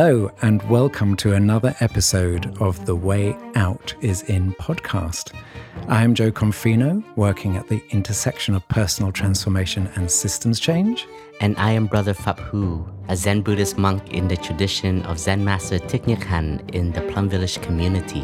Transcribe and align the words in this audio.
Hello, 0.00 0.30
and 0.42 0.62
welcome 0.70 1.16
to 1.16 1.32
another 1.32 1.74
episode 1.80 2.56
of 2.62 2.86
The 2.86 2.94
Way 2.94 3.36
Out 3.56 3.96
is 4.00 4.22
In 4.22 4.52
podcast. 4.52 5.34
I 5.88 6.04
am 6.04 6.14
Jo 6.14 6.30
Confino, 6.30 7.02
working 7.16 7.56
at 7.56 7.66
the 7.66 7.82
intersection 7.90 8.54
of 8.54 8.68
personal 8.68 9.10
transformation 9.10 9.90
and 9.96 10.08
systems 10.08 10.60
change. 10.60 11.08
And 11.40 11.58
I 11.58 11.72
am 11.72 11.88
Brother 11.88 12.14
Phap 12.14 12.38
Huu, 12.48 12.88
a 13.08 13.16
Zen 13.16 13.42
Buddhist 13.42 13.76
monk 13.76 14.08
in 14.12 14.28
the 14.28 14.36
tradition 14.36 15.02
of 15.02 15.18
Zen 15.18 15.44
Master 15.44 15.80
Thich 15.80 16.04
Nhat 16.04 16.22
Hanh 16.22 16.72
in 16.72 16.92
the 16.92 17.00
Plum 17.10 17.28
Village 17.28 17.60
community. 17.60 18.20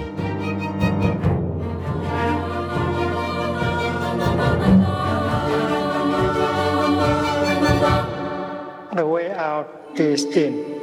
The 8.94 9.04
way 9.04 9.32
out 9.32 9.68
is 9.96 10.22
in. 10.26 10.73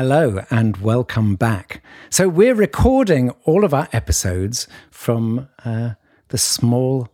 Hello 0.00 0.42
and 0.48 0.78
welcome 0.78 1.36
back. 1.36 1.82
So, 2.08 2.26
we're 2.26 2.54
recording 2.54 3.32
all 3.44 3.64
of 3.66 3.74
our 3.74 3.86
episodes 3.92 4.66
from 4.90 5.46
uh, 5.62 5.90
the 6.28 6.38
small 6.38 7.10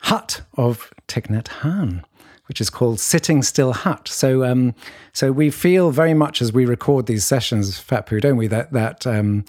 hut 0.00 0.42
of 0.54 0.92
Thich 1.06 1.46
Han, 1.46 2.04
which 2.46 2.60
is 2.60 2.70
called 2.70 2.98
Sitting 2.98 3.44
Still 3.44 3.72
Hut. 3.72 4.08
So, 4.08 4.42
um, 4.42 4.74
so 5.12 5.30
we 5.30 5.48
feel 5.48 5.92
very 5.92 6.12
much 6.12 6.42
as 6.42 6.52
we 6.52 6.66
record 6.66 7.06
these 7.06 7.24
sessions, 7.24 7.78
Phap 7.78 8.08
Huu, 8.08 8.20
don't 8.20 8.36
we, 8.36 8.48
that, 8.48 8.72
that, 8.72 9.06
um, 9.06 9.44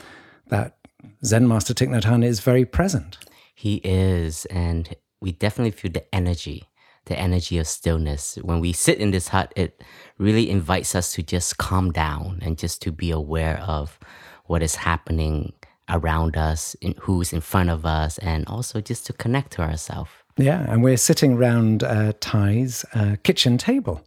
that 0.49 0.77
Zen 1.23 1.47
Master 1.47 1.73
Thich 1.73 1.87
Nhat 1.87 2.03
Hanh 2.03 2.23
is 2.23 2.41
very 2.41 2.65
present. 2.65 3.17
He 3.55 3.81
is, 3.83 4.45
and 4.51 4.95
we 5.19 5.31
definitely 5.31 5.71
feel 5.71 5.91
the 5.91 6.13
energy 6.13 6.67
the 7.05 7.17
energy 7.17 7.57
of 7.57 7.67
stillness. 7.67 8.37
When 8.41 8.59
we 8.59 8.73
sit 8.73 8.99
in 8.99 9.11
this 9.11 9.29
hut, 9.29 9.53
it 9.55 9.83
really 10.17 10.49
invites 10.49 10.95
us 10.95 11.13
to 11.13 11.23
just 11.23 11.57
calm 11.57 11.91
down 11.91 12.39
and 12.41 12.57
just 12.57 12.81
to 12.83 12.91
be 12.91 13.11
aware 13.11 13.59
of 13.59 13.99
what 14.45 14.61
is 14.61 14.75
happening 14.75 15.53
around 15.89 16.35
us, 16.35 16.75
in, 16.81 16.95
who's 17.01 17.33
in 17.33 17.41
front 17.41 17.69
of 17.69 17.85
us, 17.85 18.17
and 18.19 18.47
also 18.47 18.81
just 18.81 19.05
to 19.05 19.13
connect 19.13 19.51
to 19.53 19.61
ourselves. 19.61 20.09
Yeah, 20.37 20.65
and 20.69 20.83
we're 20.83 20.97
sitting 20.97 21.33
around 21.33 21.83
uh, 21.83 22.13
Thay's 22.19 22.85
uh, 22.93 23.15
kitchen 23.23 23.57
table. 23.57 24.01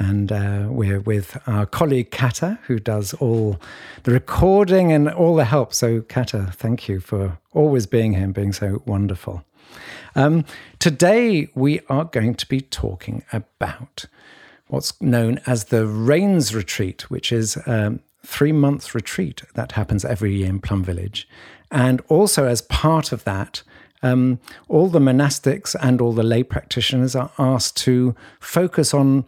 And 0.00 0.30
uh, 0.30 0.66
we're 0.68 1.00
with 1.00 1.36
our 1.48 1.66
colleague 1.66 2.12
Kata, 2.12 2.60
who 2.66 2.78
does 2.78 3.14
all 3.14 3.60
the 4.04 4.12
recording 4.12 4.92
and 4.92 5.08
all 5.08 5.34
the 5.34 5.44
help. 5.44 5.74
So, 5.74 6.02
Kata, 6.02 6.52
thank 6.54 6.88
you 6.88 7.00
for 7.00 7.38
always 7.52 7.86
being 7.86 8.12
here 8.12 8.22
and 8.22 8.32
being 8.32 8.52
so 8.52 8.80
wonderful. 8.86 9.42
Um, 10.18 10.44
today, 10.80 11.48
we 11.54 11.78
are 11.88 12.02
going 12.02 12.34
to 12.34 12.48
be 12.48 12.60
talking 12.60 13.22
about 13.32 14.06
what's 14.66 15.00
known 15.00 15.40
as 15.46 15.66
the 15.66 15.86
Rains 15.86 16.52
Retreat, 16.52 17.08
which 17.08 17.30
is 17.30 17.56
a 17.56 18.00
three 18.26 18.50
month 18.50 18.96
retreat 18.96 19.42
that 19.54 19.72
happens 19.72 20.04
every 20.04 20.34
year 20.34 20.48
in 20.48 20.58
Plum 20.58 20.82
Village. 20.82 21.28
And 21.70 22.00
also, 22.08 22.46
as 22.46 22.62
part 22.62 23.12
of 23.12 23.22
that, 23.24 23.62
um, 24.02 24.40
all 24.66 24.88
the 24.88 24.98
monastics 24.98 25.76
and 25.80 26.00
all 26.00 26.12
the 26.12 26.24
lay 26.24 26.42
practitioners 26.42 27.14
are 27.14 27.30
asked 27.38 27.76
to 27.84 28.16
focus 28.40 28.92
on 28.92 29.24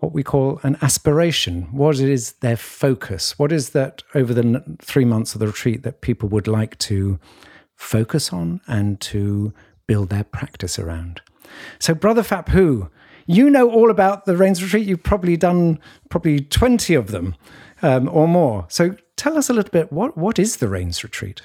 what 0.00 0.12
we 0.12 0.22
call 0.22 0.60
an 0.62 0.76
aspiration. 0.82 1.68
What 1.72 2.00
is 2.00 2.32
their 2.32 2.58
focus? 2.58 3.38
What 3.38 3.50
is 3.50 3.70
that 3.70 4.02
over 4.14 4.34
the 4.34 4.62
three 4.82 5.06
months 5.06 5.32
of 5.32 5.38
the 5.38 5.46
retreat 5.46 5.84
that 5.84 6.02
people 6.02 6.28
would 6.28 6.46
like 6.46 6.76
to 6.80 7.18
focus 7.76 8.30
on 8.30 8.60
and 8.66 9.00
to 9.00 9.54
build 9.88 10.10
their 10.10 10.22
practice 10.22 10.78
around. 10.78 11.20
So, 11.80 11.94
Brother 11.94 12.22
Huu, 12.22 12.90
you 13.26 13.50
know 13.50 13.68
all 13.68 13.90
about 13.90 14.24
the 14.24 14.36
Rains 14.36 14.62
Retreat. 14.62 14.86
You've 14.86 15.02
probably 15.02 15.36
done 15.36 15.80
probably 16.08 16.38
20 16.38 16.94
of 16.94 17.08
them 17.08 17.34
um, 17.82 18.08
or 18.12 18.28
more. 18.28 18.66
So, 18.68 18.94
tell 19.16 19.36
us 19.36 19.50
a 19.50 19.52
little 19.52 19.72
bit 19.72 19.92
what, 19.92 20.16
what 20.16 20.38
is 20.38 20.58
the 20.58 20.68
Rains 20.68 21.02
Retreat? 21.02 21.42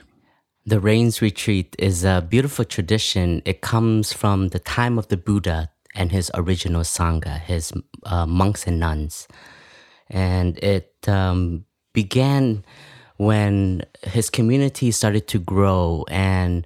The 0.66 0.80
Rains 0.80 1.22
Retreat 1.22 1.76
is 1.80 2.06
a 2.06 2.26
beautiful 2.28 2.64
tradition. 2.64 3.42
It 3.44 3.62
comes 3.62 4.14
from 4.14 4.50
the 4.50 4.60
time 4.60 4.98
of 4.98 5.08
the 5.08 5.18
Buddha 5.18 5.70
and 5.96 6.12
his 6.12 6.31
original 6.36 6.84
Sangha, 6.84 7.40
his 7.40 7.74
uh, 8.06 8.25
monks 8.25 8.66
and 8.66 8.80
nuns. 8.80 9.28
And 10.10 10.58
it 10.60 10.96
um, 11.08 11.66
began 11.94 12.64
when 13.18 13.84
his 14.04 14.30
community 14.30 14.92
started 14.92 15.28
to 15.28 15.40
grow 15.40 16.06
and 16.10 16.66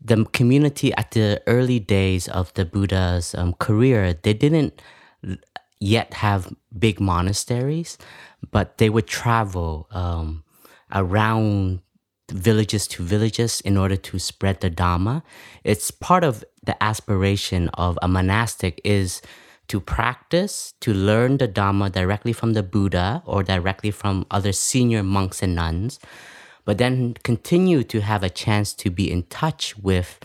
the 0.00 0.24
community 0.26 0.94
at 0.94 1.10
the 1.12 1.42
early 1.46 1.78
days 1.78 2.28
of 2.28 2.52
the 2.54 2.64
Buddha's 2.64 3.34
um, 3.34 3.52
career, 3.54 4.14
they 4.22 4.32
didn't 4.32 4.80
yet 5.78 6.14
have 6.14 6.52
big 6.78 7.00
monasteries, 7.00 7.98
but 8.50 8.78
they 8.78 8.88
would 8.88 9.06
travel 9.06 9.88
um, 9.90 10.44
around 10.92 11.80
villages 12.30 12.86
to 12.86 13.02
villages 13.02 13.60
in 13.62 13.76
order 13.76 13.96
to 13.96 14.18
spread 14.18 14.60
the 14.60 14.70
Dharma. 14.70 15.22
It's 15.64 15.90
part 15.90 16.24
of 16.24 16.44
the 16.62 16.80
aspiration 16.82 17.68
of 17.70 17.98
a 18.02 18.08
monastic 18.08 18.80
is 18.84 19.20
to 19.68 19.80
practice, 19.80 20.74
to 20.80 20.92
learn 20.92 21.38
the 21.38 21.46
Dharma 21.46 21.90
directly 21.90 22.32
from 22.32 22.54
the 22.54 22.62
Buddha 22.62 23.22
or 23.24 23.42
directly 23.42 23.90
from 23.90 24.26
other 24.30 24.52
senior 24.52 25.02
monks 25.02 25.42
and 25.42 25.54
nuns 25.54 25.98
but 26.70 26.78
then 26.78 27.14
continue 27.24 27.82
to 27.82 28.00
have 28.00 28.22
a 28.22 28.30
chance 28.30 28.72
to 28.74 28.90
be 28.90 29.10
in 29.10 29.24
touch 29.24 29.76
with 29.78 30.20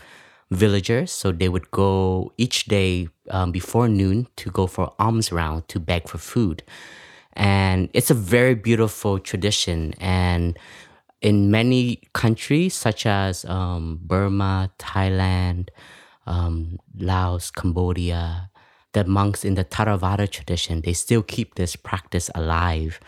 villagers. 0.52 1.10
So 1.10 1.32
they 1.32 1.48
would 1.48 1.72
go 1.72 2.32
each 2.38 2.66
day 2.66 3.08
um, 3.30 3.50
before 3.50 3.88
noon 3.88 4.28
to 4.36 4.52
go 4.52 4.68
for 4.68 4.94
alms 5.00 5.32
round 5.32 5.66
to 5.66 5.80
beg 5.80 6.06
for 6.06 6.18
food. 6.18 6.62
And 7.32 7.88
it's 7.94 8.12
a 8.12 8.14
very 8.14 8.54
beautiful 8.54 9.18
tradition. 9.18 9.94
And 9.98 10.56
in 11.20 11.50
many 11.50 12.02
countries, 12.12 12.74
such 12.74 13.06
as 13.06 13.44
um, 13.46 13.98
Burma, 14.00 14.70
Thailand, 14.78 15.70
um, 16.28 16.78
Laos, 16.96 17.50
Cambodia, 17.50 18.50
the 18.92 19.04
monks 19.04 19.44
in 19.44 19.56
the 19.56 19.64
Theravada 19.64 20.30
tradition, 20.30 20.82
they 20.82 20.92
still 20.92 21.24
keep 21.24 21.56
this 21.56 21.74
practice 21.74 22.30
alive. 22.36 23.00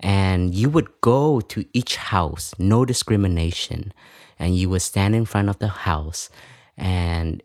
And 0.00 0.54
you 0.54 0.70
would 0.70 0.88
go 1.02 1.40
to 1.40 1.64
each 1.72 1.96
house, 1.96 2.54
no 2.58 2.84
discrimination, 2.84 3.92
and 4.38 4.56
you 4.56 4.70
would 4.70 4.82
stand 4.82 5.14
in 5.14 5.26
front 5.26 5.48
of 5.50 5.58
the 5.58 5.68
house 5.68 6.30
and 6.76 7.42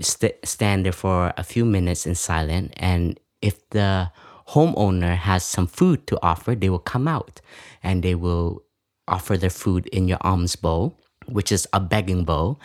st- 0.00 0.44
stand 0.44 0.84
there 0.84 0.92
for 0.92 1.32
a 1.36 1.44
few 1.44 1.64
minutes 1.64 2.06
in 2.06 2.14
silence. 2.14 2.72
And 2.76 3.18
if 3.40 3.68
the 3.70 4.10
homeowner 4.48 5.16
has 5.16 5.44
some 5.44 5.66
food 5.66 6.06
to 6.08 6.18
offer, 6.22 6.54
they 6.54 6.68
will 6.68 6.78
come 6.78 7.06
out 7.06 7.40
and 7.82 8.02
they 8.02 8.14
will 8.14 8.62
offer 9.06 9.36
their 9.36 9.50
food 9.50 9.86
in 9.88 10.08
your 10.08 10.18
alms 10.22 10.56
bowl, 10.56 10.98
which 11.26 11.52
is 11.52 11.68
a 11.72 11.80
begging 11.80 12.24
bowl. 12.24 12.60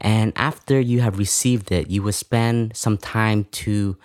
And 0.00 0.32
after 0.36 0.80
you 0.80 1.00
have 1.00 1.18
received 1.18 1.72
it, 1.72 1.90
you 1.90 2.02
will 2.02 2.12
spend 2.12 2.76
some 2.76 2.98
time 2.98 3.44
to 3.44 3.96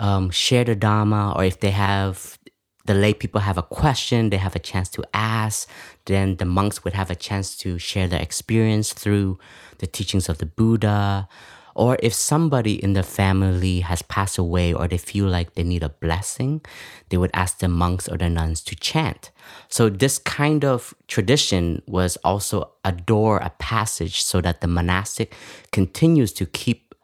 um, 0.00 0.30
share 0.30 0.64
the 0.64 0.74
Dharma, 0.74 1.32
or 1.36 1.44
if 1.44 1.60
they 1.60 1.70
have 1.70 2.38
the 2.84 2.94
lay 2.94 3.14
people 3.14 3.40
have 3.40 3.58
a 3.58 3.62
question, 3.62 4.30
they 4.30 4.36
have 4.36 4.54
a 4.54 4.58
chance 4.58 4.88
to 4.90 5.04
ask. 5.14 5.68
Then 6.04 6.36
the 6.36 6.44
monks 6.44 6.84
would 6.84 6.92
have 6.92 7.10
a 7.10 7.14
chance 7.14 7.56
to 7.58 7.78
share 7.78 8.08
their 8.08 8.20
experience 8.20 8.92
through 8.92 9.38
the 9.78 9.86
teachings 9.86 10.28
of 10.28 10.38
the 10.38 10.46
Buddha. 10.46 11.28
Or 11.74 11.96
if 12.02 12.14
somebody 12.14 12.82
in 12.82 12.92
the 12.92 13.02
family 13.02 13.80
has 13.80 14.02
passed 14.02 14.38
away 14.38 14.72
or 14.72 14.86
they 14.86 14.98
feel 14.98 15.26
like 15.26 15.54
they 15.54 15.64
need 15.64 15.82
a 15.82 15.88
blessing, 15.88 16.60
they 17.08 17.16
would 17.16 17.32
ask 17.34 17.58
the 17.58 17.68
monks 17.68 18.06
or 18.06 18.16
the 18.16 18.28
nuns 18.28 18.62
to 18.64 18.76
chant. 18.76 19.32
So, 19.68 19.88
this 19.88 20.18
kind 20.18 20.64
of 20.64 20.94
tradition 21.08 21.82
was 21.86 22.16
also 22.18 22.70
a 22.84 22.92
door, 22.92 23.38
a 23.38 23.50
passage, 23.58 24.22
so 24.22 24.40
that 24.42 24.60
the 24.60 24.68
monastic 24.68 25.34
continues 25.72 26.32
to 26.34 26.46
keep 26.46 26.94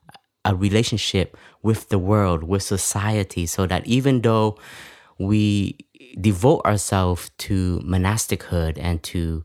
a 0.44 0.54
relationship 0.54 1.36
with 1.62 1.88
the 1.88 1.98
world, 1.98 2.44
with 2.44 2.62
society, 2.62 3.46
so 3.46 3.66
that 3.66 3.84
even 3.86 4.22
though 4.22 4.56
we 5.20 5.76
devote 6.18 6.64
ourselves 6.64 7.30
to 7.38 7.80
monastichood 7.84 8.78
and 8.80 9.02
to 9.02 9.44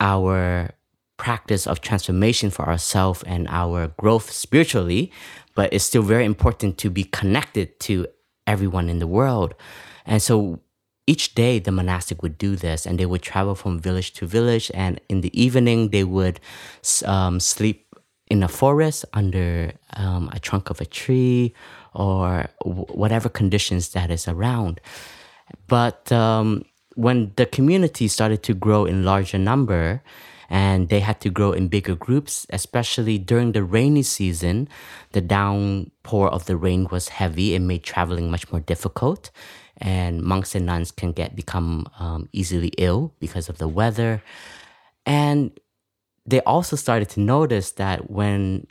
our 0.00 0.70
practice 1.16 1.66
of 1.66 1.80
transformation 1.80 2.50
for 2.50 2.66
ourselves 2.68 3.22
and 3.24 3.46
our 3.48 3.88
growth 3.98 4.30
spiritually, 4.32 5.12
but 5.54 5.72
it's 5.72 5.84
still 5.84 6.02
very 6.02 6.24
important 6.24 6.76
to 6.78 6.90
be 6.90 7.04
connected 7.04 7.78
to 7.78 8.06
everyone 8.46 8.88
in 8.88 8.98
the 8.98 9.06
world. 9.06 9.54
And 10.06 10.20
so 10.20 10.60
each 11.06 11.34
day 11.34 11.58
the 11.58 11.72
monastic 11.72 12.22
would 12.22 12.36
do 12.36 12.56
this 12.56 12.84
and 12.84 12.98
they 12.98 13.06
would 13.06 13.22
travel 13.22 13.54
from 13.54 13.78
village 13.78 14.12
to 14.14 14.26
village 14.26 14.70
and 14.74 15.00
in 15.08 15.20
the 15.20 15.40
evening 15.40 15.90
they 15.90 16.04
would 16.04 16.40
um, 17.04 17.38
sleep 17.38 17.94
in 18.26 18.42
a 18.42 18.48
forest 18.48 19.04
under 19.12 19.72
um, 19.94 20.30
a 20.32 20.38
trunk 20.38 20.70
of 20.70 20.80
a 20.80 20.86
tree 20.86 21.52
or 21.94 22.46
w- 22.64 22.86
whatever 22.86 23.28
conditions 23.28 23.90
that 23.90 24.10
is 24.10 24.28
around. 24.28 24.80
But 25.66 26.10
um, 26.12 26.64
when 26.94 27.32
the 27.36 27.46
community 27.46 28.08
started 28.08 28.42
to 28.44 28.54
grow 28.54 28.84
in 28.84 29.04
larger 29.04 29.38
number, 29.38 30.02
and 30.50 30.88
they 30.88 30.98
had 30.98 31.20
to 31.20 31.30
grow 31.30 31.52
in 31.52 31.68
bigger 31.68 31.94
groups, 31.94 32.44
especially 32.50 33.18
during 33.18 33.52
the 33.52 33.62
rainy 33.62 34.02
season. 34.02 34.68
The 35.12 35.20
downpour 35.20 36.28
of 36.28 36.46
the 36.46 36.56
rain 36.56 36.88
was 36.90 37.08
heavy 37.08 37.54
and 37.54 37.68
made 37.68 37.84
traveling 37.84 38.32
much 38.32 38.50
more 38.50 38.60
difficult. 38.60 39.30
And 39.76 40.22
monks 40.22 40.56
and 40.56 40.66
nuns 40.66 40.90
can 40.90 41.12
get 41.12 41.36
become 41.36 41.86
um, 42.00 42.28
easily 42.32 42.72
ill 42.78 43.14
because 43.20 43.48
of 43.48 43.58
the 43.58 43.68
weather. 43.68 44.22
And 45.06 45.52
they 46.26 46.40
also 46.40 46.74
started 46.74 47.08
to 47.10 47.20
notice 47.20 47.70
that 47.72 48.10
when 48.10 48.66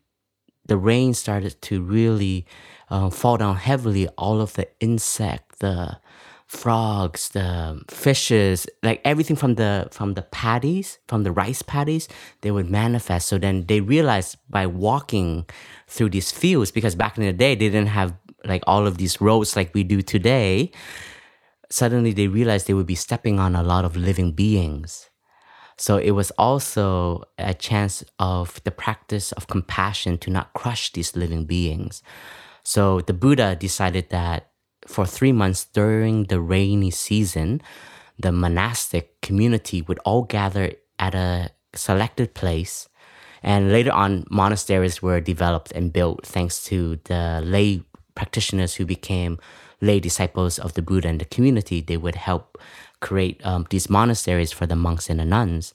the 0.65 0.77
rain 0.77 1.13
started 1.13 1.59
to 1.63 1.81
really 1.81 2.45
uh, 2.89 3.09
fall 3.09 3.37
down 3.37 3.55
heavily, 3.55 4.07
all 4.17 4.41
of 4.41 4.53
the 4.53 4.67
insect, 4.79 5.59
the 5.59 5.99
frogs, 6.47 7.29
the 7.29 7.79
fishes, 7.89 8.65
like 8.81 8.99
everything 9.05 9.35
from 9.35 9.55
the 9.55 9.87
from 9.91 10.15
the 10.15 10.23
paddies, 10.23 10.97
from 11.07 11.23
the 11.23 11.31
rice 11.31 11.61
paddies, 11.61 12.07
they 12.41 12.51
would 12.51 12.69
manifest. 12.69 13.27
So 13.27 13.37
then 13.37 13.65
they 13.67 13.81
realized 13.81 14.37
by 14.49 14.65
walking 14.65 15.45
through 15.87 16.09
these 16.09 16.31
fields, 16.31 16.71
because 16.71 16.95
back 16.95 17.17
in 17.17 17.23
the 17.23 17.33
day 17.33 17.53
they 17.53 17.69
didn't 17.69 17.87
have 17.87 18.13
like 18.45 18.63
all 18.65 18.87
of 18.87 18.97
these 18.97 19.21
roads 19.21 19.55
like 19.55 19.73
we 19.73 19.83
do 19.83 20.01
today. 20.01 20.71
Suddenly 21.69 22.13
they 22.13 22.27
realized 22.27 22.65
they 22.65 22.73
would 22.73 22.87
be 22.87 22.95
stepping 22.95 23.39
on 23.39 23.55
a 23.55 23.61
lot 23.61 23.85
of 23.85 23.95
living 23.95 24.31
beings. 24.31 25.09
So 25.77 25.97
it 25.97 26.11
was 26.11 26.31
also 26.31 27.23
a 27.37 27.53
chance 27.53 28.03
of 28.17 28.59
the 28.63 28.71
practice 28.71 29.31
of 29.33 29.47
compassion 29.47 30.17
to 30.19 30.31
not 30.31 30.53
crush 30.53 30.91
these 30.91 31.15
living 31.15 31.45
beings. 31.45 32.01
So 32.69 33.01
the 33.01 33.17
Buddha 33.17 33.55
decided 33.55 34.11
that 34.11 34.51
for 34.85 35.03
three 35.07 35.31
months 35.31 35.65
during 35.65 36.25
the 36.25 36.39
rainy 36.39 36.91
season, 36.91 37.63
the 38.19 38.31
monastic 38.31 39.19
community 39.21 39.81
would 39.81 39.97
all 40.05 40.21
gather 40.21 40.73
at 40.99 41.15
a 41.15 41.49
selected 41.73 42.35
place. 42.35 42.87
And 43.41 43.71
later 43.71 43.91
on, 43.91 44.23
monasteries 44.29 45.01
were 45.01 45.19
developed 45.19 45.71
and 45.71 45.91
built 45.91 46.27
thanks 46.27 46.63
to 46.65 46.99
the 47.05 47.41
lay 47.43 47.81
practitioners 48.13 48.75
who 48.75 48.85
became 48.85 49.39
lay 49.81 49.99
disciples 49.99 50.59
of 50.59 50.75
the 50.75 50.83
Buddha 50.83 51.07
and 51.07 51.19
the 51.19 51.25
community. 51.25 51.81
They 51.81 51.97
would 51.97 52.21
help 52.21 52.59
create 53.01 53.43
um, 53.43 53.65
these 53.71 53.89
monasteries 53.89 54.51
for 54.51 54.67
the 54.67 54.75
monks 54.75 55.09
and 55.09 55.19
the 55.19 55.25
nuns. 55.25 55.73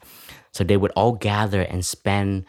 So 0.53 0.63
they 0.63 0.77
would 0.77 0.93
all 0.95 1.19
gather 1.19 1.63
and 1.63 1.85
spend 1.85 2.45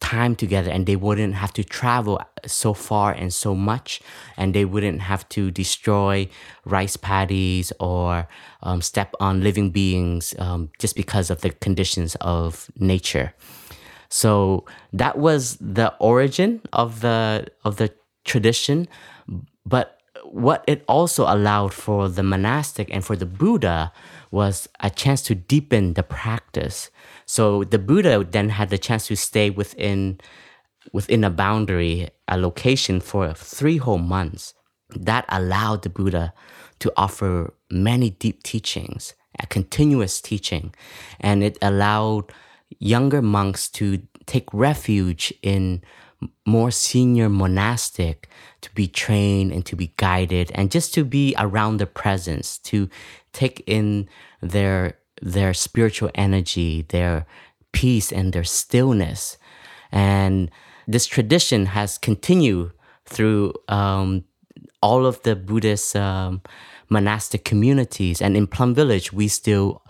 time 0.00 0.34
together 0.34 0.70
and 0.70 0.86
they 0.86 0.96
wouldn't 0.96 1.34
have 1.34 1.52
to 1.52 1.62
travel 1.62 2.20
so 2.46 2.74
far 2.74 3.12
and 3.12 3.32
so 3.32 3.54
much 3.54 4.00
and 4.36 4.54
they 4.54 4.64
wouldn't 4.64 5.00
have 5.00 5.28
to 5.28 5.50
destroy 5.50 6.28
rice 6.64 6.96
paddies 6.96 7.72
or 7.78 8.26
um, 8.62 8.80
step 8.80 9.14
on 9.20 9.42
living 9.42 9.70
beings 9.70 10.34
um, 10.38 10.70
just 10.78 10.96
because 10.96 11.30
of 11.30 11.42
the 11.42 11.50
conditions 11.50 12.16
of 12.20 12.70
nature. 12.76 13.34
So 14.08 14.64
that 14.92 15.18
was 15.18 15.56
the 15.60 15.94
origin 16.00 16.62
of 16.72 17.00
the 17.00 17.46
of 17.64 17.76
the 17.76 17.92
tradition 18.24 18.88
but 19.64 19.99
what 20.32 20.64
it 20.66 20.84
also 20.86 21.24
allowed 21.24 21.74
for 21.74 22.08
the 22.08 22.22
monastic 22.22 22.88
and 22.94 23.04
for 23.04 23.16
the 23.16 23.26
buddha 23.26 23.92
was 24.30 24.68
a 24.80 24.88
chance 24.88 25.22
to 25.22 25.34
deepen 25.34 25.94
the 25.94 26.02
practice 26.02 26.90
so 27.30 27.62
the 27.62 27.78
Buddha 27.78 28.26
then 28.28 28.48
had 28.48 28.70
the 28.70 28.76
chance 28.76 29.06
to 29.06 29.14
stay 29.14 29.50
within 29.50 30.18
within 30.92 31.22
a 31.22 31.30
boundary, 31.30 32.08
a 32.26 32.36
location 32.36 33.00
for 33.00 33.32
three 33.34 33.76
whole 33.76 34.02
months. 34.02 34.52
That 34.88 35.26
allowed 35.28 35.82
the 35.82 35.90
Buddha 35.90 36.34
to 36.80 36.92
offer 36.96 37.54
many 37.70 38.10
deep 38.10 38.42
teachings, 38.42 39.14
a 39.38 39.46
continuous 39.46 40.20
teaching, 40.20 40.74
and 41.20 41.44
it 41.44 41.56
allowed 41.62 42.32
younger 42.80 43.22
monks 43.22 43.68
to 43.78 44.02
take 44.26 44.52
refuge 44.52 45.32
in 45.40 45.84
more 46.46 46.70
senior 46.70 47.28
monastic 47.28 48.28
to 48.60 48.74
be 48.74 48.86
trained 48.86 49.52
and 49.52 49.64
to 49.66 49.76
be 49.76 49.92
guided 49.96 50.50
and 50.54 50.70
just 50.70 50.92
to 50.94 51.04
be 51.04 51.34
around 51.38 51.78
the 51.78 51.86
presence 51.86 52.58
to 52.58 52.88
take 53.32 53.62
in 53.66 54.08
their 54.42 54.98
their 55.22 55.52
spiritual 55.52 56.10
energy, 56.14 56.86
their 56.88 57.26
peace, 57.72 58.10
and 58.10 58.32
their 58.32 58.44
stillness. 58.44 59.36
And 59.92 60.50
this 60.86 61.06
tradition 61.06 61.66
has 61.66 61.98
continued 61.98 62.72
through 63.04 63.52
um, 63.68 64.24
all 64.82 65.04
of 65.04 65.22
the 65.22 65.36
Buddhist 65.36 65.94
um, 65.94 66.40
monastic 66.88 67.44
communities. 67.44 68.22
And 68.22 68.36
in 68.36 68.46
Plum 68.46 68.74
Village, 68.74 69.12
we 69.12 69.28
still 69.28 69.82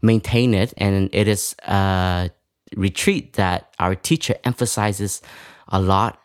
maintain 0.00 0.52
it. 0.52 0.74
And 0.76 1.08
it 1.12 1.28
is 1.28 1.54
a 1.66 2.30
retreat 2.76 3.34
that 3.34 3.74
our 3.78 3.94
teacher 3.94 4.34
emphasizes 4.44 5.22
a 5.72 5.80
lot 5.80 6.20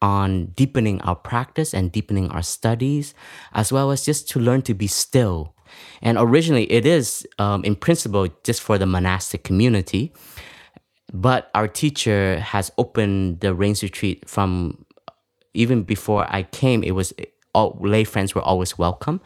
on 0.00 0.46
deepening 0.54 1.00
our 1.02 1.16
practice 1.16 1.74
and 1.74 1.90
deepening 1.90 2.30
our 2.30 2.42
studies, 2.42 3.14
as 3.52 3.72
well 3.72 3.90
as 3.90 4.04
just 4.04 4.28
to 4.30 4.38
learn 4.38 4.62
to 4.62 4.74
be 4.74 4.86
still 4.86 5.54
and 6.02 6.18
originally, 6.18 6.70
it 6.70 6.86
is, 6.86 7.26
um, 7.38 7.64
in 7.64 7.76
principle, 7.76 8.28
just 8.44 8.62
for 8.62 8.78
the 8.78 8.86
monastic 8.86 9.44
community. 9.44 10.12
But 11.12 11.50
our 11.54 11.68
teacher 11.68 12.38
has 12.40 12.70
opened 12.78 13.40
the 13.40 13.54
Rains 13.54 13.82
Retreat 13.82 14.28
from 14.28 14.84
even 15.52 15.82
before 15.82 16.26
I 16.28 16.44
came, 16.44 16.84
it 16.84 16.92
was 16.92 17.12
all 17.52 17.76
lay 17.80 18.04
friends 18.04 18.36
were 18.36 18.42
always 18.42 18.78
welcome. 18.78 19.20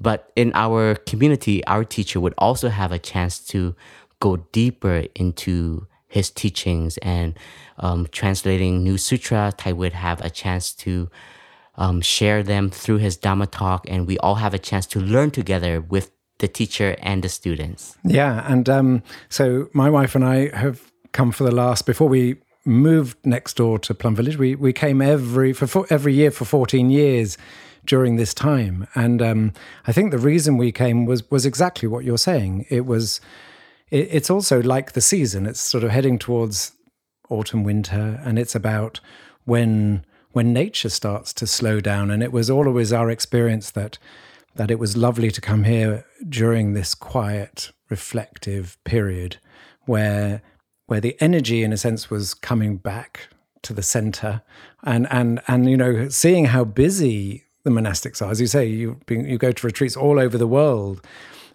But 0.00 0.32
in 0.34 0.52
our 0.54 0.94
community, 0.94 1.62
our 1.66 1.84
teacher 1.84 2.18
would 2.18 2.32
also 2.38 2.70
have 2.70 2.90
a 2.90 2.98
chance 2.98 3.38
to 3.48 3.76
go 4.20 4.36
deeper 4.52 5.04
into 5.14 5.86
his 6.10 6.28
teachings 6.30 6.98
and 6.98 7.38
um, 7.78 8.06
translating 8.10 8.82
new 8.82 8.98
sutra. 8.98 9.52
I 9.64 9.72
would 9.72 9.94
have 9.94 10.20
a 10.20 10.28
chance 10.28 10.74
to 10.84 11.08
um, 11.76 12.02
share 12.02 12.42
them 12.42 12.68
through 12.68 12.98
his 12.98 13.16
Dhamma 13.16 13.50
talk, 13.50 13.88
and 13.88 14.06
we 14.06 14.18
all 14.18 14.34
have 14.34 14.52
a 14.52 14.58
chance 14.58 14.86
to 14.88 15.00
learn 15.00 15.30
together 15.30 15.80
with 15.80 16.10
the 16.38 16.48
teacher 16.48 16.96
and 17.00 17.22
the 17.22 17.28
students. 17.28 17.96
Yeah, 18.04 18.44
and 18.52 18.68
um, 18.68 19.02
so 19.28 19.68
my 19.72 19.88
wife 19.88 20.14
and 20.16 20.24
I 20.24 20.54
have 20.56 20.90
come 21.12 21.32
for 21.32 21.44
the 21.44 21.54
last 21.54 21.86
before 21.86 22.08
we 22.08 22.36
moved 22.64 23.16
next 23.24 23.56
door 23.56 23.78
to 23.78 23.94
Plum 23.94 24.16
Village. 24.16 24.36
We 24.36 24.56
we 24.56 24.72
came 24.72 25.00
every 25.00 25.52
for 25.52 25.86
every 25.90 26.12
year 26.12 26.30
for 26.30 26.44
fourteen 26.44 26.90
years 26.90 27.38
during 27.86 28.16
this 28.16 28.34
time, 28.34 28.86
and 28.94 29.22
um, 29.22 29.52
I 29.86 29.92
think 29.92 30.10
the 30.10 30.18
reason 30.18 30.58
we 30.58 30.72
came 30.72 31.06
was 31.06 31.30
was 31.30 31.46
exactly 31.46 31.88
what 31.88 32.04
you're 32.04 32.18
saying. 32.18 32.66
It 32.68 32.84
was. 32.84 33.20
It, 33.90 34.08
it's 34.10 34.30
also 34.30 34.62
like 34.62 34.92
the 34.92 35.00
season. 35.00 35.46
It's 35.46 35.60
sort 35.60 35.84
of 35.84 35.90
heading 35.90 36.18
towards 36.18 36.72
autumn, 37.28 37.64
winter, 37.64 38.20
and 38.24 38.38
it's 38.38 38.54
about 38.54 39.00
when 39.44 40.04
when 40.32 40.52
nature 40.52 40.88
starts 40.88 41.32
to 41.32 41.46
slow 41.46 41.80
down. 41.80 42.10
And 42.10 42.22
it 42.22 42.32
was 42.32 42.50
always 42.50 42.92
our 42.92 43.10
experience 43.10 43.70
that 43.72 43.98
that 44.56 44.70
it 44.70 44.78
was 44.78 44.96
lovely 44.96 45.30
to 45.30 45.40
come 45.40 45.64
here 45.64 46.04
during 46.28 46.72
this 46.72 46.94
quiet, 46.94 47.70
reflective 47.88 48.82
period 48.84 49.38
where 49.86 50.42
where 50.86 51.00
the 51.00 51.16
energy 51.20 51.62
in 51.62 51.72
a 51.72 51.76
sense 51.76 52.10
was 52.10 52.34
coming 52.34 52.76
back 52.76 53.28
to 53.62 53.72
the 53.72 53.82
center 53.82 54.42
and 54.84 55.06
and 55.10 55.40
and 55.46 55.70
you 55.70 55.76
know 55.76 56.08
seeing 56.08 56.46
how 56.46 56.64
busy 56.64 57.44
the 57.64 57.70
monastics 57.70 58.24
are 58.24 58.30
as 58.30 58.40
you 58.40 58.46
say 58.46 58.66
you 58.66 58.98
you 59.08 59.36
go 59.36 59.52
to 59.52 59.66
retreats 59.66 59.96
all 59.96 60.18
over 60.18 60.38
the 60.38 60.46
world 60.46 61.06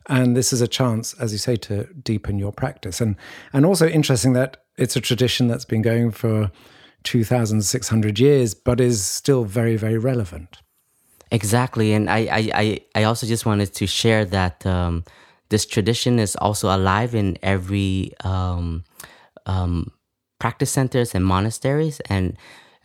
and 0.08 0.36
this 0.36 0.54
is 0.54 0.62
a 0.62 0.68
chance 0.68 1.14
as 1.16 1.32
you 1.32 1.38
say 1.38 1.56
to 1.56 1.86
deepen 2.04 2.38
your 2.38 2.52
practice 2.52 3.02
and 3.02 3.16
and 3.54 3.66
also 3.66 3.88
interesting 3.88 4.34
that 4.34 4.66
it's 4.78 4.96
a 4.96 5.02
tradition 5.02 5.48
that's 5.48 5.66
been 5.66 5.82
going 5.82 6.12
for 6.12 6.52
2,600 7.06 8.20
years, 8.20 8.54
but 8.54 8.82
is 8.82 9.06
still 9.06 9.46
very, 9.46 9.78
very 9.78 9.98
relevant. 9.98 10.62
Exactly. 11.32 11.94
And 11.94 12.10
I, 12.10 12.52
I, 12.54 12.80
I 12.94 13.04
also 13.04 13.26
just 13.26 13.46
wanted 13.46 13.74
to 13.76 13.88
share 13.88 14.26
that 14.26 14.66
um, 14.66 15.04
this 15.50 15.66
tradition 15.66 16.20
is 16.20 16.36
also 16.36 16.76
alive 16.76 17.16
in 17.16 17.38
every 17.42 18.12
um, 18.24 18.84
um, 19.46 19.92
practice 20.40 20.72
centers 20.72 21.16
and 21.16 21.26
monasteries. 21.26 22.00
And 22.10 22.38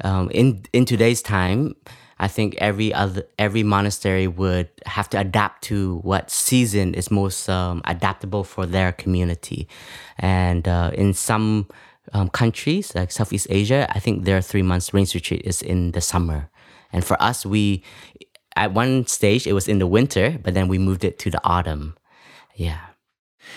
um, 0.05 0.31
in, 0.31 0.65
in 0.73 0.85
today's 0.85 1.23
time, 1.23 1.75
I 2.21 2.29
think 2.29 2.55
every 2.59 2.93
other 2.93 3.25
every 3.39 3.63
monastery 3.63 4.29
would 4.29 4.69
have 4.85 5.09
to 5.11 5.19
adapt 5.19 5.65
to 5.65 5.97
what 6.03 6.31
season 6.31 6.93
is 6.93 7.11
most 7.11 7.49
um, 7.49 7.81
adaptable 7.87 8.45
for 8.45 8.67
their 8.67 8.93
community, 8.93 9.67
and 10.19 10.69
uh, 10.69 10.91
in 10.93 11.15
some 11.15 11.67
um, 12.13 12.29
countries 12.29 12.95
like 12.95 13.11
Southeast 13.11 13.47
Asia, 13.49 13.91
I 13.91 14.01
think 14.01 14.25
their 14.25 14.43
three 14.43 14.63
months 14.63 14.93
rains 14.93 15.15
retreat 15.15 15.43
is 15.45 15.63
in 15.63 15.93
the 15.93 16.01
summer. 16.01 16.51
And 16.93 17.05
for 17.05 17.21
us, 17.23 17.47
we 17.47 17.83
at 18.55 18.75
one 18.75 19.07
stage 19.07 19.47
it 19.47 19.55
was 19.55 19.67
in 19.67 19.79
the 19.79 19.87
winter, 19.87 20.39
but 20.43 20.53
then 20.53 20.69
we 20.69 20.79
moved 20.79 21.05
it 21.05 21.19
to 21.21 21.31
the 21.31 21.41
autumn. 21.43 21.97
Yeah. 22.55 22.81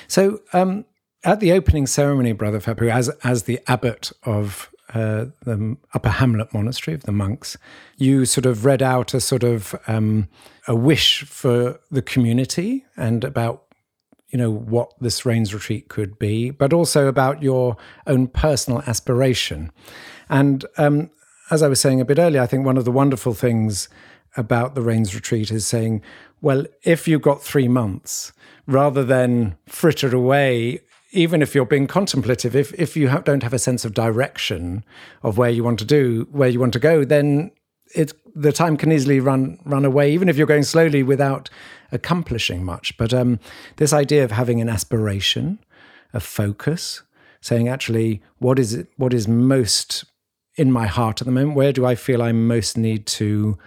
So 0.07 0.39
um, 0.53 0.85
at 1.25 1.41
the 1.41 1.51
opening 1.51 1.87
ceremony, 1.87 2.31
Brother 2.31 2.61
Phap 2.61 2.81
as 2.89 3.09
as 3.23 3.43
the 3.43 3.59
abbot 3.67 4.13
of 4.23 4.69
uh, 4.93 5.25
the 5.43 5.77
Upper 5.93 6.09
Hamlet 6.09 6.53
Monastery 6.53 6.93
of 6.93 7.03
the 7.03 7.11
monks, 7.11 7.57
you 7.97 8.25
sort 8.25 8.45
of 8.45 8.65
read 8.65 8.81
out 8.81 9.13
a 9.13 9.19
sort 9.19 9.43
of 9.43 9.75
um, 9.87 10.27
a 10.67 10.75
wish 10.75 11.23
for 11.23 11.79
the 11.91 12.01
community 12.01 12.85
and 12.95 13.23
about 13.23 13.63
you 14.29 14.37
know 14.37 14.51
what 14.51 14.91
this 14.99 15.25
rains 15.25 15.53
retreat 15.53 15.89
could 15.89 16.17
be, 16.17 16.49
but 16.49 16.73
also 16.73 17.07
about 17.07 17.43
your 17.43 17.77
own 18.07 18.27
personal 18.27 18.81
aspiration. 18.87 19.71
And 20.27 20.65
um, 20.77 21.11
as 21.51 21.61
I 21.61 21.67
was 21.67 21.79
saying 21.79 22.01
a 22.01 22.05
bit 22.05 22.17
earlier, 22.17 22.41
I 22.41 22.47
think 22.47 22.65
one 22.65 22.77
of 22.77 22.85
the 22.85 22.91
wonderful 22.91 23.35
things 23.35 23.89
about 24.35 24.73
the 24.73 24.81
rains 24.81 25.13
retreat 25.13 25.51
is 25.51 25.67
saying, 25.67 26.01
well, 26.41 26.65
if 26.83 27.07
you've 27.07 27.21
got 27.21 27.43
three 27.43 27.67
months, 27.67 28.33
rather 28.65 29.03
than 29.03 29.55
fritter 29.67 30.15
away 30.15 30.81
even 31.13 31.41
if 31.41 31.53
you're 31.53 31.65
being 31.65 31.87
contemplative, 31.87 32.55
if 32.55 32.73
if 32.73 32.97
you 32.97 33.07
have, 33.07 33.23
don't 33.23 33.43
have 33.43 33.53
a 33.53 33.59
sense 33.59 33.85
of 33.85 33.93
direction 33.93 34.83
of 35.21 35.37
where 35.37 35.49
you 35.49 35.63
want 35.63 35.79
to 35.79 35.85
do, 35.85 36.27
where 36.31 36.49
you 36.49 36.59
want 36.59 36.73
to 36.73 36.79
go, 36.79 37.05
then 37.05 37.51
it 37.95 38.13
the 38.35 38.51
time 38.51 38.75
can 38.75 38.91
easily 38.91 39.19
run 39.19 39.59
run 39.63 39.85
away, 39.85 40.11
even 40.11 40.27
if 40.27 40.37
you're 40.37 40.47
going 40.47 40.63
slowly 40.63 41.03
without 41.03 41.49
accomplishing 41.91 42.63
much. 42.63 42.97
But 42.97 43.13
um, 43.13 43.39
this 43.77 43.93
idea 43.93 44.23
of 44.23 44.31
having 44.31 44.59
an 44.59 44.69
aspiration, 44.69 45.59
a 46.13 46.19
focus, 46.19 47.03
saying 47.41 47.67
actually, 47.67 48.21
what 48.39 48.57
is 48.57 48.73
it? 48.73 48.87
What 48.97 49.13
is 49.13 49.27
most 49.27 50.05
in 50.55 50.71
my 50.71 50.87
heart 50.87 51.21
at 51.21 51.25
the 51.25 51.31
moment? 51.31 51.55
Where 51.55 51.71
do 51.71 51.85
I 51.85 51.95
feel 51.95 52.21
I 52.21 52.31
most 52.31 52.75
need 52.75 53.05
to 53.07 53.57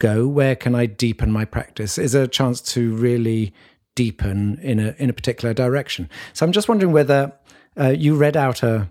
go? 0.00 0.26
Where 0.26 0.56
can 0.56 0.74
I 0.74 0.86
deepen 0.86 1.30
my 1.30 1.44
practice? 1.44 1.98
Is 1.98 2.16
a 2.16 2.26
chance 2.26 2.60
to 2.72 2.94
really 2.96 3.54
deepen 3.94 4.58
in 4.62 4.78
a 4.78 4.94
in 4.98 5.10
a 5.10 5.12
particular 5.12 5.54
direction. 5.54 6.08
So 6.32 6.44
I'm 6.44 6.52
just 6.52 6.68
wondering 6.68 6.92
whether 6.92 7.32
uh, 7.78 7.88
you 7.90 8.14
read 8.16 8.36
out 8.36 8.62
a, 8.62 8.90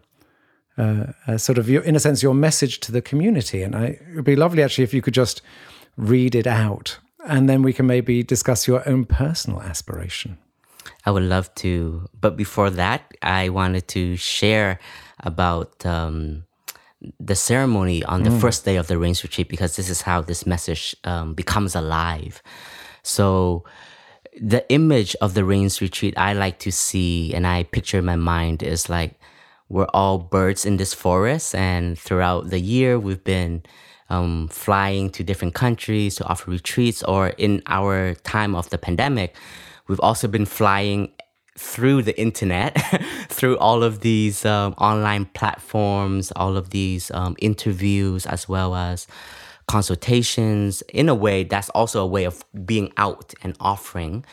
a, 0.78 1.14
a, 1.28 1.40
sort 1.40 1.58
of 1.58 1.70
your, 1.70 1.82
in 1.84 1.96
a 1.96 2.00
sense 2.00 2.22
your 2.24 2.34
message 2.34 2.80
to 2.82 2.92
the 2.92 3.02
community, 3.02 3.62
and 3.64 3.76
I, 3.76 3.86
it 3.86 4.16
would 4.16 4.26
be 4.26 4.36
lovely 4.36 4.64
actually 4.64 4.84
if 4.84 4.94
you 4.94 5.02
could 5.02 5.14
just 5.14 5.42
read 5.98 6.36
it 6.36 6.48
out, 6.48 7.00
and 7.26 7.50
then 7.50 7.62
we 7.62 7.74
can 7.74 7.86
maybe 7.86 8.24
discuss 8.24 8.68
your 8.68 8.88
own 8.88 9.06
personal 9.06 9.62
aspiration. 9.62 10.38
I 11.06 11.12
would 11.12 11.24
love 11.24 11.54
to, 11.56 12.08
but 12.20 12.36
before 12.38 12.70
that, 12.72 13.14
I 13.22 13.50
wanted 13.50 13.88
to 13.90 14.16
share 14.16 14.80
about. 15.20 15.86
Um, 15.86 16.46
the 17.20 17.36
ceremony 17.36 18.02
on 18.06 18.24
the 18.24 18.30
mm. 18.30 18.40
first 18.40 18.64
day 18.64 18.78
of 18.78 18.88
the 18.88 18.98
rains 18.98 19.24
retreat 19.24 19.50
because 19.50 19.76
this 19.76 19.90
is 19.90 20.02
how 20.02 20.22
this 20.22 20.46
message 20.46 20.96
um, 21.04 21.34
becomes 21.34 21.76
alive. 21.76 22.42
So 23.04 23.66
the 24.42 24.68
image 24.70 25.16
of 25.22 25.34
the 25.34 25.46
rains 25.46 25.82
retreat 25.82 26.14
I 26.18 26.34
like 26.34 26.60
to 26.60 26.72
see 26.72 27.34
and 27.34 27.46
I 27.46 27.64
picture 27.64 28.00
in 28.00 28.06
my 28.06 28.16
mind 28.16 28.64
is 28.64 28.90
like 28.90 29.20
we're 29.70 29.88
all 29.94 30.20
birds 30.20 30.66
in 30.66 30.78
this 30.78 30.94
forest, 30.94 31.56
and 31.56 31.98
throughout 31.98 32.52
the 32.52 32.60
year 32.60 33.00
we've 33.00 33.24
been 33.24 33.64
um, 34.10 34.48
flying 34.50 35.10
to 35.12 35.24
different 35.24 35.56
countries 35.56 36.16
to 36.18 36.26
offer 36.26 36.52
retreats, 36.52 37.02
or 37.04 37.30
in 37.30 37.64
our 37.66 38.14
time 38.24 38.56
of 38.56 38.70
the 38.70 38.78
pandemic, 38.78 39.36
we've 39.88 40.00
also 40.02 40.28
been 40.28 40.46
flying 40.46 41.12
through 41.58 42.04
the 42.04 42.20
internet, 42.20 42.78
through 43.30 43.58
all 43.58 43.84
of 43.84 44.02
these 44.02 44.46
um, 44.46 44.74
online 44.74 45.26
platforms, 45.26 46.32
all 46.36 46.56
of 46.56 46.70
these 46.70 47.10
um, 47.12 47.36
interviews, 47.40 48.26
as 48.28 48.48
well 48.48 48.76
as 48.76 49.08
consultations. 49.68 50.82
In 50.90 51.10
a 51.10 51.16
way, 51.16 51.44
that's 51.44 51.70
also 51.70 52.02
a 52.02 52.08
way 52.08 52.26
of 52.26 52.44
being 52.66 52.92
out 52.98 53.34
and 53.44 53.56
offering. 53.60 54.26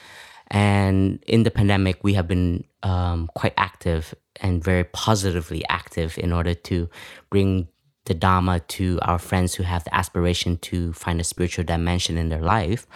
And 0.50 1.22
in 1.26 1.44
the 1.44 1.50
pandemic, 1.50 2.02
we 2.02 2.14
have 2.14 2.26
been 2.26 2.64
um, 2.82 3.30
quite 3.34 3.54
active 3.56 4.14
and 4.40 4.62
very 4.62 4.84
positively 4.84 5.64
active 5.68 6.18
in 6.18 6.32
order 6.32 6.54
to 6.54 6.88
bring 7.30 7.68
the 8.06 8.14
Dharma 8.14 8.60
to 8.60 8.98
our 9.02 9.18
friends 9.18 9.54
who 9.54 9.62
have 9.62 9.84
the 9.84 9.94
aspiration 9.94 10.56
to 10.58 10.92
find 10.92 11.20
a 11.20 11.24
spiritual 11.24 11.64
dimension 11.64 12.18
in 12.18 12.28
their 12.28 12.40
life. 12.40 12.86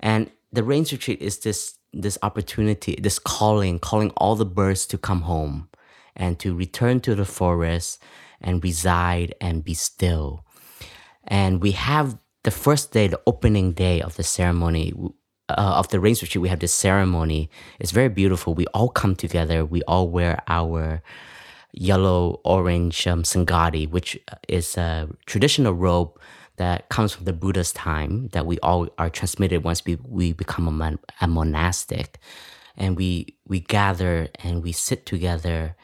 And 0.00 0.30
the 0.52 0.64
Rains 0.64 0.92
Retreat 0.92 1.20
is 1.20 1.38
this 1.40 1.74
this 1.92 2.18
opportunity, 2.22 2.98
this 3.00 3.18
calling, 3.18 3.78
calling 3.78 4.10
all 4.18 4.36
the 4.36 4.44
birds 4.44 4.84
to 4.86 4.98
come 4.98 5.22
home 5.22 5.68
and 6.14 6.38
to 6.38 6.54
return 6.54 7.00
to 7.00 7.14
the 7.14 7.24
forest 7.24 8.02
and 8.40 8.62
reside 8.62 9.34
and 9.40 9.64
be 9.64 9.72
still 9.74 10.44
and 11.28 11.62
we 11.62 11.72
have 11.72 12.18
the 12.44 12.50
first 12.50 12.92
day, 12.92 13.06
the 13.06 13.20
opening 13.26 13.72
day 13.72 14.00
of 14.00 14.16
the 14.16 14.22
ceremony, 14.22 14.92
uh, 15.50 15.52
of 15.76 15.88
the 15.88 16.00
rains 16.00 16.22
retreat, 16.22 16.42
we 16.42 16.48
have 16.48 16.60
this 16.60 16.74
ceremony. 16.74 17.50
It's 17.78 17.90
very 17.92 18.08
beautiful. 18.08 18.54
We 18.54 18.66
all 18.68 18.88
come 18.88 19.14
together. 19.14 19.64
We 19.64 19.82
all 19.82 20.08
wear 20.08 20.42
our 20.48 21.02
yellow 21.72 22.40
orange 22.44 23.06
um, 23.06 23.22
sanghati, 23.22 23.88
which 23.90 24.18
is 24.48 24.76
a 24.76 25.08
traditional 25.26 25.74
robe 25.74 26.18
that 26.56 26.88
comes 26.88 27.12
from 27.12 27.24
the 27.24 27.32
Buddha's 27.32 27.72
time 27.72 28.28
that 28.28 28.46
we 28.46 28.58
all 28.60 28.88
are 28.98 29.10
transmitted 29.10 29.62
once 29.62 29.84
we, 29.84 29.96
we 30.04 30.32
become 30.32 30.66
a, 30.66 30.72
mon- 30.72 30.98
a 31.20 31.28
monastic. 31.28 32.18
And 32.76 32.96
we, 32.96 33.36
we 33.46 33.60
gather 33.60 34.28
and 34.42 34.62
we 34.62 34.72
sit 34.72 35.04
together 35.04 35.76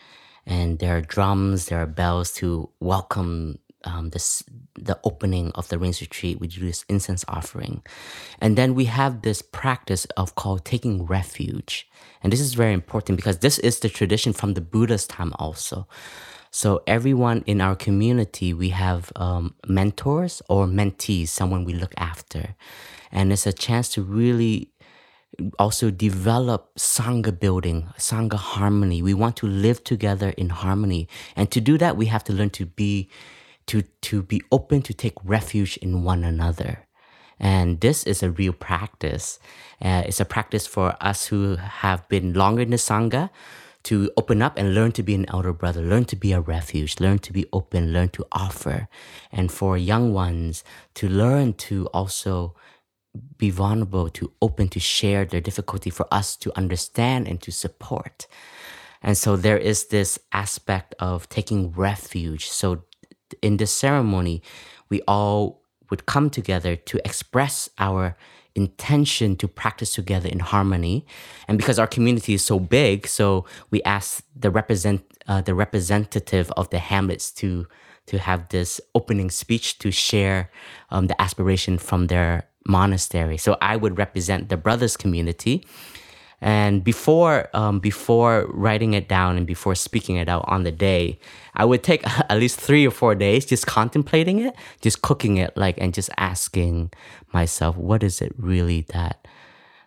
and 0.46 0.78
there 0.78 0.96
are 0.96 1.00
drums, 1.00 1.66
there 1.66 1.80
are 1.80 1.86
bells 1.86 2.32
to 2.34 2.70
welcome 2.80 3.58
um, 3.84 4.10
this 4.10 4.42
the 4.74 4.98
opening 5.04 5.52
of 5.52 5.68
the 5.68 5.78
rains 5.78 6.00
retreat, 6.00 6.40
we 6.40 6.48
do 6.48 6.60
this 6.60 6.84
incense 6.88 7.24
offering, 7.28 7.82
and 8.40 8.56
then 8.56 8.74
we 8.74 8.86
have 8.86 9.22
this 9.22 9.42
practice 9.42 10.04
of 10.16 10.34
called 10.34 10.64
taking 10.64 11.06
refuge, 11.06 11.88
and 12.22 12.32
this 12.32 12.40
is 12.40 12.54
very 12.54 12.72
important 12.72 13.16
because 13.16 13.38
this 13.38 13.58
is 13.58 13.80
the 13.80 13.88
tradition 13.88 14.32
from 14.32 14.54
the 14.54 14.60
Buddha's 14.60 15.06
time 15.06 15.32
also. 15.38 15.86
So 16.50 16.82
everyone 16.86 17.42
in 17.46 17.60
our 17.60 17.74
community, 17.74 18.54
we 18.54 18.68
have 18.68 19.10
um, 19.16 19.54
mentors 19.66 20.40
or 20.48 20.66
mentees, 20.66 21.28
someone 21.28 21.64
we 21.64 21.72
look 21.74 21.92
after, 21.96 22.54
and 23.10 23.32
it's 23.32 23.46
a 23.46 23.52
chance 23.52 23.88
to 23.90 24.02
really 24.02 24.70
also 25.58 25.90
develop 25.90 26.72
sangha 26.76 27.36
building, 27.36 27.88
sangha 27.98 28.36
harmony. 28.36 29.02
We 29.02 29.14
want 29.14 29.36
to 29.38 29.48
live 29.48 29.82
together 29.82 30.30
in 30.30 30.50
harmony, 30.50 31.08
and 31.34 31.50
to 31.50 31.60
do 31.60 31.76
that, 31.78 31.96
we 31.96 32.06
have 32.06 32.22
to 32.24 32.32
learn 32.32 32.50
to 32.50 32.66
be 32.66 33.08
to, 33.66 33.82
to 33.82 34.22
be 34.22 34.42
open 34.50 34.82
to 34.82 34.94
take 34.94 35.14
refuge 35.24 35.76
in 35.78 36.04
one 36.04 36.24
another. 36.24 36.86
And 37.38 37.80
this 37.80 38.04
is 38.04 38.22
a 38.22 38.30
real 38.30 38.52
practice. 38.52 39.38
Uh, 39.82 40.04
it's 40.06 40.20
a 40.20 40.24
practice 40.24 40.66
for 40.66 40.96
us 41.00 41.26
who 41.26 41.56
have 41.56 42.08
been 42.08 42.32
longer 42.32 42.62
in 42.62 42.70
the 42.70 42.76
Sangha 42.76 43.30
to 43.84 44.10
open 44.16 44.40
up 44.40 44.56
and 44.56 44.74
learn 44.74 44.92
to 44.92 45.02
be 45.02 45.14
an 45.14 45.28
elder 45.28 45.52
brother, 45.52 45.82
learn 45.82 46.06
to 46.06 46.16
be 46.16 46.32
a 46.32 46.40
refuge, 46.40 47.00
learn 47.00 47.18
to 47.18 47.32
be 47.32 47.46
open, 47.52 47.92
learn 47.92 48.08
to 48.10 48.24
offer. 48.32 48.88
And 49.30 49.52
for 49.52 49.76
young 49.76 50.14
ones 50.14 50.64
to 50.94 51.08
learn 51.08 51.54
to 51.54 51.86
also 51.88 52.54
be 53.36 53.50
vulnerable, 53.50 54.08
to 54.10 54.32
open 54.40 54.68
to 54.68 54.80
share 54.80 55.24
their 55.24 55.40
difficulty 55.40 55.90
for 55.90 56.06
us 56.10 56.36
to 56.36 56.56
understand 56.56 57.28
and 57.28 57.40
to 57.42 57.52
support. 57.52 58.26
And 59.02 59.18
so 59.18 59.36
there 59.36 59.58
is 59.58 59.88
this 59.88 60.18
aspect 60.32 60.94
of 60.98 61.28
taking 61.28 61.70
refuge. 61.72 62.48
So 62.48 62.84
in 63.42 63.56
this 63.56 63.72
ceremony, 63.72 64.42
we 64.88 65.02
all 65.08 65.62
would 65.90 66.06
come 66.06 66.30
together 66.30 66.76
to 66.76 66.98
express 67.04 67.68
our 67.78 68.16
intention 68.54 69.36
to 69.36 69.48
practice 69.48 69.94
together 69.94 70.28
in 70.28 70.38
harmony. 70.38 71.04
And 71.48 71.58
because 71.58 71.78
our 71.78 71.86
community 71.86 72.34
is 72.34 72.44
so 72.44 72.58
big, 72.58 73.06
so 73.06 73.44
we 73.70 73.82
asked 73.82 74.22
the 74.36 74.50
represent 74.50 75.02
uh, 75.26 75.40
the 75.40 75.54
representative 75.54 76.52
of 76.56 76.70
the 76.70 76.78
hamlets 76.78 77.30
to 77.32 77.66
to 78.06 78.18
have 78.18 78.48
this 78.50 78.80
opening 78.94 79.30
speech 79.30 79.78
to 79.78 79.90
share 79.90 80.50
um, 80.90 81.06
the 81.06 81.20
aspiration 81.20 81.78
from 81.78 82.08
their 82.08 82.46
monastery. 82.66 83.38
So 83.38 83.56
I 83.62 83.76
would 83.76 83.96
represent 83.96 84.50
the 84.50 84.58
brothers 84.58 84.96
community 84.96 85.66
and 86.44 86.84
before 86.84 87.48
um, 87.54 87.80
before 87.80 88.44
writing 88.50 88.92
it 88.92 89.08
down 89.08 89.38
and 89.38 89.46
before 89.46 89.74
speaking 89.74 90.16
it 90.16 90.28
out 90.28 90.44
on 90.46 90.62
the 90.62 90.70
day, 90.70 91.18
I 91.54 91.64
would 91.64 91.82
take 91.82 92.06
at 92.30 92.38
least 92.38 92.60
three 92.60 92.86
or 92.86 92.90
four 92.90 93.14
days 93.14 93.46
just 93.46 93.66
contemplating 93.66 94.40
it, 94.40 94.54
just 94.82 95.00
cooking 95.00 95.38
it, 95.38 95.56
like 95.56 95.78
and 95.78 95.94
just 95.94 96.10
asking 96.18 96.92
myself, 97.32 97.78
what 97.78 98.02
is 98.02 98.20
it 98.20 98.34
really 98.36 98.82
that 98.92 99.26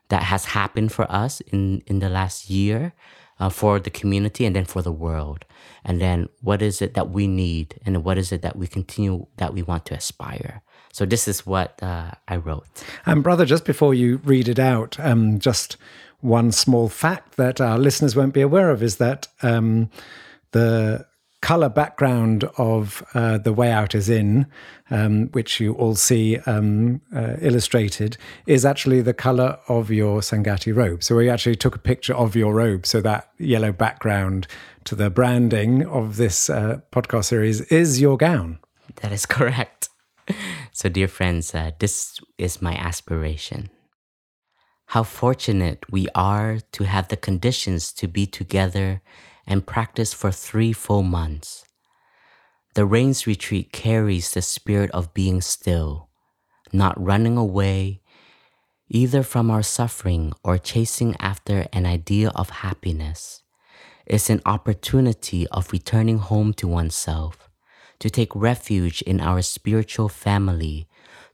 that 0.10 0.24
has 0.24 0.46
happened 0.46 0.92
for 0.92 1.06
us 1.12 1.42
in 1.42 1.84
in 1.86 2.00
the 2.00 2.10
last 2.10 2.50
year, 2.50 2.94
uh, 3.40 3.50
for 3.50 3.80
the 3.80 3.92
community 3.92 4.44
and 4.44 4.56
then 4.56 4.66
for 4.66 4.82
the 4.82 4.92
world, 4.92 5.46
and 5.86 6.02
then 6.02 6.28
what 6.42 6.64
is 6.64 6.82
it 6.82 6.96
that 6.96 7.12
we 7.12 7.28
need 7.28 7.80
and 7.86 8.04
what 8.04 8.18
is 8.18 8.32
it 8.32 8.42
that 8.42 8.56
we 8.56 8.66
continue 8.66 9.28
that 9.38 9.54
we 9.54 9.62
want 9.62 9.86
to 9.86 9.94
aspire. 9.94 10.64
So 10.92 11.06
this 11.06 11.28
is 11.28 11.46
what 11.46 11.78
uh, 11.84 12.14
I 12.28 12.38
wrote. 12.38 12.66
And 13.06 13.22
brother, 13.22 13.46
just 13.46 13.66
before 13.66 13.94
you 13.94 14.18
read 14.24 14.48
it 14.48 14.58
out, 14.58 15.00
um, 15.00 15.38
just 15.38 15.78
one 16.22 16.52
small 16.52 16.90
fact 16.90 17.38
that 17.38 17.62
our 17.62 17.78
listeners 17.78 18.16
won't 18.16 18.34
be 18.34 18.42
aware 18.42 18.70
of 18.72 18.82
is 18.82 18.98
that 18.98 19.28
um, 19.44 19.90
the 20.52 21.06
color 21.42 21.70
background 21.70 22.44
of 22.58 23.04
uh, 23.14 23.38
the 23.38 23.54
way 23.54 23.72
out 23.72 23.94
is 23.94 24.10
in, 24.10 24.48
um, 24.90 25.28
which 25.28 25.60
you 25.60 25.74
all 25.74 25.96
see 25.96 26.38
um, 26.40 27.00
uh, 27.16 27.36
illustrated, 27.42 28.18
is 28.48 28.66
actually 28.66 29.02
the 29.02 29.14
color 29.14 29.58
of 29.68 29.92
your 29.92 30.22
Sanghati 30.22 30.76
robe. 30.76 31.04
So 31.04 31.16
we 31.16 31.30
actually 31.30 31.56
took 31.56 31.76
a 31.76 31.80
picture 31.80 32.16
of 32.16 32.36
your 32.36 32.54
robe. 32.54 32.86
So 32.86 33.02
that 33.02 33.30
yellow 33.38 33.72
background 33.72 34.48
to 34.86 34.96
the 34.96 35.10
branding 35.10 35.86
of 35.86 36.18
this 36.18 36.50
uh, 36.50 36.80
podcast 36.92 37.26
series 37.26 37.62
is 37.62 38.02
your 38.02 38.18
gown. 38.18 38.60
That 39.02 39.12
is 39.12 39.26
correct. 39.26 39.90
So, 40.74 40.90
dear 40.90 41.08
friends, 41.08 41.56
uh, 41.56 41.72
this 41.80 42.20
is 42.38 42.62
my 42.62 42.76
aspiration 42.76 43.72
how 44.88 45.04
fortunate 45.04 45.84
we 45.92 46.08
are 46.16 46.60
to 46.72 46.86
have 46.86 47.10
the 47.10 47.18
conditions 47.18 47.92
to 47.94 48.08
be 48.08 48.26
together 48.26 49.02
and 49.46 49.66
practice 49.66 50.14
for 50.14 50.32
three 50.32 50.74
full 50.74 51.04
months. 51.04 51.66
The 52.74 52.86
Rains 52.86 53.28
Retreat 53.28 53.72
carries 53.72 54.34
the 54.34 54.42
spirit 54.42 54.92
of 54.92 55.14
being 55.14 55.42
still, 55.42 56.10
not 56.72 57.02
running 57.02 57.38
away 57.38 58.02
either 58.90 59.24
from 59.24 59.52
our 59.52 59.64
suffering 59.64 60.32
or 60.44 60.58
chasing 60.58 61.16
after 61.20 61.68
an 61.74 61.86
idea 61.86 62.30
of 62.36 62.50
happiness. 62.50 63.44
It's 64.06 64.30
an 64.30 64.42
opportunity 64.46 65.46
of 65.48 65.72
returning 65.74 66.20
home 66.20 66.54
to 66.54 66.68
oneself, 66.68 67.50
to 68.00 68.10
take 68.10 68.34
refuge 68.34 69.02
in 69.02 69.20
our 69.20 69.42
spiritual 69.42 70.08
family, 70.08 70.87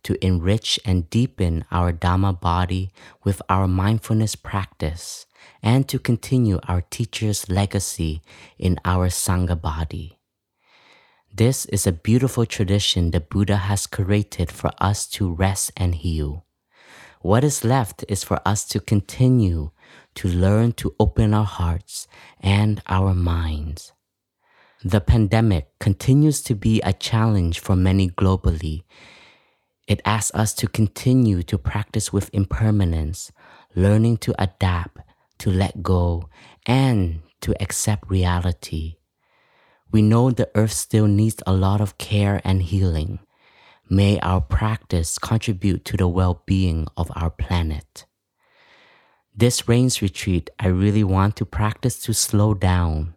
to 0.04 0.24
enrich 0.26 0.80
and 0.86 1.10
deepen 1.10 1.66
our 1.72 1.92
Dhamma 1.92 2.40
body 2.40 2.92
with 3.24 3.42
our 3.50 3.68
mindfulness 3.68 4.36
practice, 4.36 5.26
and 5.62 5.88
to 5.90 6.00
continue 6.00 6.60
our 6.68 6.82
teacher's 6.82 7.50
legacy 7.50 8.22
in 8.58 8.80
our 8.86 9.10
Sangha 9.10 9.60
body. 9.60 10.18
This 11.34 11.66
is 11.66 11.88
a 11.88 11.92
beautiful 11.92 12.46
tradition 12.46 13.10
the 13.10 13.20
Buddha 13.20 13.58
has 13.58 13.88
created 13.88 14.52
for 14.52 14.72
us 14.78 15.08
to 15.08 15.34
rest 15.34 15.72
and 15.76 15.96
heal. 15.96 16.46
What 17.22 17.44
is 17.44 17.64
left 17.64 18.06
is 18.08 18.24
for 18.24 18.40
us 18.46 18.66
to 18.66 18.80
continue 18.80 19.72
to 20.16 20.28
learn 20.28 20.74
to 20.74 20.94
open 21.00 21.34
our 21.34 21.46
hearts 21.46 22.08
and 22.40 22.82
our 22.88 23.16
minds. 23.16 23.94
The 24.84 25.00
pandemic 25.00 25.80
continues 25.80 26.42
to 26.44 26.56
be 26.56 26.82
a 26.82 26.92
challenge 26.92 27.60
for 27.62 27.76
many 27.76 28.10
globally. 28.10 28.84
It 29.88 30.02
asks 30.06 30.34
us 30.34 30.54
to 30.56 30.68
continue 30.68 31.44
to 31.44 31.58
practice 31.58 32.14
with 32.14 32.30
impermanence, 32.34 33.32
learning 33.76 34.18
to 34.18 34.36
adapt, 34.42 35.00
to 35.40 35.52
let 35.52 35.84
go, 35.84 36.30
and 36.66 37.22
to 37.42 37.54
accept 37.62 38.10
reality. 38.10 38.96
We 39.92 40.02
know 40.02 40.32
the 40.32 40.50
earth 40.56 40.72
still 40.72 41.08
needs 41.08 41.44
a 41.46 41.54
lot 41.54 41.82
of 41.82 41.98
care 41.98 42.42
and 42.44 42.64
healing. 42.64 43.20
May 43.90 44.20
our 44.22 44.40
practice 44.40 45.20
contribute 45.20 45.84
to 45.86 45.98
the 45.98 46.08
well 46.08 46.42
being 46.46 46.88
of 46.96 47.12
our 47.16 47.30
planet. 47.30 48.06
This 49.36 49.68
rains 49.68 50.02
retreat, 50.02 50.50
I 50.60 50.68
really 50.68 51.04
want 51.04 51.36
to 51.38 51.46
practice 51.46 52.00
to 52.04 52.14
slow 52.14 52.54
down. 52.54 53.16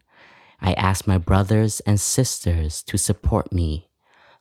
I 0.61 0.73
ask 0.73 1.07
my 1.07 1.19
brothers 1.19 1.81
and 1.81 2.01
sisters 2.01 2.83
to 2.85 2.99
support 2.99 3.53
me 3.53 3.89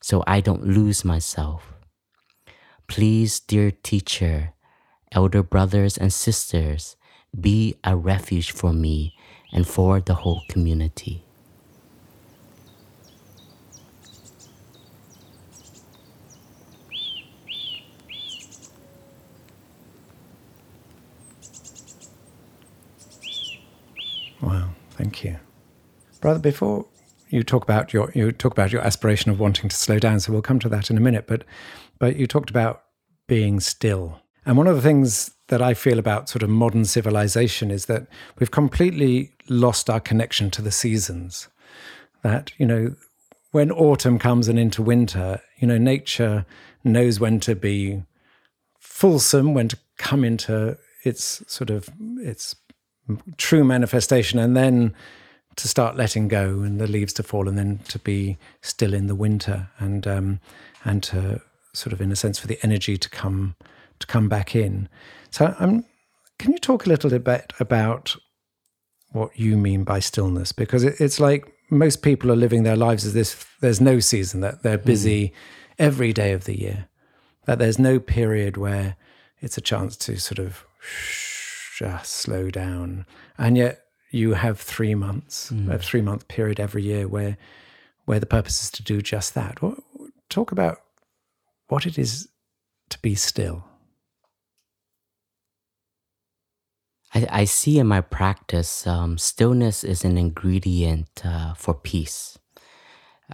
so 0.02 0.24
I 0.26 0.42
don't 0.42 0.66
lose 0.66 1.06
myself. 1.06 1.75
Please, 2.88 3.40
dear 3.40 3.72
teacher, 3.72 4.54
elder 5.12 5.44
brothers 5.44 5.98
and 5.98 6.14
sisters, 6.14 6.96
be 7.40 7.76
a 7.84 7.96
refuge 7.96 8.52
for 8.52 8.72
me 8.72 9.16
and 9.52 9.68
for 9.68 10.00
the 10.00 10.14
whole 10.14 10.44
community. 10.48 11.24
Wow, 24.42 24.70
thank 24.92 25.24
you, 25.24 25.38
brother. 26.22 26.40
Before 26.40 26.86
you 27.30 27.44
talk 27.44 27.64
about 27.64 27.94
your 27.94 28.12
you 28.14 28.32
talk 28.32 28.52
about 28.52 28.72
your 28.72 28.82
aspiration 28.82 29.32
of 29.32 29.40
wanting 29.40 29.70
to 29.70 29.76
slow 29.76 29.98
down, 29.98 30.20
so 30.20 30.32
we'll 30.32 30.42
come 30.42 30.60
to 30.60 30.70
that 30.70 30.92
in 30.92 30.98
a 30.98 31.02
minute. 31.02 31.26
But 31.26 31.44
but 32.00 32.16
you 32.16 32.28
talked 32.28 32.50
about 32.50 32.84
being 33.28 33.60
still, 33.60 34.20
and 34.46 34.58
one 34.58 34.68
of 34.68 34.76
the 34.76 34.82
things 34.82 35.32
that 35.48 35.62
I 35.62 35.74
feel 35.74 36.00
about 36.00 36.30
sort 36.30 36.44
of 36.44 36.50
modern 36.50 36.86
civilization 36.86 37.70
is 37.70 37.86
that 37.86 38.08
we've 38.40 38.52
completely 38.52 39.32
lost 39.48 39.90
our 39.90 40.00
connection 40.00 40.50
to 40.52 40.62
the 40.62 40.72
seasons. 40.72 41.48
That 42.24 42.52
you 42.58 42.66
know, 42.66 42.96
when 43.52 43.72
autumn 43.72 44.20
comes 44.20 44.48
and 44.48 44.58
into 44.58 44.82
winter, 44.82 45.42
you 45.58 45.68
know, 45.68 45.78
nature 45.78 46.46
knows 46.84 47.20
when 47.20 47.40
to 47.42 47.56
be 47.56 48.04
fulsome, 48.80 49.54
when 49.54 49.68
to 49.68 49.78
come 49.98 50.24
into 50.24 50.78
its 51.04 51.44
sort 51.48 51.70
of 51.70 51.90
its 52.18 52.56
true 53.38 53.64
manifestation 53.64 54.40
and 54.40 54.58
then 54.58 54.94
to 55.56 55.68
start 55.68 55.96
letting 55.96 56.28
go 56.28 56.62
and 56.62 56.80
the 56.82 56.88
leaves 56.88 57.14
to 57.14 57.24
fall 57.24 57.48
and 57.48 57.58
then 57.58 57.80
to 57.88 58.00
be 58.00 58.38
still 58.62 58.94
in 58.94 59.08
the 59.08 59.16
winter 59.16 59.70
and 59.80 60.08
um, 60.08 60.40
and 60.84 61.04
to 61.04 61.42
sort 61.76 61.94
of 61.94 62.02
in 62.02 62.12
a 62.12 62.16
sense 62.16 62.40
for 62.40 62.48
the 62.48 62.60
energy 62.64 62.98
to 62.98 63.10
come 63.10 63.56
to 64.00 64.08
come 64.08 64.28
back 64.28 64.56
in 64.56 64.90
so 65.30 65.56
um, 65.60 65.86
can 66.40 66.52
you 66.52 66.60
talk 66.60 66.86
a 66.86 66.90
little 66.90 67.18
bit 67.20 67.54
about 67.60 68.16
what 69.12 69.38
you 69.40 69.58
mean 69.58 69.84
by 69.84 70.00
stillness 70.00 70.52
because 70.52 70.84
it, 70.84 71.00
it's 71.00 71.20
like 71.20 71.52
most 71.70 72.02
people 72.02 72.32
are 72.32 72.36
living 72.36 72.64
their 72.64 72.76
lives 72.76 73.06
as 73.06 73.14
this 73.14 73.46
there's 73.62 73.82
no 73.82 74.00
season 74.00 74.42
that 74.42 74.62
they're 74.64 74.78
busy 74.78 75.30
mm. 75.30 75.34
every 75.80 76.12
day 76.14 76.34
of 76.34 76.44
the 76.44 76.60
year 76.60 76.88
that 77.46 77.60
there's 77.60 77.80
no 77.80 78.00
period 78.00 78.58
where 78.58 78.98
it's 79.40 79.58
a 79.58 79.62
chance 79.62 79.96
to 79.96 80.18
sort 80.18 80.40
of 80.40 80.66
just 81.78 82.12
slow 82.12 82.50
down. 82.50 83.06
And 83.38 83.58
yet 83.58 83.84
you 84.12 84.34
have 84.34 84.60
three 84.60 84.96
months, 84.96 85.52
mm. 85.52 85.72
a 85.72 85.78
three 85.78 86.02
month 86.02 86.28
period 86.28 86.60
every 86.60 86.84
year 86.84 87.08
where 87.08 87.38
where 88.06 88.20
the 88.20 88.26
purpose 88.26 88.64
is 88.64 88.72
to 88.72 88.84
do 88.84 89.02
just 89.02 89.34
that. 89.34 89.60
Talk 90.30 90.52
about 90.52 90.82
what 91.68 91.86
it 91.86 91.98
is 91.98 92.30
to 92.90 93.00
be 93.00 93.16
still. 93.16 93.64
I, 97.14 97.28
I 97.30 97.46
see 97.46 97.80
in 97.80 97.88
my 97.88 98.02
practice, 98.02 98.86
um, 98.86 99.18
stillness 99.18 99.84
is 99.84 100.04
an 100.04 100.18
ingredient 100.18 101.22
uh, 101.24 101.54
for 101.54 101.74
peace. 101.74 102.38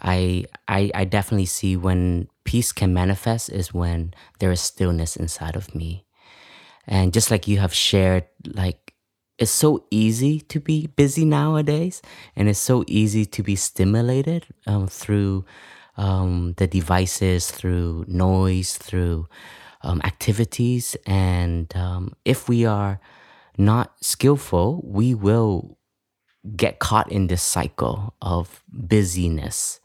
I, 0.02 0.46
I 0.70 0.90
I 0.96 1.04
definitely 1.04 1.48
see 1.48 1.76
when 1.76 2.30
peace 2.46 2.72
can 2.72 2.94
manifest 2.94 3.50
is 3.50 3.74
when 3.74 4.14
there 4.40 4.52
is 4.52 4.62
stillness 4.62 5.18
inside 5.18 5.58
of 5.58 5.76
me. 5.76 6.06
And 6.88 7.14
just 7.14 7.30
like 7.30 7.48
you 7.48 7.60
have 7.60 7.74
shared, 7.74 8.26
like 8.46 8.94
it's 9.38 9.52
so 9.52 9.86
easy 9.92 10.40
to 10.40 10.60
be 10.60 10.88
busy 10.88 11.26
nowadays, 11.26 12.02
and 12.36 12.48
it's 12.48 12.60
so 12.60 12.86
easy 12.88 13.26
to 13.26 13.44
be 13.44 13.56
stimulated 13.56 14.46
um, 14.66 14.88
through 14.88 15.46
um, 15.98 16.54
the 16.58 16.68
devices, 16.68 17.52
through 17.52 18.06
noise, 18.08 18.78
through 18.78 19.28
um, 19.84 20.02
activities. 20.04 20.96
And 21.06 21.76
um, 21.76 22.14
if 22.26 22.48
we 22.48 22.66
are 22.66 23.00
not 23.58 23.94
skillful, 24.02 24.82
we 24.84 25.14
will 25.14 25.78
get 26.56 26.80
caught 26.80 27.12
in 27.12 27.28
this 27.28 27.44
cycle 27.44 28.16
of 28.22 28.64
busyness 28.68 29.80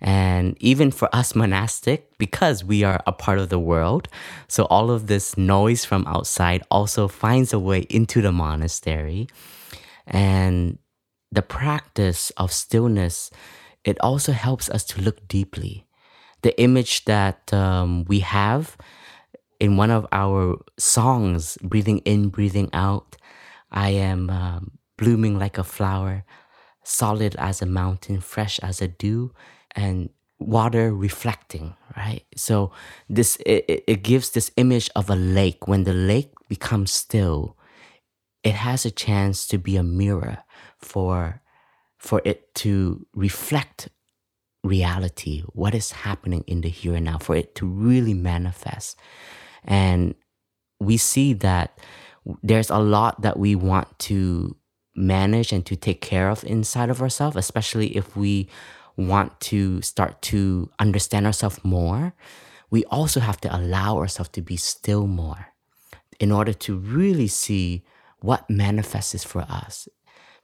and 0.00 0.56
even 0.60 0.90
for 0.90 1.14
us 1.14 1.34
monastic, 1.34 2.16
because 2.18 2.64
we 2.64 2.84
are 2.84 3.00
a 3.06 3.12
part 3.12 3.38
of 3.38 3.48
the 3.48 3.58
world, 3.58 4.08
so 4.46 4.64
all 4.64 4.90
of 4.90 5.06
this 5.06 5.36
noise 5.36 5.84
from 5.84 6.06
outside 6.06 6.62
also 6.70 7.08
finds 7.08 7.52
a 7.52 7.58
way 7.58 7.80
into 7.90 8.22
the 8.22 8.32
monastery. 8.32 9.28
And 10.06 10.78
the 11.30 11.42
practice 11.42 12.30
of 12.36 12.52
stillness, 12.52 13.30
it 13.88 13.98
also 14.00 14.32
helps 14.32 14.68
us 14.68 14.84
to 14.84 15.00
look 15.00 15.26
deeply. 15.28 15.86
The 16.42 16.52
image 16.60 17.06
that 17.06 17.40
um, 17.54 18.04
we 18.04 18.20
have 18.20 18.76
in 19.58 19.78
one 19.78 19.90
of 19.90 20.06
our 20.12 20.58
songs, 20.78 21.56
breathing 21.62 22.00
in, 22.04 22.28
breathing 22.28 22.68
out, 22.74 23.16
I 23.72 23.90
am 23.90 24.28
um, 24.28 24.72
blooming 24.98 25.38
like 25.38 25.56
a 25.56 25.64
flower, 25.64 26.24
solid 26.84 27.34
as 27.36 27.62
a 27.62 27.66
mountain, 27.66 28.20
fresh 28.20 28.58
as 28.60 28.82
a 28.82 28.88
dew 28.88 29.32
and 29.72 30.10
water 30.38 30.94
reflecting, 30.94 31.74
right? 31.96 32.24
So 32.36 32.70
this 33.08 33.36
it, 33.46 33.84
it 33.86 34.02
gives 34.02 34.30
this 34.30 34.50
image 34.56 34.90
of 34.94 35.08
a 35.08 35.16
lake. 35.16 35.66
When 35.66 35.84
the 35.84 35.94
lake 35.94 36.32
becomes 36.48 36.92
still, 36.92 37.56
it 38.44 38.54
has 38.54 38.84
a 38.84 38.90
chance 38.90 39.46
to 39.48 39.58
be 39.58 39.76
a 39.76 39.82
mirror 39.82 40.44
for 40.78 41.40
for 41.98 42.22
it 42.24 42.54
to 42.56 43.06
reflect 43.14 43.88
reality, 44.64 45.42
what 45.52 45.74
is 45.74 45.92
happening 45.92 46.44
in 46.46 46.60
the 46.60 46.68
here 46.68 46.94
and 46.94 47.04
now, 47.04 47.18
for 47.18 47.36
it 47.36 47.54
to 47.56 47.66
really 47.66 48.14
manifest. 48.14 48.98
And 49.64 50.14
we 50.80 50.96
see 50.96 51.32
that 51.34 51.78
there's 52.42 52.70
a 52.70 52.78
lot 52.78 53.22
that 53.22 53.38
we 53.38 53.54
want 53.54 53.98
to 54.00 54.56
manage 54.94 55.52
and 55.52 55.64
to 55.66 55.76
take 55.76 56.00
care 56.00 56.28
of 56.28 56.44
inside 56.44 56.90
of 56.90 57.00
ourselves, 57.00 57.36
especially 57.36 57.96
if 57.96 58.16
we 58.16 58.48
want 58.96 59.38
to 59.40 59.80
start 59.82 60.20
to 60.20 60.70
understand 60.78 61.24
ourselves 61.24 61.64
more, 61.64 62.12
we 62.70 62.84
also 62.86 63.20
have 63.20 63.40
to 63.40 63.56
allow 63.56 63.96
ourselves 63.96 64.30
to 64.30 64.42
be 64.42 64.56
still 64.56 65.06
more 65.06 65.46
in 66.20 66.32
order 66.32 66.52
to 66.52 66.76
really 66.76 67.28
see 67.28 67.84
what 68.20 68.50
manifests 68.50 69.22
for 69.24 69.42
us. 69.42 69.88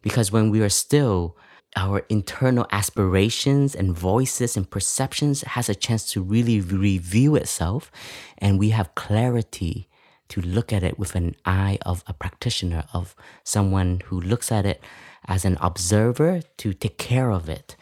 Because 0.04 0.30
when 0.30 0.50
we 0.50 0.60
are 0.60 0.68
still, 0.68 1.34
our 1.76 2.00
internal 2.10 2.66
aspirations 2.70 3.74
and 3.74 3.96
voices 3.96 4.54
and 4.54 4.70
perceptions 4.70 5.40
has 5.42 5.70
a 5.70 5.74
chance 5.74 6.12
to 6.12 6.22
really 6.22 6.60
review 6.60 7.34
itself 7.36 7.90
and 8.36 8.58
we 8.58 8.68
have 8.70 8.94
clarity 8.94 9.88
to 10.28 10.42
look 10.42 10.74
at 10.74 10.82
it 10.82 10.98
with 10.98 11.14
an 11.14 11.34
eye 11.46 11.78
of 11.86 12.04
a 12.06 12.12
practitioner, 12.12 12.84
of 12.92 13.16
someone 13.44 14.02
who 14.04 14.20
looks 14.20 14.52
at 14.52 14.66
it 14.66 14.82
as 15.26 15.46
an 15.46 15.56
observer 15.62 16.42
to 16.58 16.74
take 16.74 16.98
care 16.98 17.30
of 17.30 17.48
it. 17.48 17.74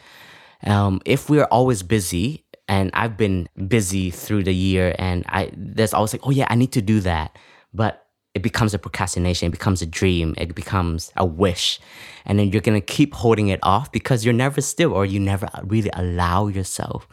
Um, 0.65 1.01
if 1.05 1.29
we're 1.29 1.51
always 1.51 1.83
busy, 1.83 2.45
and 2.69 2.89
I've 2.93 3.17
been 3.17 3.49
busy 3.67 4.11
through 4.11 4.43
the 4.43 4.53
year, 4.53 4.95
and 4.97 5.25
I 5.27 5.51
there's 5.55 5.93
always 5.93 6.13
like, 6.13 6.25
oh 6.25 6.31
yeah, 6.31 6.47
I 6.49 6.55
need 6.55 6.71
to 6.73 6.81
do 6.81 7.01
that, 7.01 7.37
but 7.73 8.02
it 8.33 8.41
becomes 8.41 8.73
a 8.73 8.79
procrastination, 8.79 9.47
it 9.47 9.51
becomes 9.51 9.81
a 9.81 9.85
dream, 9.85 10.33
it 10.37 10.55
becomes 10.55 11.11
a 11.17 11.25
wish, 11.25 11.79
and 12.25 12.39
then 12.39 12.49
you're 12.49 12.61
gonna 12.61 12.81
keep 12.81 13.13
holding 13.13 13.49
it 13.49 13.59
off 13.63 13.91
because 13.91 14.25
you're 14.25 14.33
never 14.33 14.61
still, 14.61 14.93
or 14.93 15.05
you 15.05 15.19
never 15.19 15.47
really 15.63 15.91
allow 15.93 16.47
yourself 16.47 17.07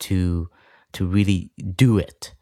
to 0.00 0.48
to 0.92 1.06
really 1.06 1.50
do 1.74 1.98
it. 1.98 2.34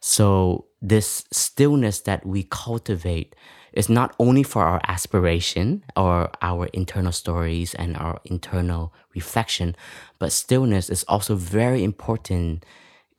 So 0.00 0.66
this 0.80 1.24
stillness 1.32 2.00
that 2.02 2.24
we 2.24 2.44
cultivate 2.44 3.34
is 3.72 3.88
not 3.88 4.14
only 4.18 4.42
for 4.42 4.62
our 4.62 4.80
aspiration 4.86 5.84
or 5.96 6.30
our 6.40 6.66
internal 6.72 7.12
stories 7.12 7.74
and 7.74 7.96
our 7.96 8.20
internal 8.24 8.94
reflection, 9.14 9.76
but 10.18 10.32
stillness 10.32 10.88
is 10.88 11.04
also 11.08 11.34
very 11.34 11.82
important 11.84 12.64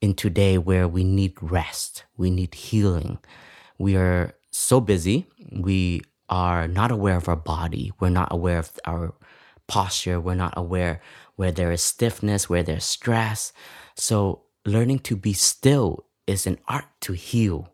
in 0.01 0.13
today 0.13 0.57
where 0.57 0.87
we 0.87 1.03
need 1.03 1.35
rest, 1.41 2.05
we 2.17 2.29
need 2.31 2.55
healing. 2.55 3.19
We 3.77 3.95
are 3.95 4.33
so 4.57 4.79
busy, 4.79 5.27
we 5.51 6.01
are 6.29 6.67
not 6.67 6.91
aware 6.91 7.15
of 7.15 7.29
our 7.29 7.35
body, 7.35 7.91
we're 7.99 8.09
not 8.09 8.29
aware 8.31 8.59
of 8.59 8.71
our 8.85 9.13
posture, 9.67 10.19
we're 10.19 10.35
not 10.35 10.53
aware 10.57 11.01
where 11.35 11.51
there 11.51 11.71
is 11.71 11.81
stiffness, 11.81 12.49
where 12.49 12.63
there's 12.63 12.83
stress. 12.83 13.53
So 13.95 14.43
learning 14.65 14.99
to 14.99 15.15
be 15.15 15.33
still 15.33 16.05
is 16.25 16.47
an 16.47 16.57
art 16.67 16.85
to 17.01 17.13
heal. 17.13 17.71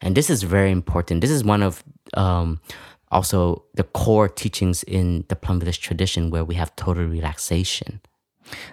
And 0.00 0.14
this 0.14 0.30
is 0.30 0.42
very 0.42 0.70
important. 0.70 1.22
This 1.22 1.30
is 1.30 1.42
one 1.42 1.62
of 1.62 1.82
um, 2.14 2.60
also 3.10 3.64
the 3.74 3.84
core 3.84 4.28
teachings 4.28 4.82
in 4.82 5.24
the 5.28 5.36
Plum 5.36 5.58
Village 5.60 5.80
tradition 5.80 6.30
where 6.30 6.44
we 6.44 6.54
have 6.56 6.76
total 6.76 7.04
relaxation. 7.04 8.00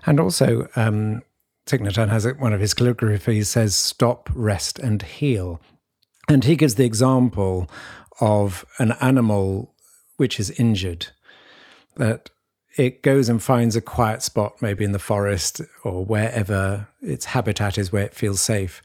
And 0.05 0.19
also, 0.19 0.67
um, 0.75 1.23
Thich 1.65 1.79
Nhat 1.79 1.93
Hanh 1.93 2.09
has 2.09 2.27
one 2.37 2.51
of 2.51 2.59
his 2.59 2.73
calligraphies 2.73 3.45
says, 3.45 3.75
stop, 3.75 4.29
rest, 4.33 4.79
and 4.79 5.01
heal. 5.01 5.61
And 6.27 6.43
he 6.43 6.55
gives 6.55 6.75
the 6.75 6.85
example 6.85 7.69
of 8.21 8.65
an 8.79 8.93
animal 9.01 9.73
which 10.17 10.39
is 10.39 10.51
injured, 10.51 11.07
that 11.95 12.29
it 12.77 13.03
goes 13.03 13.29
and 13.29 13.41
finds 13.41 13.75
a 13.75 13.81
quiet 13.81 14.23
spot, 14.23 14.61
maybe 14.61 14.83
in 14.83 14.93
the 14.93 14.99
forest 14.99 15.61
or 15.83 16.05
wherever 16.05 16.87
its 17.01 17.25
habitat 17.25 17.77
is 17.77 17.91
where 17.91 18.05
it 18.05 18.15
feels 18.15 18.41
safe 18.41 18.81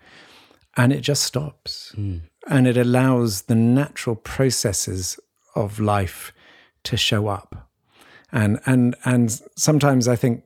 and 0.79 0.93
it 0.93 1.01
just 1.01 1.25
stops. 1.25 1.93
Mm. 1.97 2.23
And 2.47 2.67
it 2.67 2.79
allows 2.79 3.43
the 3.43 3.55
natural 3.55 4.17
processes 4.17 5.19
of 5.55 5.81
life 5.81 6.33
to 6.85 6.97
show 6.97 7.27
up. 7.27 7.69
And 8.31 8.61
and 8.65 8.95
and 9.05 9.31
sometimes 9.57 10.07
I 10.07 10.17
think 10.17 10.45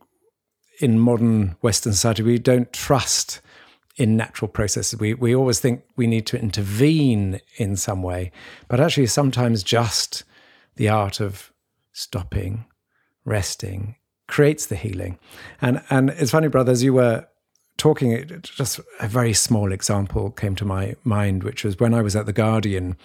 in 0.81 0.99
modern 0.99 1.57
Western 1.61 1.93
society 1.93 2.23
we 2.23 2.39
don't 2.39 2.73
trust 2.73 3.41
in 3.97 4.17
natural 4.17 4.49
processes. 4.49 4.99
We 4.99 5.15
we 5.15 5.35
always 5.35 5.61
think 5.61 5.83
we 5.97 6.07
need 6.07 6.27
to 6.27 6.39
intervene 6.39 7.41
in 7.57 7.77
some 7.77 8.03
way, 8.03 8.33
but 8.69 8.81
actually 8.81 9.07
sometimes 9.07 9.63
just 9.63 10.25
the 10.77 10.89
art 10.89 11.21
of 11.21 11.53
stopping, 11.93 12.65
resting 13.25 13.97
creates 14.27 14.67
the 14.67 14.77
healing. 14.77 15.19
And 15.61 15.83
and 15.91 16.11
it's 16.11 16.31
funny, 16.31 16.49
brothers, 16.49 16.83
you 16.83 16.95
were 16.95 17.27
talking, 17.77 18.41
just 18.43 18.81
a 19.01 19.09
very 19.09 19.33
small 19.33 19.73
example 19.73 20.31
came 20.31 20.55
to 20.55 20.65
my 20.65 20.95
mind, 21.05 21.43
which 21.43 21.65
was 21.65 21.79
when 21.79 21.95
I 21.95 22.03
was 22.03 22.15
at 22.15 22.27
The 22.27 22.33
Guardian, 22.33 22.97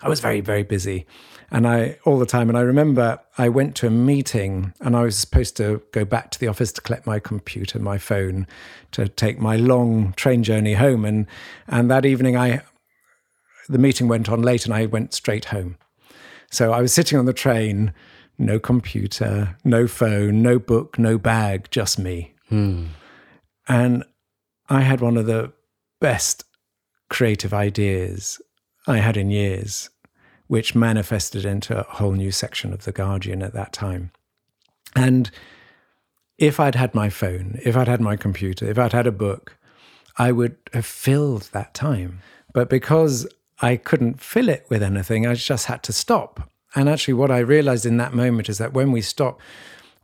I 0.00 0.08
was 0.08 0.20
very, 0.20 0.40
very 0.40 0.62
busy. 0.62 1.06
And 1.50 1.66
I, 1.66 1.98
all 2.04 2.18
the 2.18 2.26
time, 2.26 2.48
and 2.48 2.58
I 2.58 2.62
remember 2.62 3.20
I 3.38 3.48
went 3.48 3.76
to 3.76 3.86
a 3.86 3.90
meeting 3.90 4.72
and 4.80 4.96
I 4.96 5.02
was 5.02 5.16
supposed 5.16 5.56
to 5.58 5.82
go 5.92 6.04
back 6.04 6.30
to 6.32 6.40
the 6.40 6.48
office 6.48 6.72
to 6.72 6.80
collect 6.80 7.06
my 7.06 7.20
computer, 7.20 7.78
my 7.78 7.98
phone, 7.98 8.46
to 8.92 9.08
take 9.08 9.38
my 9.38 9.56
long 9.56 10.12
train 10.14 10.42
journey 10.42 10.74
home. 10.74 11.04
And, 11.04 11.26
and 11.68 11.90
that 11.90 12.04
evening, 12.04 12.36
I, 12.36 12.62
the 13.68 13.78
meeting 13.78 14.08
went 14.08 14.28
on 14.28 14.42
late 14.42 14.64
and 14.64 14.74
I 14.74 14.86
went 14.86 15.14
straight 15.14 15.46
home. 15.46 15.76
So 16.50 16.72
I 16.72 16.80
was 16.80 16.92
sitting 16.92 17.18
on 17.18 17.26
the 17.26 17.32
train, 17.32 17.92
no 18.38 18.58
computer, 18.58 19.56
no 19.64 19.86
phone, 19.86 20.42
no 20.42 20.58
book, 20.58 20.98
no 20.98 21.18
bag, 21.18 21.68
just 21.70 21.98
me. 21.98 22.34
Hmm. 22.48 22.86
And 23.68 24.04
I 24.68 24.80
had 24.80 25.00
one 25.00 25.16
of 25.16 25.26
the 25.26 25.52
best 26.00 26.44
creative 27.08 27.54
ideas 27.54 28.40
I 28.86 28.98
had 28.98 29.16
in 29.16 29.30
years, 29.30 29.90
which 30.46 30.74
manifested 30.74 31.44
into 31.44 31.78
a 31.78 31.82
whole 31.94 32.12
new 32.12 32.30
section 32.30 32.72
of 32.72 32.84
The 32.84 32.92
Guardian 32.92 33.42
at 33.42 33.52
that 33.54 33.72
time. 33.72 34.10
And 34.94 35.30
if 36.38 36.60
I'd 36.60 36.74
had 36.74 36.94
my 36.94 37.08
phone, 37.08 37.58
if 37.62 37.76
I'd 37.76 37.88
had 37.88 38.00
my 38.00 38.16
computer, 38.16 38.68
if 38.68 38.78
I'd 38.78 38.92
had 38.92 39.06
a 39.06 39.12
book, 39.12 39.56
I 40.18 40.32
would 40.32 40.56
have 40.72 40.86
filled 40.86 41.50
that 41.52 41.74
time. 41.74 42.20
But 42.52 42.70
because 42.70 43.26
I 43.60 43.76
couldn't 43.76 44.20
fill 44.20 44.48
it 44.48 44.66
with 44.68 44.82
anything, 44.82 45.26
I 45.26 45.34
just 45.34 45.66
had 45.66 45.82
to 45.84 45.92
stop. 45.92 46.50
And 46.74 46.88
actually, 46.88 47.14
what 47.14 47.30
I 47.30 47.38
realized 47.38 47.86
in 47.86 47.96
that 47.98 48.14
moment 48.14 48.48
is 48.48 48.58
that 48.58 48.74
when 48.74 48.92
we 48.92 49.00
stop, 49.00 49.40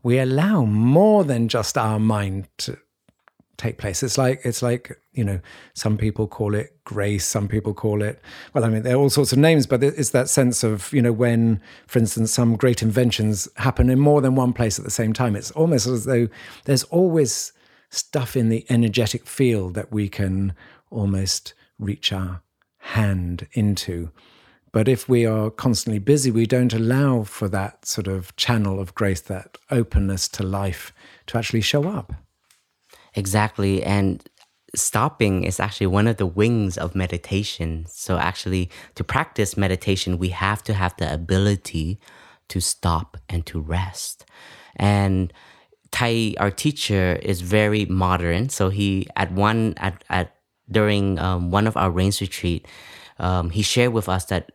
we 0.02 0.18
allow 0.18 0.64
more 0.64 1.22
than 1.22 1.48
just 1.48 1.76
our 1.76 1.98
mind 1.98 2.48
to, 2.58 2.78
take 3.56 3.78
place. 3.78 4.02
It's 4.02 4.18
like 4.18 4.40
it's 4.44 4.62
like 4.62 4.98
you 5.12 5.24
know 5.24 5.40
some 5.74 5.96
people 5.96 6.26
call 6.26 6.54
it 6.54 6.76
grace, 6.84 7.24
some 7.24 7.48
people 7.48 7.74
call 7.74 8.02
it 8.02 8.20
well. 8.52 8.64
I 8.64 8.68
mean 8.68 8.82
there 8.82 8.94
are 8.94 8.98
all 8.98 9.10
sorts 9.10 9.32
of 9.32 9.38
names, 9.38 9.66
but 9.66 9.82
it's 9.82 10.10
that 10.10 10.28
sense 10.28 10.62
of 10.64 10.92
you 10.92 11.02
know 11.02 11.12
when, 11.12 11.60
for 11.86 11.98
instance, 11.98 12.32
some 12.32 12.56
great 12.56 12.82
inventions 12.82 13.48
happen 13.56 13.90
in 13.90 13.98
more 13.98 14.20
than 14.20 14.34
one 14.34 14.52
place 14.52 14.78
at 14.78 14.84
the 14.84 14.90
same 14.90 15.12
time. 15.12 15.36
It's 15.36 15.50
almost 15.52 15.86
as 15.86 16.04
though 16.04 16.28
there's 16.64 16.84
always 16.84 17.52
stuff 17.90 18.36
in 18.36 18.48
the 18.48 18.64
energetic 18.70 19.26
field 19.26 19.74
that 19.74 19.92
we 19.92 20.08
can 20.08 20.54
almost 20.90 21.54
reach 21.78 22.12
our 22.12 22.42
hand 22.78 23.46
into. 23.52 24.10
But 24.72 24.88
if 24.88 25.06
we 25.06 25.26
are 25.26 25.50
constantly 25.50 25.98
busy, 25.98 26.30
we 26.30 26.46
don't 26.46 26.72
allow 26.72 27.24
for 27.24 27.46
that 27.48 27.84
sort 27.84 28.06
of 28.06 28.34
channel 28.36 28.80
of 28.80 28.94
grace, 28.94 29.20
that 29.20 29.58
openness 29.70 30.28
to 30.30 30.42
life 30.42 30.92
to 31.26 31.36
actually 31.36 31.60
show 31.60 31.86
up. 31.86 32.14
Exactly. 33.14 33.82
And 33.82 34.22
stopping 34.74 35.44
is 35.44 35.60
actually 35.60 35.86
one 35.88 36.06
of 36.06 36.16
the 36.16 36.26
wings 36.26 36.78
of 36.78 36.94
meditation. 36.94 37.86
So, 37.88 38.18
actually, 38.18 38.70
to 38.94 39.04
practice 39.04 39.56
meditation, 39.56 40.18
we 40.18 40.30
have 40.30 40.62
to 40.64 40.74
have 40.74 40.96
the 40.96 41.12
ability 41.12 41.98
to 42.48 42.60
stop 42.60 43.16
and 43.28 43.44
to 43.46 43.60
rest. 43.60 44.24
And 44.76 45.32
Thay, 45.92 46.34
our 46.40 46.50
teacher, 46.50 47.18
is 47.22 47.40
very 47.42 47.86
modern. 47.86 48.48
So 48.50 48.68
he 48.70 49.08
at 49.16 49.32
one 49.32 49.74
at 49.78 50.04
at 50.10 50.34
during 50.70 51.18
um, 51.18 51.50
one 51.50 51.66
of 51.66 51.76
our 51.76 51.90
rains 51.90 52.20
retreat, 52.20 52.66
um, 53.18 53.50
he 53.50 53.62
shared 53.62 53.92
with 53.92 54.08
us 54.08 54.26
that 54.26 54.52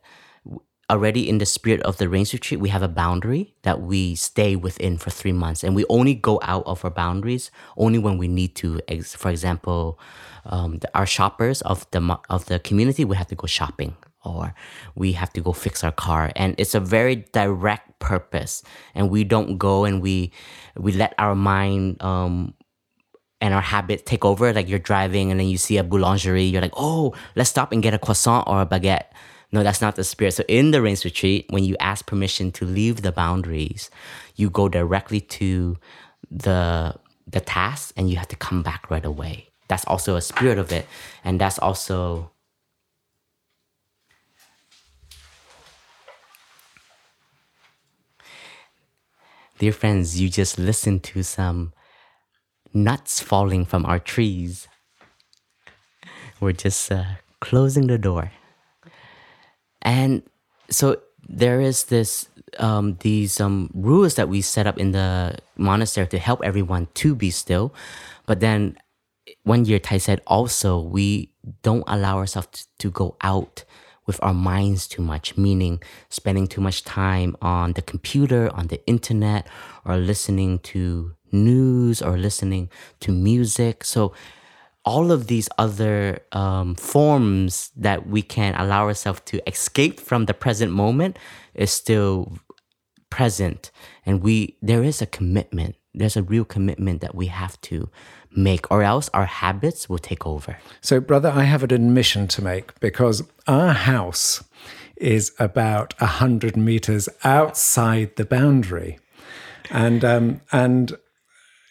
already 0.89 1.27
in 1.27 1.37
the 1.37 1.45
spirit 1.45 1.81
of 1.81 1.97
the 1.97 2.07
rains 2.07 2.33
retreat, 2.33 2.59
we 2.59 2.69
have 2.69 2.81
a 2.81 2.87
boundary 2.87 3.53
that 3.63 3.81
we 3.81 4.15
stay 4.15 4.55
within 4.55 4.97
for 4.97 5.09
three 5.09 5.33
months, 5.33 5.63
and 5.63 5.75
we 5.75 5.85
only 5.89 6.13
go 6.13 6.39
out 6.43 6.63
of 6.65 6.83
our 6.85 6.91
boundaries 6.91 7.51
only 7.75 7.99
when 7.99 8.17
we 8.17 8.27
need 8.27 8.55
to. 8.55 8.79
For 9.03 9.29
example, 9.29 9.99
um, 10.45 10.79
our 10.93 11.05
shoppers 11.05 11.61
of 11.63 11.89
the 11.91 12.17
of 12.29 12.45
the 12.45 12.59
community, 12.59 13.03
we 13.03 13.15
have 13.17 13.27
to 13.27 13.35
go 13.35 13.47
shopping, 13.47 13.97
or 14.23 14.53
we 14.95 15.11
have 15.13 15.33
to 15.33 15.41
go 15.41 15.51
fix 15.51 15.83
our 15.83 15.91
car, 15.91 16.31
and 16.35 16.55
it's 16.57 16.75
a 16.75 16.79
very 16.79 17.27
direct 17.33 17.99
purpose. 17.99 18.63
And 18.95 19.09
we 19.09 19.23
don't 19.23 19.57
go 19.57 19.83
and 19.83 20.01
we 20.01 20.31
we 20.77 20.93
let 20.93 21.13
our 21.17 21.35
mind. 21.35 22.01
Um, 22.01 22.53
and 23.39 23.53
our 23.53 23.61
habit 23.61 24.07
take 24.07 24.25
over. 24.25 24.51
Like 24.51 24.67
you're 24.67 24.79
driving 24.79 25.29
and 25.29 25.39
then 25.39 25.45
you 25.45 25.59
see 25.59 25.77
a 25.77 25.83
boulangerie, 25.83 26.51
you're 26.51 26.59
like, 26.59 26.73
oh, 26.75 27.13
let's 27.35 27.51
stop 27.51 27.71
and 27.71 27.83
get 27.83 27.93
a 27.93 27.99
croissant 27.99 28.47
or 28.47 28.61
a 28.61 28.65
baguette 28.65 29.13
no, 29.51 29.63
that's 29.63 29.81
not 29.81 29.95
the 29.95 30.03
spirit. 30.03 30.33
So 30.33 30.43
in 30.47 30.71
the 30.71 30.81
rains 30.81 31.05
retreat, 31.05 31.45
when 31.49 31.63
you 31.63 31.77
ask 31.79 32.05
permission 32.05 32.51
to 32.53 32.65
leave 32.65 33.01
the 33.01 33.11
boundaries, 33.13 33.89
you 34.35 34.49
go 34.49 34.67
directly 34.67 35.21
to 35.21 35.77
the 36.29 36.95
the 37.29 37.39
task 37.41 37.93
and 37.97 38.09
you 38.09 38.15
have 38.17 38.27
to 38.29 38.35
come 38.35 38.61
back 38.61 38.89
right 38.89 39.05
away. 39.05 39.49
That's 39.67 39.85
also 39.85 40.15
a 40.15 40.21
spirit 40.21 40.57
of 40.57 40.71
it. 40.71 40.85
And 41.23 41.39
that's 41.39 41.59
also 41.59 42.31
Dear 49.59 49.71
friends, 49.71 50.21
you 50.21 50.29
just 50.29 50.59
listened 50.59 51.03
to 51.05 51.23
some 51.23 51.73
nuts 52.75 53.19
falling 53.19 53.65
from 53.65 53.87
our 53.87 53.97
trees. 53.97 54.67
We're 56.39 56.51
just 56.51 56.91
uh, 56.91 57.05
closing 57.39 57.87
the 57.87 57.97
door 57.97 58.31
and 59.87 60.21
so 60.69 60.97
there 61.27 61.61
is 61.61 61.85
this 61.85 62.27
um, 62.59 62.97
these 62.99 63.39
um, 63.39 63.69
rules 63.73 64.15
that 64.15 64.29
we 64.29 64.41
set 64.41 64.67
up 64.67 64.77
in 64.77 64.91
the 64.91 65.37
monastery 65.57 66.07
to 66.07 66.19
help 66.19 66.43
everyone 66.43 66.87
to 66.93 67.15
be 67.15 67.31
still 67.31 67.73
but 68.25 68.39
then 68.41 68.77
one 69.43 69.65
year 69.65 69.79
Thay 69.79 69.97
said 69.97 70.21
also 70.27 70.79
we 70.79 71.31
don't 71.63 71.83
allow 71.87 72.17
ourselves 72.17 72.47
to, 72.51 72.67
to 72.79 72.91
go 72.91 73.15
out 73.21 73.63
with 74.05 74.19
our 74.23 74.33
minds 74.33 74.87
too 74.87 75.01
much, 75.01 75.37
meaning 75.37 75.81
spending 76.09 76.47
too 76.47 76.61
much 76.61 76.83
time 76.85 77.35
on 77.41 77.73
the 77.73 77.81
computer, 77.81 78.49
on 78.53 78.67
the 78.67 78.85
internet, 78.87 79.45
or 79.85 79.97
listening 79.97 80.59
to 80.59 81.13
news 81.31 82.01
or 82.01 82.17
listening 82.17 82.69
to 83.01 83.11
music. 83.11 83.83
So, 83.83 84.13
all 84.87 85.11
of 85.11 85.27
these 85.27 85.49
other 85.57 86.21
um, 86.31 86.73
forms 86.75 87.71
that 87.75 88.07
we 88.07 88.21
can 88.21 88.55
allow 88.55 88.85
ourselves 88.85 89.19
to 89.25 89.37
escape 89.45 89.99
from 89.99 90.27
the 90.27 90.33
present 90.33 90.71
moment 90.71 91.19
is 91.53 91.71
still 91.71 92.37
present. 93.09 93.69
And 94.05 94.23
we 94.23 94.55
there 94.61 94.83
is 94.83 95.01
a 95.01 95.05
commitment. 95.05 95.75
There's 95.93 96.15
a 96.15 96.23
real 96.23 96.45
commitment 96.45 97.01
that 97.01 97.13
we 97.13 97.25
have 97.25 97.59
to 97.69 97.89
make 98.31 98.71
or 98.71 98.81
else 98.81 99.09
our 99.13 99.25
habits 99.25 99.89
will 99.89 99.97
take 99.97 100.25
over. 100.25 100.57
So, 100.79 101.01
brother, 101.01 101.31
I 101.35 101.43
have 101.43 101.63
an 101.63 101.73
admission 101.73 102.29
to 102.29 102.41
make 102.41 102.79
because 102.79 103.23
our 103.45 103.73
house 103.73 104.41
is 104.95 105.33
about 105.37 105.95
a 105.99 106.05
hundred 106.21 106.55
meters 106.55 107.09
outside 107.25 108.15
the 108.15 108.25
boundary, 108.25 108.99
and 109.69 110.05
um, 110.05 110.41
and 110.53 110.95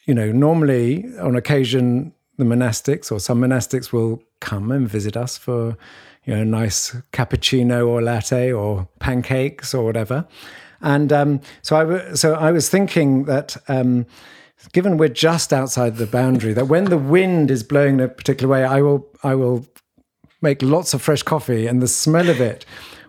you 0.04 0.12
know 0.12 0.30
normally 0.32 1.06
on 1.18 1.34
occasion 1.34 2.12
the 2.38 2.44
monastics 2.44 3.10
or 3.10 3.20
some 3.20 3.40
monastics 3.40 3.92
will 3.92 4.22
come 4.40 4.70
and 4.70 4.88
visit 4.88 5.16
us 5.16 5.36
for 5.38 5.76
you 6.24 6.34
know 6.34 6.42
a 6.42 6.44
nice 6.44 6.94
cappuccino 7.12 7.86
or 7.86 8.02
latte 8.02 8.52
or 8.52 8.88
pancakes 8.98 9.74
or 9.74 9.84
whatever, 9.84 10.26
and 10.80 11.12
um, 11.12 11.40
so 11.62 11.76
I 11.76 11.80
w- 11.84 12.16
so 12.16 12.34
I 12.34 12.52
was 12.52 12.68
thinking 12.68 13.24
that. 13.24 13.56
Um, 13.68 14.06
given 14.72 14.96
we're 14.96 15.08
just 15.08 15.52
outside 15.52 15.96
the 15.96 16.06
boundary, 16.06 16.52
that 16.54 16.66
when 16.66 16.86
the 16.86 16.98
wind 16.98 17.50
is 17.50 17.62
blowing 17.62 17.94
in 17.94 18.00
a 18.00 18.08
particular 18.08 18.50
way, 18.50 18.64
I 18.64 18.80
will 18.80 19.06
I 19.22 19.34
will 19.34 19.66
make 20.42 20.62
lots 20.62 20.94
of 20.94 21.02
fresh 21.02 21.22
coffee, 21.22 21.66
and 21.66 21.82
the 21.82 21.88
smell 21.88 22.28
of 22.28 22.40
it 22.40 22.64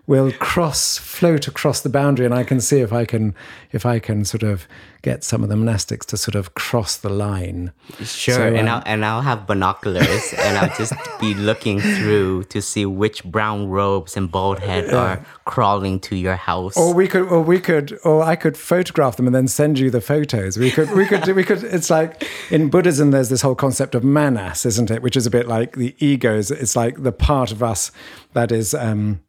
will 0.08 0.32
cross 0.32 0.96
float 0.96 1.46
across 1.46 1.82
the 1.82 1.88
boundary, 1.90 2.24
and 2.24 2.34
I 2.34 2.42
can 2.42 2.60
see 2.60 2.80
if 2.80 2.92
I 2.92 3.04
can 3.04 3.34
if 3.70 3.84
I 3.84 3.98
can 3.98 4.24
sort 4.24 4.42
of 4.42 4.66
get 5.02 5.22
some 5.22 5.44
of 5.44 5.48
the 5.48 5.54
monastics 5.54 6.04
to 6.06 6.16
sort 6.16 6.34
of 6.34 6.54
cross 6.54 6.96
the 6.96 7.10
line. 7.10 7.72
Sure, 8.02 8.34
So, 8.34 8.42
and 8.42 8.68
um, 8.68 8.76
I'll 8.76 8.82
and 8.86 9.04
I'll 9.04 9.20
have 9.20 9.46
binoculars, 9.46 10.32
and 10.38 10.56
I'll 10.56 10.74
just 10.76 10.94
be 11.20 11.34
looking 11.34 11.78
through 11.78 12.44
to 12.44 12.62
see 12.62 12.86
which 12.86 13.22
brown 13.22 13.68
robes 13.68 14.16
and 14.16 14.32
bald 14.32 14.60
head 14.60 14.92
are 14.92 15.24
crawling 15.44 16.00
to 16.00 16.16
your 16.16 16.36
house. 16.36 16.76
Or 16.76 16.94
we 16.94 17.06
could, 17.06 17.28
or 17.28 17.42
we 17.42 17.60
could, 17.60 17.98
or 18.02 18.22
I 18.22 18.34
could 18.34 18.56
photograph 18.56 19.16
them 19.16 19.26
and 19.26 19.34
then 19.34 19.46
send 19.46 19.78
you 19.78 19.90
the 19.90 20.00
photos. 20.00 20.56
We 20.56 20.70
could, 20.70 20.90
we 20.92 21.06
could, 21.06 21.26
we 21.36 21.44
could. 21.44 21.62
It's 21.62 21.90
like 21.90 22.26
in 22.50 22.70
Buddhism, 22.70 23.10
there's 23.10 23.28
this 23.28 23.42
whole 23.42 23.54
concept 23.54 23.94
of 23.94 24.02
manas, 24.02 24.64
isn't 24.64 24.90
it? 24.90 25.02
Which 25.02 25.18
is 25.18 25.26
a 25.26 25.30
bit 25.30 25.46
like 25.46 25.76
the 25.76 25.94
egos. 25.98 26.50
It's 26.50 26.74
like 26.74 27.02
the 27.02 27.12
part 27.12 27.52
of 27.52 27.62
us 27.62 27.92
that 28.32 28.50
is 28.50 28.72
um, 28.72 29.20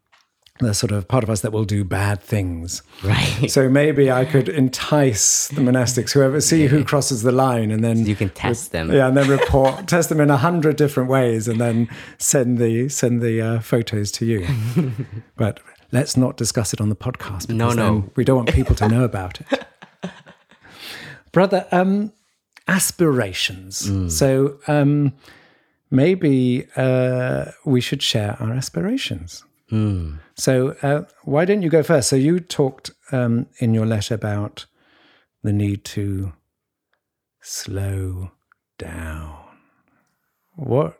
the 0.59 0.73
sort 0.73 0.91
of 0.91 1.07
part 1.07 1.23
of 1.23 1.29
us 1.29 1.39
that 1.41 1.51
will 1.51 1.63
do 1.65 1.83
bad 1.83 2.21
things. 2.21 2.83
right. 3.03 3.49
So 3.49 3.69
maybe 3.69 4.11
I 4.11 4.25
could 4.25 4.49
entice 4.49 5.47
the 5.47 5.61
monastics, 5.61 6.11
whoever, 6.11 6.41
see 6.41 6.67
who 6.67 6.83
crosses 6.83 7.23
the 7.23 7.31
line, 7.31 7.71
and 7.71 7.83
then 7.83 8.05
you 8.05 8.15
can 8.15 8.29
test 8.29 8.71
them. 8.71 8.91
yeah, 8.91 9.07
and 9.07 9.15
then 9.15 9.29
report, 9.29 9.87
test 9.95 10.09
them 10.09 10.19
in 10.19 10.29
a 10.29 10.37
hundred 10.37 10.75
different 10.75 11.09
ways, 11.09 11.47
and 11.47 11.59
then 11.61 11.87
send 12.17 12.57
the 12.57 12.89
send 12.89 13.21
the 13.21 13.41
uh, 13.41 13.59
photos 13.61 14.11
to 14.13 14.25
you. 14.25 14.45
but 15.37 15.59
let's 15.91 16.17
not 16.17 16.35
discuss 16.37 16.73
it 16.73 16.81
on 16.81 16.89
the 16.89 16.95
podcast. 16.95 17.47
Because 17.47 17.55
No, 17.55 17.71
no. 17.71 18.09
we 18.15 18.23
don't 18.25 18.35
want 18.37 18.53
people 18.53 18.75
to 18.75 18.87
know 18.89 19.03
about 19.03 19.39
it, 19.41 19.65
brother. 21.31 21.65
Um, 21.71 22.11
aspirations. 22.67 23.89
Mm. 23.89 24.11
So 24.11 24.59
um, 24.67 25.13
maybe 25.89 26.67
uh, 26.75 27.45
we 27.65 27.81
should 27.81 28.03
share 28.03 28.37
our 28.39 28.51
aspirations. 28.53 29.43
Hmm. 29.69 30.15
So 30.35 30.75
uh, 30.81 31.03
why 31.23 31.45
don't 31.45 31.61
you 31.61 31.69
go 31.69 31.83
first? 31.83 32.09
So 32.09 32.15
you 32.15 32.39
talked 32.39 32.91
um, 33.11 33.47
in 33.59 33.73
your 33.73 33.85
letter 33.85 34.15
about 34.15 34.65
the 35.43 35.53
need 35.53 35.85
to 35.85 36.33
slow 37.41 38.31
down. 38.77 39.35
What 40.55 40.99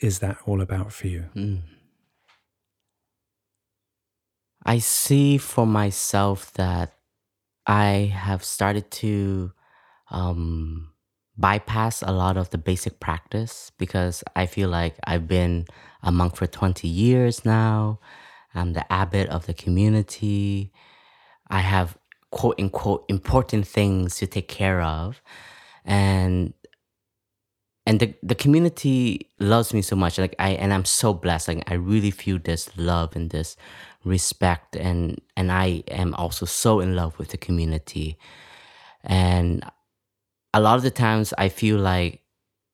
is 0.00 0.18
that 0.20 0.38
all 0.46 0.60
about 0.60 0.92
for 0.92 1.08
you? 1.08 1.26
I 4.64 4.78
see 4.78 5.38
for 5.38 5.66
myself 5.66 6.52
that 6.54 6.92
I 7.66 8.12
have 8.14 8.44
started 8.44 8.90
to 8.92 9.52
um, 10.10 10.92
bypass 11.36 12.02
a 12.02 12.12
lot 12.12 12.36
of 12.36 12.50
the 12.50 12.58
basic 12.58 13.00
practice 13.00 13.72
because 13.78 14.22
I 14.36 14.46
feel 14.46 14.68
like 14.68 14.96
I've 15.04 15.26
been 15.26 15.66
a 16.02 16.12
monk 16.12 16.36
for 16.36 16.46
20 16.46 16.88
years 16.88 17.44
now. 17.44 17.98
I'm 18.54 18.72
the 18.72 18.90
abbot 18.92 19.28
of 19.28 19.46
the 19.46 19.54
community. 19.54 20.72
I 21.48 21.60
have 21.60 21.96
quote 22.30 22.60
unquote 22.60 23.04
important 23.08 23.66
things 23.66 24.16
to 24.16 24.26
take 24.26 24.48
care 24.48 24.80
of. 24.80 25.20
And 25.84 26.54
and 27.86 27.98
the, 27.98 28.14
the 28.22 28.34
community 28.34 29.30
loves 29.38 29.72
me 29.72 29.82
so 29.82 29.96
much 29.96 30.18
like 30.18 30.34
i 30.38 30.50
and 30.50 30.72
i'm 30.72 30.84
so 30.84 31.12
blessed 31.12 31.48
like 31.48 31.70
i 31.70 31.74
really 31.74 32.10
feel 32.10 32.38
this 32.38 32.70
love 32.76 33.16
and 33.16 33.30
this 33.30 33.56
respect 34.04 34.76
and 34.76 35.20
and 35.36 35.50
i 35.50 35.82
am 35.88 36.14
also 36.14 36.46
so 36.46 36.80
in 36.80 36.94
love 36.94 37.18
with 37.18 37.30
the 37.30 37.36
community 37.36 38.18
and 39.02 39.64
a 40.52 40.60
lot 40.60 40.76
of 40.76 40.82
the 40.82 40.90
times 40.90 41.32
i 41.38 41.48
feel 41.48 41.78
like 41.78 42.20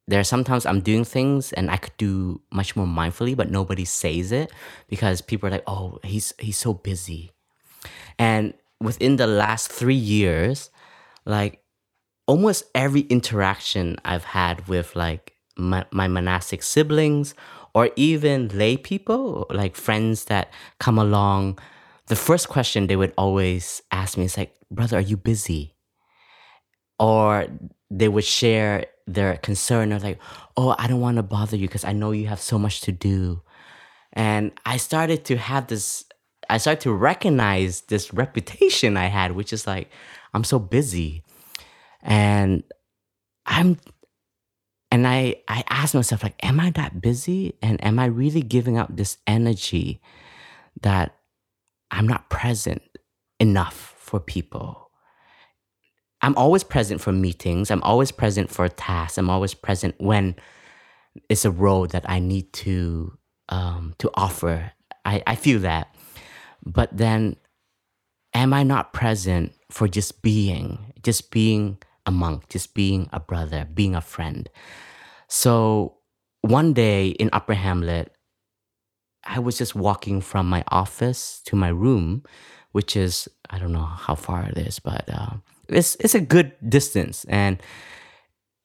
there 0.09 0.21
are 0.21 0.25
sometimes 0.25 0.67
i'm 0.67 0.81
doing 0.81 1.05
things 1.05 1.53
and 1.53 1.71
i 1.71 1.77
could 1.77 1.97
do 1.97 2.41
much 2.53 2.77
more 2.77 2.87
mindfully 2.87 3.37
but 3.37 3.51
nobody 3.51 3.85
says 3.85 4.33
it 4.33 4.51
because 4.89 5.21
people 5.21 5.49
are 5.49 5.53
like 5.53 5.65
oh 5.67 5.99
he's 6.05 6.33
he's 6.39 6.57
so 6.59 6.73
busy 6.73 7.33
and 8.19 8.55
within 8.81 9.17
the 9.17 9.27
last 9.27 9.71
three 9.71 9.95
years 9.95 10.71
like 11.25 11.63
almost 12.27 12.65
every 12.75 13.03
interaction 13.03 13.97
I've 14.05 14.25
had 14.25 14.67
with 14.69 14.95
like 14.97 15.35
my, 15.57 15.85
my 15.91 16.09
monastic 16.09 16.63
siblings 16.63 17.35
or 17.75 17.91
even 17.97 18.49
lay 18.49 18.77
people, 18.77 19.47
like 19.51 19.77
friends 19.77 20.25
that 20.27 20.53
come 20.79 20.99
along, 20.99 21.59
the 22.07 22.17
first 22.17 22.49
question 22.49 22.87
they 22.87 22.97
would 22.97 23.13
always 23.19 23.83
ask 23.93 24.17
me 24.17 24.25
is 24.25 24.37
like, 24.37 24.55
brother, 24.71 24.99
are 24.99 25.03
you 25.03 25.17
busy? 25.17 25.75
Or 26.99 27.47
they 27.91 28.09
would 28.09 28.25
share 28.25 28.87
their 29.07 29.37
concern 29.39 29.93
of 29.93 30.03
like, 30.03 30.19
oh, 30.57 30.75
I 30.79 30.87
don't 30.87 31.01
want 31.01 31.17
to 31.17 31.23
bother 31.23 31.57
you 31.57 31.69
because 31.69 31.85
I 31.85 31.93
know 31.93 32.11
you 32.11 32.27
have 32.27 32.41
so 32.41 32.59
much 32.59 32.81
to 32.83 32.93
do. 32.93 33.43
And 34.13 34.53
I 34.65 34.79
started 34.79 35.25
to 35.27 35.37
have 35.37 35.69
this, 35.69 36.05
I 36.49 36.59
started 36.59 36.81
to 36.83 36.93
recognize 36.93 37.83
this 37.83 38.13
reputation 38.13 38.97
I 38.97 39.07
had, 39.07 39.33
which 39.33 39.53
is 39.53 39.67
like, 39.67 39.91
I'm 40.35 40.45
so 40.45 40.59
busy. 40.59 41.23
And 42.03 42.63
i'm 43.47 43.79
and 44.91 45.07
i 45.07 45.37
i 45.49 45.63
asked 45.71 45.95
myself 45.95 46.23
like 46.23 46.35
am 46.45 46.61
i 46.61 46.71
that 46.71 47.01
busy? 47.01 47.55
And 47.63 47.83
am 47.85 47.99
i 47.99 48.07
really 48.07 48.43
giving 48.43 48.77
up 48.77 48.95
this 48.95 49.19
energy 49.27 50.03
that 50.83 51.17
i'm 51.91 52.07
not 52.07 52.29
present 52.29 52.83
enough 53.39 53.95
for 53.99 54.21
people 54.21 54.86
i'm 56.23 56.37
always 56.37 56.65
present 56.65 57.01
for 57.01 57.13
meetings. 57.13 57.71
I'm 57.71 57.83
always 57.83 58.11
present 58.11 58.51
for 58.51 58.69
tasks. 58.69 59.19
I'm 59.19 59.31
always 59.31 59.55
present 59.55 59.95
when 59.99 60.35
it's 61.29 61.45
a 61.45 61.51
role 61.51 61.87
that 61.89 62.09
i 62.09 62.19
need 62.19 62.53
to 62.53 63.17
um 63.49 63.95
to 63.99 64.11
offer. 64.15 64.73
I 65.05 65.23
i 65.27 65.35
feel 65.35 65.61
that. 65.61 65.95
But 66.65 66.97
then 66.97 67.37
am 68.35 68.53
I 68.53 68.63
not 68.63 68.93
present 68.93 69.53
for 69.71 69.89
just 69.89 70.21
being, 70.21 70.93
just 71.03 71.31
being 71.31 71.79
a 72.05 72.11
monk, 72.11 72.49
just 72.49 72.75
being 72.75 73.09
a 73.13 73.19
brother, 73.19 73.67
being 73.73 73.95
a 73.95 74.01
friend? 74.01 74.49
So 75.29 75.97
one 76.43 76.73
day 76.75 77.09
in 77.09 77.31
Upper 77.33 77.55
Hamlet, 77.55 78.13
I 79.25 79.39
was 79.39 79.59
just 79.59 79.75
walking 79.75 80.21
from 80.21 80.49
my 80.49 80.63
office 80.69 81.41
to 81.47 81.57
my 81.57 81.69
room, 81.69 82.23
which 82.73 82.95
is 82.97 83.29
I 83.49 83.59
don't 83.59 83.73
know 83.73 83.85
how 83.85 84.15
far 84.15 84.45
it 84.45 84.59
is, 84.59 84.79
but 84.79 85.09
uh, 85.09 85.37
it's 85.69 85.97
it's 86.01 86.15
a 86.15 86.21
good 86.21 86.53
distance. 86.69 87.25
And 87.29 87.63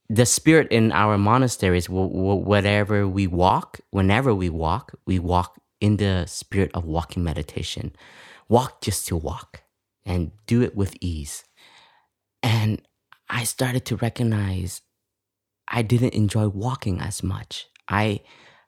the 0.09 0.25
spirit 0.25 0.67
in 0.71 0.91
our 0.91 1.17
monasteries, 1.17 1.87
wh- 1.87 2.11
wh- 2.11 2.45
whatever 2.47 3.07
we 3.07 3.27
walk, 3.27 3.79
whenever 3.91 4.35
we 4.35 4.49
walk, 4.49 4.93
we 5.05 5.19
walk 5.19 5.59
in 5.81 5.97
the 5.97 6.25
spirit 6.27 6.71
of 6.73 6.85
walking 6.85 7.23
meditation. 7.23 7.93
Walk 8.49 8.81
just 8.81 9.07
to 9.07 9.17
walk 9.17 9.63
and 10.05 10.31
do 10.47 10.61
it 10.61 10.75
with 10.75 10.95
ease. 11.01 11.43
And 12.43 12.81
I 13.29 13.43
started 13.45 13.85
to 13.85 13.97
recognize 13.97 14.81
I 15.67 15.81
didn't 15.81 16.13
enjoy 16.15 16.47
walking 16.49 17.01
as 17.01 17.23
much. 17.23 17.67
I 17.87 18.21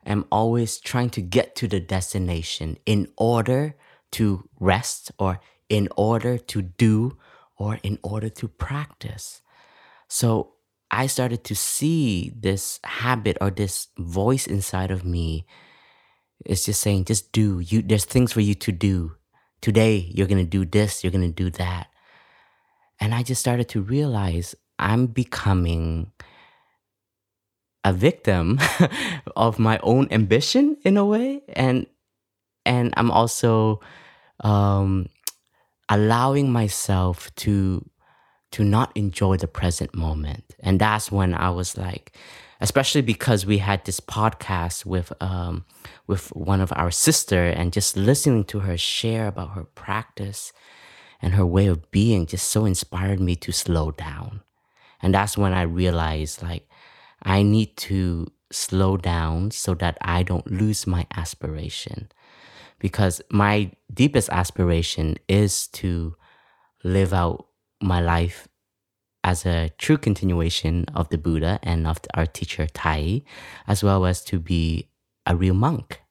am 0.06 0.26
always 0.32 0.78
trying 0.78 1.10
to 1.10 1.22
get 1.22 1.54
to 1.56 1.68
the 1.68 1.80
destination 1.80 2.78
in 2.86 3.08
order 3.16 3.76
to 4.12 4.48
rest 4.60 5.12
or 5.18 5.40
in 5.68 5.88
order 5.96 6.38
to 6.38 6.62
do 6.62 7.18
or 7.58 7.78
in 7.82 7.98
order 8.02 8.28
to 8.28 8.48
practice. 8.48 9.42
So 10.08 10.54
I 10.90 11.06
started 11.06 11.44
to 11.44 11.56
see 11.56 12.32
this 12.36 12.80
habit 12.84 13.38
or 13.40 13.50
this 13.50 13.88
voice 13.98 14.46
inside 14.46 14.90
of 14.90 15.04
me 15.04 15.46
it's 16.44 16.64
just 16.64 16.80
saying, 16.80 17.04
just 17.06 17.32
do. 17.32 17.60
You 17.60 17.82
there's 17.82 18.04
things 18.04 18.32
for 18.32 18.40
you 18.40 18.54
to 18.56 18.72
do. 18.72 19.16
Today 19.60 20.10
you're 20.12 20.26
gonna 20.26 20.44
do 20.44 20.64
this, 20.64 21.02
you're 21.02 21.12
gonna 21.12 21.28
do 21.30 21.50
that. 21.50 21.88
And 23.00 23.14
I 23.14 23.22
just 23.22 23.40
started 23.40 23.68
to 23.70 23.82
realize 23.82 24.54
I'm 24.78 25.06
becoming 25.06 26.12
a 27.84 27.92
victim 27.92 28.58
of 29.36 29.58
my 29.58 29.78
own 29.82 30.08
ambition 30.10 30.76
in 30.84 30.96
a 30.96 31.04
way. 31.04 31.42
And 31.48 31.86
and 32.66 32.92
I'm 32.96 33.10
also 33.10 33.80
um 34.40 35.08
allowing 35.88 36.50
myself 36.50 37.34
to 37.36 37.88
to 38.52 38.62
not 38.62 38.92
enjoy 38.94 39.36
the 39.36 39.48
present 39.48 39.96
moment. 39.96 40.54
And 40.60 40.80
that's 40.80 41.10
when 41.10 41.34
I 41.34 41.50
was 41.50 41.76
like, 41.76 42.16
especially 42.60 43.02
because 43.02 43.44
we 43.44 43.58
had 43.58 43.84
this 43.84 43.98
podcast 43.98 44.86
with 44.86 45.12
um, 45.20 45.64
with 46.06 46.28
one 46.36 46.60
of 46.60 46.72
our 46.76 46.90
sister 46.90 47.46
and 47.46 47.72
just 47.72 47.96
listening 47.96 48.44
to 48.44 48.60
her 48.60 48.76
share 48.76 49.26
about 49.26 49.54
her 49.54 49.64
practice 49.64 50.52
and 51.20 51.34
her 51.34 51.46
way 51.46 51.66
of 51.66 51.90
being 51.90 52.26
just 52.26 52.48
so 52.48 52.64
inspired 52.64 53.18
me 53.18 53.34
to 53.36 53.50
slow 53.50 53.90
down. 53.90 54.40
And 55.02 55.12
that's 55.14 55.36
when 55.36 55.52
I 55.52 55.62
realized 55.62 56.42
like 56.42 56.68
I 57.22 57.42
need 57.42 57.76
to 57.88 58.28
slow 58.52 58.96
down 58.96 59.50
so 59.50 59.74
that 59.74 59.98
I 60.00 60.22
don't 60.22 60.46
lose 60.50 60.86
my 60.86 61.06
aspiration. 61.16 62.08
Because 62.84 63.22
my 63.30 63.70
deepest 63.94 64.28
aspiration 64.28 65.16
is 65.26 65.68
to 65.68 66.16
live 66.82 67.14
out 67.14 67.46
my 67.80 68.02
life 68.02 68.46
as 69.22 69.46
a 69.46 69.70
true 69.78 69.96
continuation 69.96 70.84
of 70.94 71.08
the 71.08 71.16
Buddha 71.16 71.58
and 71.62 71.86
of 71.86 71.98
our 72.12 72.26
teacher 72.26 72.66
Thay, 72.74 73.24
as 73.66 73.82
well 73.82 74.04
as 74.04 74.22
to 74.24 74.38
be 74.38 74.90
a 75.24 75.34
real 75.34 75.54
monk. 75.54 76.02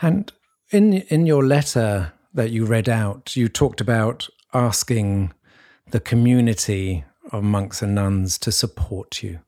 And 0.00 0.32
in 0.70 0.92
in 1.14 1.26
your 1.26 1.44
letter 1.44 2.12
that 2.32 2.50
you 2.52 2.64
read 2.64 2.88
out, 2.88 3.34
you 3.34 3.48
talked 3.48 3.80
about 3.80 4.28
asking 4.54 5.32
the 5.90 5.98
community 5.98 7.04
of 7.32 7.42
monks 7.42 7.82
and 7.82 7.96
nuns 7.96 8.38
to 8.38 8.52
support 8.52 9.24
you. 9.24 9.40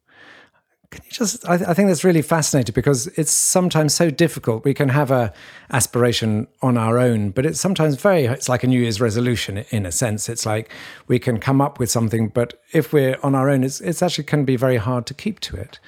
Can 0.93 1.03
you 1.07 1.11
just? 1.11 1.49
I, 1.49 1.55
I, 1.55 1.73
think 1.73 1.89
that's 1.89 2.05
really 2.05 2.21
fascinating 2.21 2.75
because 2.75 3.07
it's 3.17 3.33
sometimes 3.33 3.95
so 3.95 4.11
difficult. 4.11 4.63
We 4.63 4.75
can 4.75 4.91
have 4.91 5.11
a 5.11 5.33
aspiration 5.71 6.49
on 6.61 6.77
our 6.77 6.99
own, 6.99 7.31
but 7.31 7.47
it's 7.47 7.59
sometimes 7.59 7.97
very. 7.97 8.27
It's 8.27 8.47
like 8.47 8.63
a 8.63 8.67
New 8.67 8.79
Year's 8.79 9.01
resolution 9.01 9.65
in 9.71 9.87
a 9.87 9.91
sense. 9.91 10.29
It's 10.29 10.45
like 10.45 10.71
we 11.09 11.19
can 11.19 11.41
come 11.41 11.63
up 11.63 11.79
with 11.79 11.91
something, 11.91 12.29
but 12.29 12.61
if 12.75 12.93
we're 12.93 13.17
on 13.23 13.35
our 13.35 13.49
own, 13.49 13.65
it's 13.65 13.81
it's 13.81 14.03
actually 14.03 14.25
can 14.25 14.45
be 14.45 14.55
very 14.55 14.77
hard 14.77 15.07
to 15.07 15.15
keep 15.15 15.41
to 15.41 15.57
it. 15.57 15.81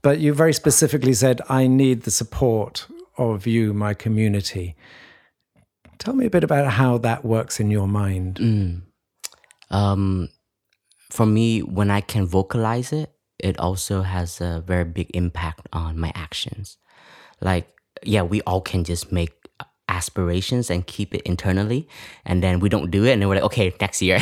But 0.00 0.20
you 0.20 0.32
very 0.32 0.54
specifically 0.54 1.12
said, 1.12 1.42
"I 1.50 1.66
need 1.66 2.04
the 2.04 2.10
support 2.10 2.86
of 3.18 3.46
you, 3.46 3.74
my 3.74 3.92
community." 3.92 4.74
Tell 5.98 6.14
me 6.14 6.24
a 6.24 6.30
bit 6.30 6.44
about 6.44 6.72
how 6.72 6.96
that 6.98 7.26
works 7.26 7.60
in 7.60 7.70
your 7.70 7.88
mind. 7.88 8.36
Mm. 8.36 8.82
Um, 9.70 10.30
for 11.10 11.26
me, 11.26 11.60
when 11.60 11.90
I 11.90 12.00
can 12.00 12.24
vocalize 12.24 12.90
it 12.90 13.12
it 13.38 13.58
also 13.58 14.02
has 14.02 14.40
a 14.40 14.62
very 14.66 14.84
big 14.84 15.10
impact 15.14 15.68
on 15.72 15.98
my 15.98 16.12
actions. 16.14 16.78
Like, 17.40 17.68
yeah, 18.02 18.22
we 18.22 18.40
all 18.42 18.60
can 18.60 18.84
just 18.84 19.12
make 19.12 19.32
aspirations 19.88 20.70
and 20.70 20.86
keep 20.86 21.14
it 21.14 21.22
internally, 21.22 21.88
and 22.24 22.42
then 22.42 22.60
we 22.60 22.68
don't 22.68 22.90
do 22.90 23.04
it, 23.04 23.12
and 23.12 23.22
then 23.22 23.28
we're 23.28 23.36
like, 23.36 23.44
okay, 23.44 23.74
next 23.80 24.02
year, 24.02 24.20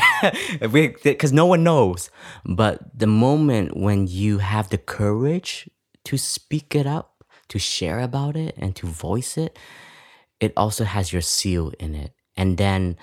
because 0.73 1.33
no 1.33 1.47
one 1.47 1.65
knows. 1.65 2.11
But 2.45 2.99
the 2.99 3.07
moment 3.07 3.77
when 3.77 4.07
you 4.07 4.39
have 4.39 4.69
the 4.69 4.79
courage 4.79 5.69
to 6.05 6.19
speak 6.19 6.75
it 6.75 6.87
up, 6.87 7.25
to 7.49 7.59
share 7.59 8.01
about 8.01 8.37
it, 8.37 8.55
and 8.59 8.77
to 8.77 8.87
voice 8.87 9.39
it, 9.39 9.59
it 10.41 10.53
also 10.57 10.85
has 10.85 11.13
your 11.13 11.23
seal 11.23 11.73
in 11.79 11.95
it. 11.95 12.13
And 12.37 12.59
then 12.59 12.97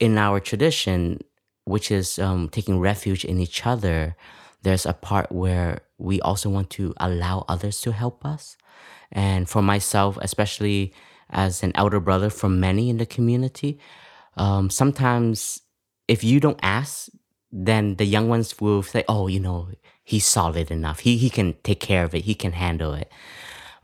in 0.00 0.18
our 0.18 0.40
tradition, 0.40 1.20
which 1.64 1.90
is 1.90 2.18
um, 2.18 2.48
taking 2.48 2.80
refuge 2.80 3.24
in 3.24 3.38
each 3.38 3.66
other, 3.66 4.16
there's 4.62 4.86
a 4.86 4.92
part 4.92 5.30
where 5.30 5.80
we 5.98 6.20
also 6.20 6.48
want 6.48 6.70
to 6.70 6.94
allow 6.98 7.44
others 7.48 7.80
to 7.82 7.92
help 7.92 8.24
us. 8.24 8.56
And 9.10 9.48
for 9.48 9.62
myself, 9.62 10.18
especially 10.22 10.94
as 11.30 11.62
an 11.62 11.72
elder 11.74 12.00
brother 12.00 12.30
for 12.30 12.48
many 12.48 12.88
in 12.88 12.98
the 12.98 13.06
community, 13.06 13.78
um, 14.36 14.70
sometimes 14.70 15.60
if 16.08 16.24
you 16.24 16.40
don't 16.40 16.58
ask, 16.62 17.08
then 17.50 17.96
the 17.96 18.04
young 18.04 18.28
ones 18.28 18.60
will 18.60 18.82
say, 18.82 19.04
oh, 19.08 19.26
you 19.26 19.40
know, 19.40 19.68
he's 20.02 20.24
solid 20.24 20.70
enough. 20.70 21.00
He, 21.00 21.16
he 21.16 21.28
can 21.30 21.54
take 21.62 21.80
care 21.80 22.04
of 22.04 22.14
it. 22.14 22.24
He 22.24 22.34
can 22.34 22.52
handle 22.52 22.94
it. 22.94 23.10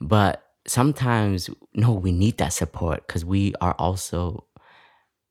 But 0.01 0.43
sometimes, 0.67 1.51
no, 1.75 1.93
we 1.93 2.13
need 2.13 2.39
that 2.39 2.53
support 2.53 3.07
because 3.07 3.25
we 3.25 3.55
are 3.61 3.75
also 3.79 4.45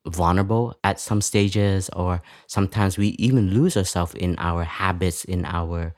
vulnerable 0.08 0.78
at 0.84 1.00
some 1.00 1.22
stages, 1.22 1.90
or 1.90 2.22
sometimes 2.48 2.98
we 2.98 3.10
even 3.20 3.52
lose 3.52 3.78
ourselves 3.78 4.14
in 4.16 4.36
our 4.38 4.64
habits, 4.64 5.26
in 5.26 5.46
our 5.46 5.94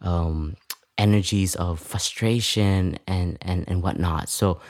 um, 0.00 0.56
energies 0.98 1.54
of 1.56 1.80
frustration 1.80 2.98
and, 3.06 3.38
and, 3.42 3.64
and 3.68 3.82
whatnot. 3.82 4.28
So 4.28 4.60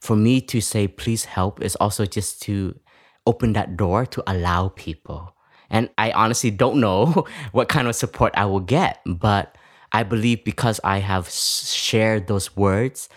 for 0.00 0.16
me 0.16 0.40
to 0.42 0.60
say, 0.60 0.88
please 0.88 1.24
help, 1.24 1.62
is 1.62 1.76
also 1.76 2.06
just 2.06 2.42
to 2.42 2.78
open 3.26 3.52
that 3.52 3.76
door 3.76 4.06
to 4.06 4.22
allow 4.26 4.68
people. 4.68 5.34
And 5.70 5.90
I 5.98 6.12
honestly 6.12 6.50
don't 6.50 6.80
know 6.80 7.26
what 7.52 7.68
kind 7.68 7.88
of 7.88 7.94
support 7.94 8.32
I 8.36 8.46
will 8.46 8.60
get, 8.60 9.00
but 9.04 9.56
I 9.92 10.02
believe 10.02 10.44
because 10.44 10.80
I 10.84 10.98
have 10.98 11.28
shared 11.28 12.26
those 12.26 12.56
words, 12.56 13.08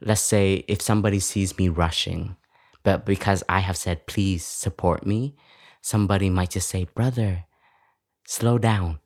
let's 0.00 0.20
say 0.20 0.64
if 0.68 0.80
somebody 0.80 1.20
sees 1.20 1.56
me 1.58 1.68
rushing, 1.68 2.36
but 2.82 3.04
because 3.04 3.42
I 3.48 3.60
have 3.60 3.76
said, 3.76 4.06
please 4.06 4.44
support 4.44 5.06
me, 5.06 5.36
somebody 5.82 6.30
might 6.30 6.50
just 6.50 6.68
say, 6.68 6.84
brother, 6.84 7.44
slow 8.26 8.58
down. 8.58 9.00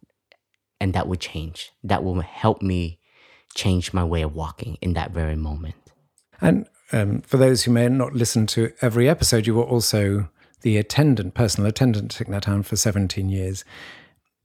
And 0.80 0.92
that 0.94 1.08
would 1.08 1.20
change. 1.20 1.72
That 1.82 2.04
will 2.04 2.20
help 2.20 2.60
me 2.60 3.00
change 3.54 3.92
my 3.92 4.04
way 4.04 4.22
of 4.22 4.34
walking 4.34 4.76
in 4.80 4.92
that 4.94 5.12
very 5.12 5.36
moment. 5.36 5.76
And 6.40 6.66
um, 6.92 7.22
for 7.22 7.36
those 7.36 7.62
who 7.62 7.70
may 7.70 7.88
not 7.88 8.12
listen 8.12 8.46
to 8.48 8.72
every 8.80 9.08
episode, 9.08 9.46
you 9.46 9.54
were 9.54 9.62
also 9.62 10.28
the 10.62 10.76
attendant, 10.76 11.34
personal 11.34 11.68
attendant 11.68 12.20
at 12.20 12.26
Nhat 12.26 12.64
for 12.64 12.76
17 12.76 13.28
years. 13.28 13.64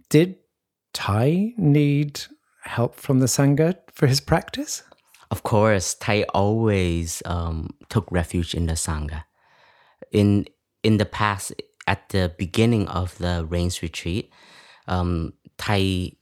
Did 0.09 0.35
Thay 0.93 1.53
need 1.57 2.21
help 2.63 2.95
from 2.95 3.19
the 3.19 3.27
Sangha 3.27 3.75
for 3.91 4.07
his 4.07 4.19
practice? 4.19 4.83
Of 5.31 5.43
course, 5.43 5.93
Thay 5.93 6.23
always 6.25 7.21
um, 7.25 7.69
took 7.89 8.11
refuge 8.11 8.55
in 8.55 8.65
the 8.65 8.73
Sangha. 8.73 9.25
In 10.11 10.45
in 10.81 10.97
the 10.97 11.05
past, 11.05 11.53
at 11.85 12.09
the 12.09 12.33
beginning 12.37 12.87
of 12.87 13.17
the 13.17 13.45
Rains 13.47 13.81
retreat, 13.81 14.31
um, 14.87 15.33
Thay 15.57 16.17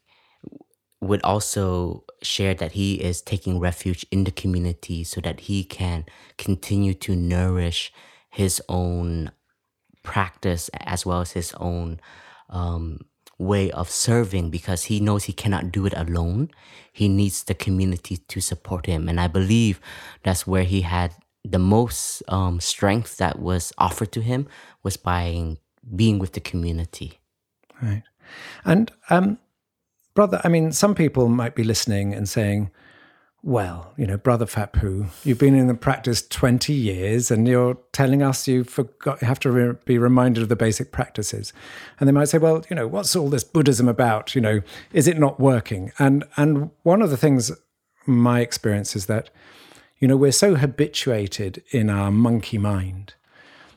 would 1.00 1.22
also 1.24 2.04
share 2.24 2.54
that 2.56 2.72
he 2.74 2.96
is 2.96 3.22
taking 3.22 3.60
refuge 3.60 4.06
in 4.12 4.24
the 4.24 4.32
community 4.32 5.04
so 5.04 5.22
that 5.22 5.41
he 5.41 5.63
can 5.63 6.06
continue 6.38 6.93
to 6.96 7.15
nourish 7.15 7.93
his 8.30 8.62
own 8.67 9.32
practice 10.04 10.70
as 10.74 11.06
well 11.06 11.22
as 11.22 11.32
his 11.32 11.54
own 11.60 12.00
um, 12.50 13.00
way 13.38 13.69
of 13.71 13.89
serving 13.89 14.50
because 14.50 14.86
he 14.86 15.00
knows 15.00 15.26
he 15.26 15.34
cannot 15.34 15.71
do 15.71 15.86
it 15.86 15.93
alone. 15.95 16.50
He 16.91 17.08
needs 17.08 17.43
the 17.43 17.54
community 17.54 18.17
to 18.17 18.41
support 18.41 18.86
him. 18.86 19.08
And 19.08 19.19
I 19.19 19.28
believe 19.28 19.80
that's 20.24 20.47
where 20.47 20.64
he 20.64 20.82
had 20.82 21.14
the 21.43 21.59
most 21.59 22.24
um, 22.28 22.59
strength 22.59 23.18
that 23.18 23.39
was 23.39 23.72
offered 23.78 24.12
to 24.14 24.22
him 24.22 24.47
was 24.84 24.97
by 24.97 25.57
being 25.95 26.20
with 26.20 26.34
the 26.34 26.39
community. 26.39 27.20
Right. 27.82 28.03
And, 28.66 28.91
um, 29.09 29.38
brother, 30.14 30.41
I 30.43 30.49
mean, 30.49 30.72
some 30.72 30.95
people 30.95 31.30
might 31.30 31.55
be 31.55 31.64
listening 31.64 32.14
and 32.14 32.28
saying, 32.28 32.72
well, 33.48 33.93
you 33.95 34.06
know, 34.06 34.18
Brother 34.18 34.45
Huu, 34.45 35.08
you've 35.24 35.39
been 35.39 35.56
in 35.56 35.68
the 35.68 35.74
practice 35.74 36.28
20 36.28 36.74
years 36.74 37.32
and 37.32 37.48
you're 37.48 37.78
telling 37.93 38.22
us 38.22 38.45
you 38.45 38.66
forgot, 38.66 39.22
you 39.22 39.28
have 39.30 39.39
to 39.39 39.50
re- 39.50 39.76
be 39.86 39.98
reminded 39.98 40.43
of 40.43 40.50
the 40.50 40.58
basic 40.58 40.91
practices. 40.91 41.54
And 41.98 42.10
they 42.10 42.12
might 42.12 42.28
say, 42.28 42.39
well, 42.39 42.66
you 42.70 42.76
know, 42.76 42.88
what's 42.88 43.16
all 43.16 43.30
this 43.30 43.45
Buddhism 43.45 43.88
about? 43.88 44.36
You 44.36 44.41
know, 44.41 44.62
is 44.91 45.08
it 45.08 45.18
not 45.18 45.39
working? 45.39 45.93
And, 45.98 46.26
and 46.36 46.72
one 46.84 47.02
of 47.02 47.10
the 47.10 47.16
things, 47.16 47.54
my 48.06 48.41
experience 48.41 48.98
is 48.98 49.06
that, 49.06 49.30
you 49.98 50.10
know, 50.10 50.18
we're 50.18 50.34
so 50.34 50.56
habituated 50.56 51.64
in 51.72 51.89
our 51.89 52.12
monkey 52.12 52.58
mind 52.58 53.14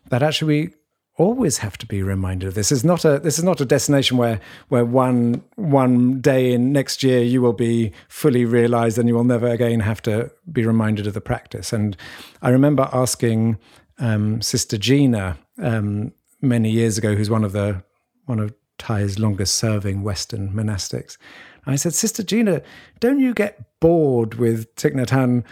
that 0.09 0.21
actually 0.21 0.49
we 0.49 0.75
always 1.21 1.59
have 1.59 1.77
to 1.77 1.87
be 1.87 2.03
reminded 2.03 2.49
of 2.49 2.55
this. 2.55 2.73
Is 2.73 2.83
not 2.83 3.05
a 3.05 3.19
this 3.19 3.39
is 3.39 3.45
not 3.45 3.61
a 3.61 3.67
destination 3.67 4.17
where 4.17 4.41
where 4.69 4.87
one 4.87 5.43
one 5.57 6.21
day 6.21 6.53
in 6.53 6.73
next 6.73 7.03
year 7.03 7.21
you 7.23 7.43
will 7.43 7.53
be 7.53 7.93
fully 8.09 8.47
realized 8.47 8.99
and 8.99 9.07
you 9.09 9.15
will 9.15 9.25
never 9.25 9.47
again 9.47 9.81
have 9.81 10.01
to 10.03 10.31
be 10.51 10.65
reminded 10.65 11.07
of 11.07 11.13
the 11.15 11.21
practice. 11.21 11.73
And 11.73 11.97
I 12.41 12.49
remember 12.49 12.89
asking 12.93 13.59
um, 13.99 14.41
Sister 14.41 14.79
Jina 14.79 15.37
um, 15.59 16.13
many 16.41 16.71
years 16.71 16.97
ago, 16.97 17.15
who's 17.15 17.31
one 17.31 17.45
of 17.45 17.53
the 17.53 17.83
one 18.25 18.41
of 18.41 18.55
Thay's 18.79 19.19
longest 19.19 19.57
serving 19.57 20.03
Western 20.03 20.51
monastics. 20.55 21.19
I 21.67 21.77
said, 21.77 21.95
Sister 21.95 22.23
Jina, 22.23 22.63
don't 23.01 23.21
you 23.21 23.35
get 23.35 23.81
bored 23.81 24.35
with 24.35 24.75
Thich 24.77 24.95
Nhat 24.95 25.09
Hanh 25.09 25.45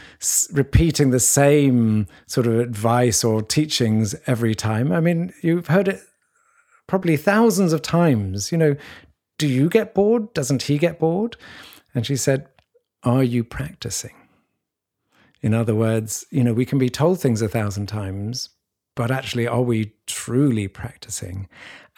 repeating 0.54 1.10
the 1.10 1.20
same 1.20 2.06
sort 2.26 2.46
of 2.46 2.58
advice 2.58 3.24
or 3.24 3.42
teachings 3.42 4.14
every 4.26 4.54
time? 4.54 4.92
I 4.92 5.00
mean, 5.00 5.32
you've 5.42 5.68
heard 5.68 5.88
it 5.88 6.00
probably 6.86 7.16
thousands 7.16 7.72
of 7.72 7.82
times. 7.82 8.50
You 8.50 8.58
know, 8.58 8.76
do 9.38 9.46
you 9.46 9.68
get 9.68 9.94
bored? 9.94 10.32
Doesn't 10.34 10.62
he 10.62 10.78
get 10.78 10.98
bored? 10.98 11.36
And 11.94 12.04
she 12.04 12.16
said, 12.16 12.48
Are 13.02 13.22
you 13.22 13.44
practicing? 13.44 14.14
In 15.40 15.54
other 15.54 15.74
words, 15.74 16.24
you 16.30 16.42
know, 16.42 16.52
we 16.52 16.64
can 16.64 16.78
be 16.78 16.88
told 16.88 17.20
things 17.20 17.42
a 17.42 17.48
thousand 17.48 17.86
times, 17.86 18.50
but 18.98 19.12
actually, 19.12 19.46
are 19.46 19.62
we 19.62 19.92
truly 20.08 20.66
practicing? 20.66 21.48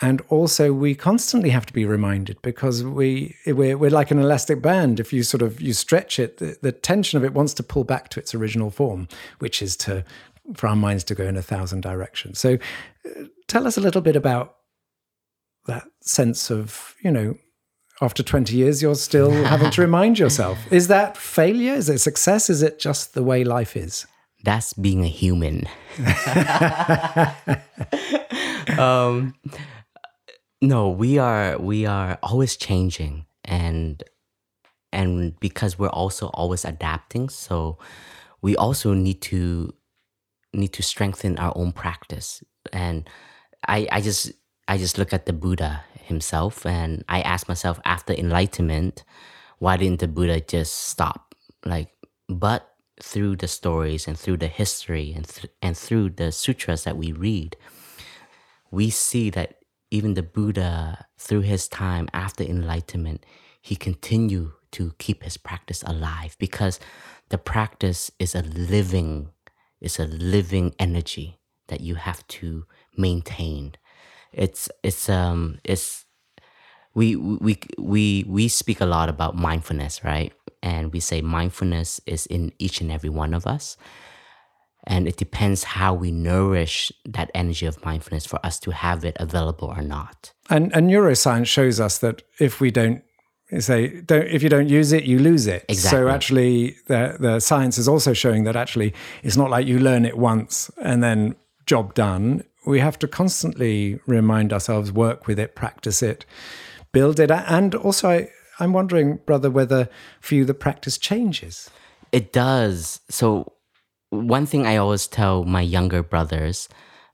And 0.02 0.20
also, 0.28 0.74
we 0.74 0.94
constantly 0.94 1.48
have 1.48 1.64
to 1.64 1.72
be 1.72 1.86
reminded 1.86 2.42
because 2.42 2.84
we 2.84 3.34
we're, 3.46 3.78
we're 3.78 3.88
like 3.88 4.10
an 4.10 4.18
elastic 4.18 4.60
band. 4.60 5.00
If 5.00 5.10
you 5.10 5.22
sort 5.22 5.40
of 5.40 5.62
you 5.62 5.72
stretch 5.72 6.18
it, 6.18 6.36
the, 6.36 6.58
the 6.60 6.72
tension 6.72 7.16
of 7.16 7.24
it 7.24 7.32
wants 7.32 7.54
to 7.54 7.62
pull 7.62 7.84
back 7.84 8.10
to 8.10 8.20
its 8.20 8.34
original 8.34 8.70
form, 8.70 9.08
which 9.38 9.62
is 9.62 9.78
to 9.78 10.04
for 10.54 10.66
our 10.66 10.76
minds 10.76 11.02
to 11.04 11.14
go 11.14 11.24
in 11.24 11.38
a 11.38 11.42
thousand 11.42 11.80
directions. 11.80 12.38
So, 12.38 12.58
uh, 13.06 13.24
tell 13.48 13.66
us 13.66 13.78
a 13.78 13.80
little 13.80 14.02
bit 14.02 14.14
about 14.14 14.56
that 15.68 15.84
sense 16.02 16.50
of 16.50 16.96
you 17.02 17.10
know 17.10 17.34
after 18.02 18.22
20 18.22 18.54
years 18.54 18.82
you're 18.82 18.94
still 18.94 19.30
having 19.44 19.70
to 19.70 19.80
remind 19.80 20.18
yourself 20.18 20.58
is 20.70 20.88
that 20.88 21.16
failure 21.16 21.72
is 21.72 21.88
it 21.88 21.98
success 21.98 22.50
is 22.50 22.62
it 22.62 22.78
just 22.78 23.14
the 23.14 23.22
way 23.22 23.42
life 23.42 23.74
is 23.74 24.06
that's 24.42 24.72
being 24.72 25.04
a 25.04 25.08
human. 25.08 25.68
um, 28.78 29.34
no, 30.60 30.90
we 30.90 31.18
are 31.18 31.58
we 31.58 31.86
are 31.86 32.18
always 32.22 32.56
changing, 32.56 33.26
and 33.44 34.02
and 34.92 35.38
because 35.40 35.78
we're 35.78 35.88
also 35.88 36.28
always 36.28 36.64
adapting, 36.64 37.28
so 37.28 37.78
we 38.42 38.56
also 38.56 38.94
need 38.94 39.20
to 39.22 39.72
need 40.52 40.72
to 40.72 40.82
strengthen 40.82 41.38
our 41.38 41.52
own 41.56 41.72
practice. 41.72 42.42
And 42.72 43.08
I 43.66 43.88
I 43.92 44.00
just 44.00 44.32
I 44.68 44.78
just 44.78 44.98
look 44.98 45.12
at 45.12 45.26
the 45.26 45.32
Buddha 45.32 45.84
himself, 45.94 46.64
and 46.64 47.04
I 47.08 47.20
ask 47.22 47.48
myself 47.48 47.80
after 47.84 48.12
enlightenment, 48.12 49.04
why 49.58 49.76
didn't 49.76 50.00
the 50.00 50.08
Buddha 50.08 50.40
just 50.40 50.88
stop? 50.88 51.34
Like, 51.64 51.90
but 52.28 52.69
through 53.02 53.36
the 53.36 53.48
stories 53.48 54.06
and 54.08 54.18
through 54.18 54.38
the 54.38 54.48
history 54.48 55.12
and, 55.14 55.26
th- 55.28 55.52
and 55.62 55.76
through 55.76 56.10
the 56.10 56.32
sutras 56.32 56.84
that 56.84 56.96
we 56.96 57.12
read, 57.12 57.56
we 58.70 58.90
see 58.90 59.30
that 59.30 59.56
even 59.90 60.14
the 60.14 60.22
Buddha, 60.22 61.06
through 61.18 61.40
his 61.40 61.68
time 61.68 62.08
after 62.12 62.44
enlightenment, 62.44 63.24
he 63.60 63.76
continued 63.76 64.52
to 64.72 64.94
keep 64.98 65.24
his 65.24 65.36
practice 65.36 65.82
alive 65.84 66.36
because 66.38 66.78
the 67.28 67.38
practice 67.38 68.10
is 68.18 68.34
a 68.34 68.42
living, 68.42 69.30
is 69.80 69.98
a 69.98 70.06
living 70.06 70.74
energy 70.78 71.40
that 71.68 71.80
you 71.80 71.96
have 71.96 72.26
to 72.28 72.64
maintain. 72.96 73.74
It's 74.32 74.68
it's 74.82 75.08
um 75.08 75.58
it's 75.64 76.04
we 76.94 77.16
we 77.16 77.58
we 77.78 78.24
we 78.28 78.48
speak 78.48 78.80
a 78.80 78.86
lot 78.86 79.08
about 79.08 79.36
mindfulness, 79.36 80.04
right? 80.04 80.32
And 80.62 80.92
we 80.92 81.00
say 81.00 81.20
mindfulness 81.20 82.00
is 82.06 82.26
in 82.26 82.52
each 82.58 82.80
and 82.80 82.90
every 82.90 83.10
one 83.10 83.34
of 83.34 83.46
us. 83.46 83.76
And 84.84 85.06
it 85.06 85.16
depends 85.16 85.62
how 85.64 85.92
we 85.92 86.10
nourish 86.10 86.90
that 87.04 87.30
energy 87.34 87.66
of 87.66 87.84
mindfulness 87.84 88.26
for 88.26 88.44
us 88.44 88.58
to 88.60 88.70
have 88.70 89.04
it 89.04 89.16
available 89.20 89.68
or 89.68 89.82
not. 89.82 90.32
And, 90.48 90.74
and 90.74 90.88
neuroscience 90.90 91.46
shows 91.46 91.80
us 91.80 91.98
that 91.98 92.22
if 92.38 92.60
we 92.60 92.70
don't 92.70 93.02
say 93.58 94.00
don't 94.02 94.28
if 94.28 94.44
you 94.44 94.48
don't 94.48 94.68
use 94.68 94.92
it 94.92 95.02
you 95.02 95.18
lose 95.18 95.48
it 95.48 95.64
exactly. 95.68 95.98
so 95.98 96.08
actually 96.08 96.76
the 96.86 97.16
the 97.18 97.40
science 97.40 97.78
is 97.78 97.88
also 97.88 98.12
showing 98.12 98.44
that 98.44 98.54
actually 98.54 98.94
it's 99.24 99.36
not 99.36 99.50
like 99.50 99.66
you 99.66 99.78
learn 99.78 100.04
it 100.04 100.16
once 100.16 100.70
and 100.82 101.02
then 101.02 101.34
job 101.66 101.92
done 101.94 102.44
we 102.64 102.78
have 102.78 102.96
to 102.96 103.08
constantly 103.08 103.98
remind 104.06 104.52
ourselves 104.52 104.92
work 104.92 105.26
with 105.26 105.36
it 105.36 105.56
practice 105.56 106.00
it 106.00 106.24
build 106.92 107.18
it 107.18 107.30
and 107.30 107.74
also 107.74 108.08
I, 108.10 108.28
I'm 108.60 108.72
wondering, 108.72 109.18
brother, 109.26 109.50
whether 109.50 109.88
for 110.20 110.34
you 110.34 110.44
the 110.44 110.54
practice 110.54 110.98
changes. 110.98 111.70
It 112.12 112.32
does. 112.32 113.00
So, 113.08 113.52
one 114.10 114.46
thing 114.46 114.66
I 114.66 114.76
always 114.76 115.06
tell 115.06 115.44
my 115.44 115.60
younger 115.60 116.02
brothers 116.02 116.68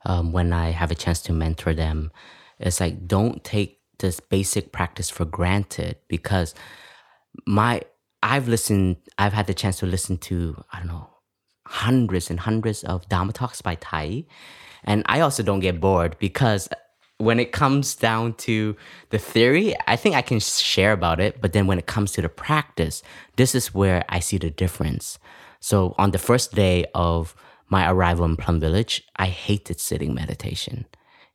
um, 0.07 0.33
when 0.33 0.53
I 0.53 0.71
have 0.71 0.91
a 0.91 0.95
chance 0.95 1.21
to 1.23 1.33
mentor 1.33 1.75
them 1.75 2.11
is 2.59 2.81
like, 2.81 3.07
don't 3.07 3.45
take 3.45 3.81
this 3.99 4.19
basic 4.21 4.73
practice 4.73 5.11
for 5.11 5.25
granted 5.25 5.97
because 6.09 6.55
my 7.47 7.83
I've 8.23 8.49
listened, 8.49 8.97
I've 9.19 9.33
had 9.33 9.47
the 9.47 9.55
chance 9.55 9.79
to 9.81 9.87
listen 9.87 10.19
to, 10.19 10.63
I 10.73 10.79
don't 10.79 10.89
know, 10.89 11.11
hundreds 11.67 12.31
and 12.31 12.41
hundreds 12.41 12.83
of 12.85 13.09
Dharma 13.09 13.33
talks 13.33 13.63
by 13.63 13.77
Thay. 13.77 14.27
And 14.85 15.03
I 15.07 15.21
also 15.21 15.43
don't 15.43 15.61
get 15.61 15.81
bored 15.81 16.17
because 16.19 16.69
when 17.19 17.41
it 17.41 17.53
comes 17.53 17.95
down 17.95 18.35
to 18.35 18.77
the 19.11 19.19
theory, 19.19 19.75
I 19.87 19.97
think 19.97 20.14
I 20.14 20.23
can 20.23 20.41
share 20.41 20.93
about 20.93 21.21
it. 21.21 21.41
But 21.41 21.53
then 21.53 21.67
when 21.67 21.79
it 21.79 21.87
comes 21.87 22.12
to 22.12 22.23
the 22.23 22.29
practice, 22.29 23.03
this 23.37 23.55
is 23.55 23.75
where 23.75 24.05
I 24.09 24.21
see 24.21 24.39
the 24.39 24.51
difference. 24.51 25.19
So 25.61 25.95
on 25.99 26.11
the 26.11 26.19
first 26.19 26.55
day 26.55 26.87
of 26.95 27.35
my 27.69 27.91
arrival 27.91 28.25
in 28.25 28.37
Plum 28.37 28.61
Village, 28.61 29.03
I 29.17 29.27
hated 29.27 29.81
sitting 29.81 30.14
meditation. 30.14 30.87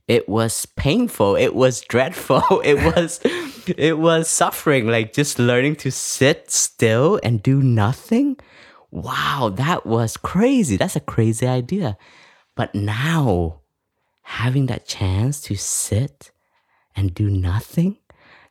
It 0.07 0.29
was 0.29 0.65
painful. 0.65 1.35
It 1.35 1.55
was 1.55 1.81
dreadful. 1.81 2.43
It 2.63 2.83
was, 2.83 3.19
it 3.77 3.97
was 3.97 4.29
suffering. 4.29 4.87
Like 4.87 5.13
just 5.13 5.39
learning 5.39 5.77
to 5.77 5.91
sit 5.91 6.51
still 6.51 7.19
and 7.23 7.41
do 7.41 7.61
nothing. 7.61 8.37
Wow, 8.91 9.51
that 9.55 9.85
was 9.85 10.17
crazy. 10.17 10.77
That's 10.77 10.95
a 10.95 11.01
crazy 11.01 11.47
idea. 11.47 11.97
But 12.55 12.75
now 12.75 13.60
having 14.23 14.67
that 14.67 14.85
chance 14.85 15.41
to 15.41 15.55
sit 15.55 16.31
and 16.95 17.13
do 17.13 17.29
nothing, 17.29 17.97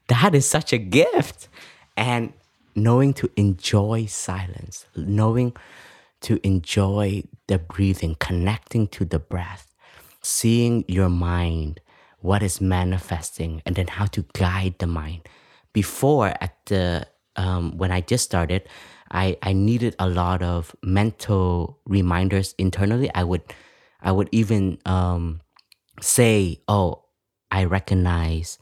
that 0.09 0.35
is 0.35 0.47
such 0.47 0.73
a 0.73 0.79
gift. 0.79 1.49
And 1.97 2.33
knowing 2.75 3.13
to 3.15 3.31
enjoy 3.37 4.07
silence, 4.07 4.87
knowing 4.97 5.55
to 6.23 6.45
enjoy 6.47 7.25
the 7.49 7.59
breathing, 7.59 8.17
connecting 8.19 8.87
to 8.89 9.05
the 9.05 9.19
breath, 9.19 9.75
seeing 10.23 10.85
your 10.87 11.09
mind, 11.09 11.81
what 12.21 12.43
is 12.43 12.61
manifesting, 12.61 13.63
and 13.65 13.77
then 13.77 13.87
how 13.87 14.07
to 14.07 14.25
guide 14.35 14.75
the 14.79 14.87
mind. 14.87 15.29
Before, 15.73 16.29
at 16.41 16.57
the 16.67 17.07
um, 17.37 17.79
when 17.79 17.91
I 17.91 18.01
just 18.01 18.25
started, 18.25 18.69
I, 19.11 19.37
I 19.43 19.53
needed 19.53 19.97
a 19.99 20.09
lot 20.09 20.43
of 20.43 20.75
mental 20.83 21.79
reminders 21.87 22.55
internally. 22.59 23.11
I 23.15 23.25
would 23.25 23.43
I 24.03 24.13
would 24.13 24.29
even 24.33 24.79
um, 24.87 25.41
say, 26.01 26.63
oh, 26.69 27.05
I 27.51 27.65
recognize 27.65 28.59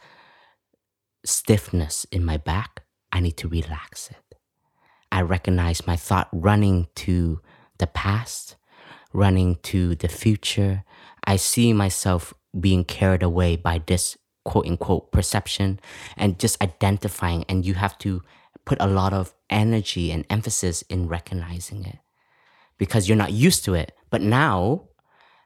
stiffness 1.24 2.06
in 2.10 2.24
my 2.24 2.36
back. 2.36 2.84
I 3.12 3.20
need 3.20 3.36
to 3.38 3.48
relax 3.48 4.10
it. 4.10 4.36
I 5.10 5.22
recognize 5.22 5.86
my 5.86 5.96
thought 5.96 6.28
running 6.32 6.88
to 6.96 7.40
the 7.78 7.86
past, 7.86 8.56
running 9.12 9.56
to 9.62 9.94
the 9.94 10.08
future. 10.08 10.84
I 11.24 11.36
see 11.36 11.72
myself 11.72 12.34
being 12.58 12.84
carried 12.84 13.22
away 13.22 13.56
by 13.56 13.82
this 13.86 14.16
quote 14.44 14.66
unquote 14.66 15.12
perception 15.12 15.80
and 16.16 16.38
just 16.38 16.62
identifying. 16.62 17.44
And 17.48 17.64
you 17.64 17.74
have 17.74 17.98
to 17.98 18.22
put 18.64 18.78
a 18.80 18.86
lot 18.86 19.12
of 19.12 19.34
energy 19.48 20.10
and 20.10 20.24
emphasis 20.28 20.82
in 20.82 21.08
recognizing 21.08 21.84
it 21.84 21.98
because 22.76 23.08
you're 23.08 23.16
not 23.16 23.32
used 23.32 23.64
to 23.64 23.74
it. 23.74 23.92
But 24.10 24.22
now 24.22 24.88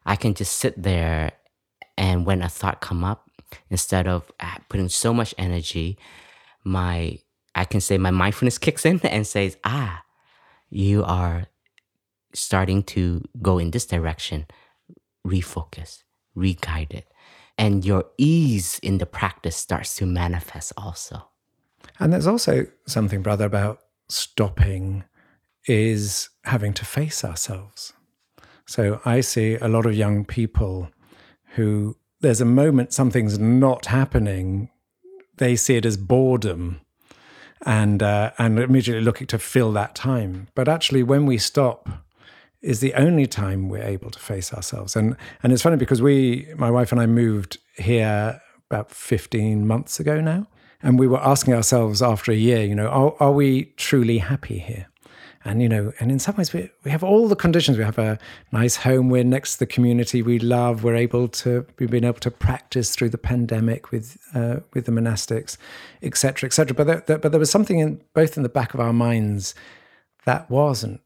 I 0.05 0.17
can 0.17 0.35
just 0.35 0.57
sit 0.57 0.81
there 0.83 1.33
and 1.97 2.27
when 2.27 2.43
a 2.43 2.49
thought 2.49 2.81
come 2.81 3.05
up, 3.05 3.29
instead 3.71 4.07
of 4.07 4.31
uh, 4.41 4.57
putting 4.69 4.89
so 4.89 5.13
much 5.13 5.35
energy, 5.39 5.99
my 6.65 7.19
I 7.55 7.65
can 7.65 7.81
say 7.81 7.99
my 7.99 8.11
mindfulness 8.11 8.59
kicks 8.67 8.87
in 8.87 9.01
and 9.01 9.27
says, 9.27 9.57
ah, 9.65 10.03
you 10.71 11.05
are 11.05 11.47
starting 12.33 12.83
to 12.83 13.23
go 13.43 13.59
in 13.59 13.71
this 13.71 13.87
direction. 13.87 14.47
Refocus, 15.27 16.03
re-guide 16.35 16.93
it. 16.93 17.09
And 17.59 17.85
your 17.85 18.07
ease 18.17 18.81
in 18.83 18.99
the 18.99 19.07
practice 19.07 19.57
starts 19.57 19.95
to 19.97 20.07
manifest 20.07 20.73
also. 20.77 21.29
And 22.01 22.13
there's 22.13 22.27
also 22.27 22.67
something, 22.87 23.23
brother, 23.23 23.45
about 23.45 23.81
stopping 24.09 25.05
is 25.67 26.31
having 26.45 26.73
to 26.75 26.85
face 26.85 27.25
ourselves. 27.25 27.93
So 28.67 29.01
I 29.05 29.21
see 29.21 29.57
a 29.57 29.69
lot 29.69 29.87
of 29.87 29.95
young 29.95 30.25
people 30.25 30.89
who 31.55 31.97
there's 32.21 32.41
a 32.41 32.47
moment 32.47 32.93
something's 32.93 33.39
not 33.39 33.87
happening, 33.87 34.71
they 35.37 35.57
see 35.57 35.77
it 35.77 35.85
as 35.85 35.97
boredom 35.97 36.81
and 37.65 38.03
uh, 38.03 38.33
and 38.39 38.59
immediately 38.59 39.03
looking 39.03 39.27
to 39.29 39.39
fill 39.39 39.73
that 39.73 39.95
time. 39.95 40.49
But 40.55 40.69
actually, 40.69 41.03
when 41.03 41.27
we 41.27 41.39
stop, 41.39 41.89
is 42.61 42.81
the 42.81 42.95
only 42.95 43.27
time 43.27 43.69
we're 43.69 43.83
able 43.83 44.11
to 44.11 44.19
face 44.19 44.53
ourselves. 44.55 44.97
And 44.97 45.17
and 45.43 45.53
it's 45.53 45.63
funny 45.63 45.77
because 45.77 46.01
we, 46.01 46.49
my 46.57 46.71
wife 46.71 46.93
and 46.93 47.01
I, 47.01 47.07
moved 47.07 47.59
here 47.77 48.41
about 48.71 48.91
15 48.91 49.67
months 49.67 50.01
ago 50.01 50.21
now, 50.21 50.47
and 50.83 50.99
we 50.99 51.07
were 51.07 51.21
asking 51.21 51.55
ourselves 51.55 52.01
after 52.01 52.33
a 52.33 52.37
year, 52.37 52.65
you 52.65 52.75
know, 52.75 52.89
are, 52.89 53.15
are 53.21 53.33
we 53.33 53.67
truly 53.77 54.19
happy 54.19 54.59
here? 54.59 54.87
And 55.45 55.61
you 55.61 55.69
know, 55.69 55.93
and 55.99 56.13
in 56.13 56.19
some 56.19 56.37
ways, 56.37 56.53
we 56.53 56.71
we 56.85 56.91
have 56.91 57.03
all 57.03 57.29
the 57.29 57.37
conditions. 57.37 57.77
We 57.77 57.85
have 57.85 57.99
a 57.99 58.19
nice 58.53 58.77
home. 58.77 59.09
We're 59.09 59.25
next 59.25 59.55
to 59.55 59.59
the 59.61 59.67
community 59.67 60.23
we 60.23 60.39
love. 60.39 60.85
We're 60.85 60.95
able 60.95 61.29
to 61.29 61.67
we've 61.79 61.91
been 61.91 62.05
able 62.05 62.21
to 62.21 62.31
practice 62.31 62.95
through 62.95 63.11
the 63.11 63.19
pandemic 63.19 63.91
with 63.91 64.19
uh, 64.35 64.61
with 64.73 64.87
the 64.87 64.93
monastics, 64.93 65.57
etc., 66.03 66.47
etc. 66.47 66.75
But 66.75 66.87
there, 66.87 67.03
there, 67.07 67.19
but 67.19 67.33
there 67.33 67.41
was 67.41 67.51
something 67.51 67.81
in 67.81 68.01
both 68.15 68.37
in 68.37 68.45
the 68.45 68.49
back 68.49 68.73
of 68.73 68.81
our 68.81 68.93
minds 68.93 69.55
that 70.25 70.49
wasn't 70.49 71.01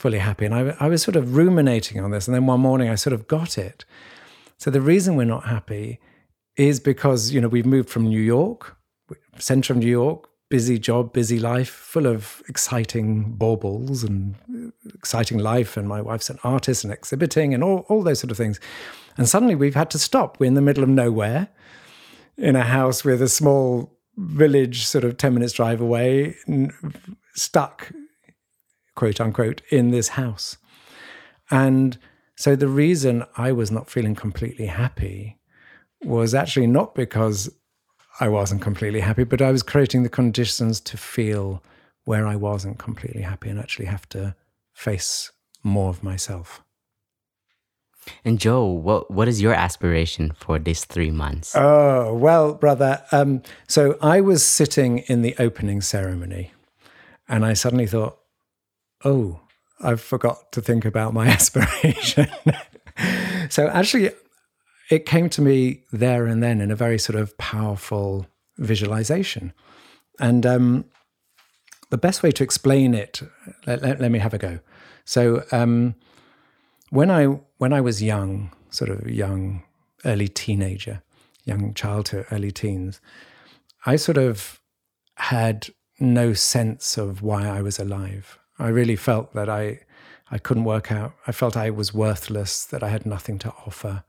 fully 0.00 0.18
happy. 0.18 0.46
And 0.46 0.54
I, 0.54 0.76
I 0.80 0.88
was 0.88 1.02
sort 1.02 1.16
of 1.16 1.36
ruminating 1.36 2.00
on 2.00 2.10
this. 2.10 2.26
And 2.26 2.34
then 2.34 2.46
one 2.46 2.60
morning 2.60 2.88
I 2.88 2.94
sort 2.94 3.12
of 3.12 3.28
got 3.28 3.58
it. 3.58 3.84
So 4.56 4.70
the 4.70 4.80
reason 4.80 5.16
we're 5.16 5.24
not 5.24 5.46
happy 5.46 6.00
is 6.56 6.80
because, 6.80 7.32
you 7.32 7.40
know, 7.40 7.48
we've 7.48 7.66
moved 7.66 7.90
from 7.90 8.08
New 8.08 8.20
York, 8.20 8.76
center 9.38 9.72
of 9.72 9.78
New 9.78 9.90
York, 9.90 10.29
busy 10.50 10.78
job, 10.78 11.12
busy 11.12 11.38
life, 11.38 11.70
full 11.70 12.06
of 12.06 12.42
exciting 12.48 13.32
baubles 13.36 14.04
and 14.04 14.34
exciting 14.94 15.38
life. 15.38 15.76
And 15.76 15.88
my 15.88 16.02
wife's 16.02 16.28
an 16.28 16.38
artist 16.44 16.84
and 16.84 16.92
exhibiting 16.92 17.54
and 17.54 17.64
all, 17.64 17.86
all 17.88 18.02
those 18.02 18.20
sort 18.20 18.30
of 18.30 18.36
things. 18.36 18.60
And 19.16 19.28
suddenly 19.28 19.54
we've 19.54 19.74
had 19.74 19.90
to 19.90 19.98
stop. 19.98 20.38
We're 20.38 20.46
in 20.46 20.54
the 20.54 20.60
middle 20.60 20.82
of 20.82 20.90
nowhere 20.90 21.48
in 22.36 22.56
a 22.56 22.64
house 22.64 23.04
with 23.04 23.22
a 23.22 23.28
small 23.28 23.96
village, 24.16 24.84
sort 24.84 25.04
of 25.04 25.16
10 25.16 25.32
minutes 25.32 25.52
drive 25.54 25.80
away, 25.80 26.36
stuck 27.34 27.92
quote 29.00 29.20
unquote, 29.20 29.62
in 29.70 29.90
this 29.92 30.08
house. 30.08 30.58
And 31.50 31.98
so 32.36 32.54
the 32.54 32.68
reason 32.68 33.24
I 33.36 33.50
was 33.52 33.70
not 33.70 33.88
feeling 33.88 34.14
completely 34.14 34.66
happy 34.66 35.38
was 36.02 36.34
actually 36.34 36.66
not 36.66 36.94
because 36.94 37.50
I 38.18 38.28
wasn't 38.28 38.62
completely 38.62 39.00
happy, 39.00 39.24
but 39.24 39.40
I 39.40 39.50
was 39.50 39.62
creating 39.62 40.02
the 40.02 40.08
conditions 40.08 40.80
to 40.80 40.96
feel 40.96 41.62
where 42.04 42.26
I 42.26 42.36
wasn't 42.36 42.78
completely 42.78 43.22
happy 43.22 43.48
and 43.48 43.58
actually 43.58 43.86
have 43.86 44.08
to 44.10 44.34
face 44.72 45.30
more 45.62 45.90
of 45.90 46.02
myself. 46.02 46.62
And 48.24 48.40
Jo, 48.40 48.64
what 48.64 49.10
what 49.10 49.28
is 49.28 49.42
your 49.42 49.52
aspiration 49.52 50.32
for 50.34 50.58
these 50.58 50.84
three 50.84 51.10
months? 51.10 51.54
Oh 51.54 52.14
well, 52.14 52.54
brother. 52.54 53.02
Um, 53.12 53.42
so 53.68 53.98
I 54.00 54.20
was 54.20 54.44
sitting 54.44 54.98
in 55.00 55.22
the 55.22 55.34
opening 55.38 55.82
ceremony, 55.82 56.52
and 57.28 57.44
I 57.44 57.52
suddenly 57.52 57.86
thought, 57.86 58.18
oh, 59.04 59.40
I 59.80 59.96
forgot 59.96 60.50
to 60.52 60.62
think 60.62 60.84
about 60.84 61.12
my 61.12 61.26
aspiration. 61.38 62.28
so 63.50 63.68
actually, 63.68 64.10
it 64.90 65.06
came 65.06 65.30
to 65.30 65.40
me 65.40 65.84
there 65.92 66.26
and 66.26 66.42
then 66.42 66.60
in 66.60 66.70
a 66.70 66.76
very 66.76 66.98
sort 66.98 67.18
of 67.18 67.36
powerful 67.38 68.26
visualization. 68.58 69.52
And 70.18 70.44
um, 70.44 70.84
the 71.90 71.96
best 71.96 72.22
way 72.22 72.32
to 72.32 72.42
explain 72.42 72.92
it, 72.92 73.22
let, 73.66 73.82
let, 73.82 74.00
let 74.00 74.10
me 74.10 74.18
have 74.18 74.34
a 74.34 74.38
go. 74.38 74.58
So 75.04 75.44
um, 75.52 75.94
when 76.90 77.10
I 77.10 77.24
when 77.58 77.72
I 77.72 77.80
was 77.80 78.02
young, 78.02 78.52
sort 78.70 78.90
of 78.90 79.08
young, 79.08 79.62
early 80.04 80.28
teenager, 80.28 81.02
young 81.44 81.72
child 81.74 82.06
to 82.06 82.26
early 82.32 82.50
teens, 82.50 83.00
I 83.86 83.96
sort 83.96 84.18
of 84.18 84.60
had 85.14 85.68
no 86.00 86.32
sense 86.32 86.96
of 86.96 87.22
why 87.22 87.46
I 87.46 87.62
was 87.62 87.78
alive. 87.78 88.38
I 88.58 88.68
really 88.68 88.96
felt 88.96 89.34
that 89.34 89.48
I 89.48 89.80
I 90.32 90.38
couldn't 90.38 90.64
work 90.64 90.90
out. 90.90 91.14
I 91.26 91.32
felt 91.32 91.56
I 91.56 91.70
was 91.70 91.94
worthless, 91.94 92.64
that 92.66 92.82
I 92.82 92.88
had 92.88 93.06
nothing 93.06 93.38
to 93.40 93.52
offer, 93.66 94.04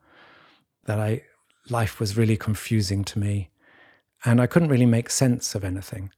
that 0.86 1.00
I 1.00 1.24
life 1.70 2.00
was 2.00 2.18
really 2.18 2.38
confusing 2.38 3.04
to 3.06 3.20
me, 3.20 3.50
and 4.26 4.42
I 4.42 4.48
couldn't 4.48 4.70
really 4.70 4.86
make 4.86 5.10
sense 5.10 5.56
of 5.56 5.64
anything. 5.64 6.12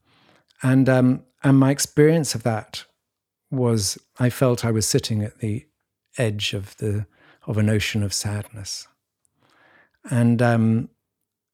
And 0.62 0.90
um, 0.90 1.24
and 1.44 1.60
my 1.60 1.72
experience 1.72 2.36
of 2.36 2.44
that 2.44 2.86
was 3.52 3.98
I 4.20 4.30
felt 4.30 4.66
I 4.66 4.72
was 4.72 4.88
sitting 4.88 5.24
at 5.24 5.40
the 5.40 5.66
edge 6.18 6.54
of 6.54 6.78
the 6.78 7.06
of 7.46 7.58
an 7.58 7.70
ocean 7.70 8.04
of 8.04 8.14
sadness, 8.14 8.88
and 10.10 10.42
um, 10.42 10.90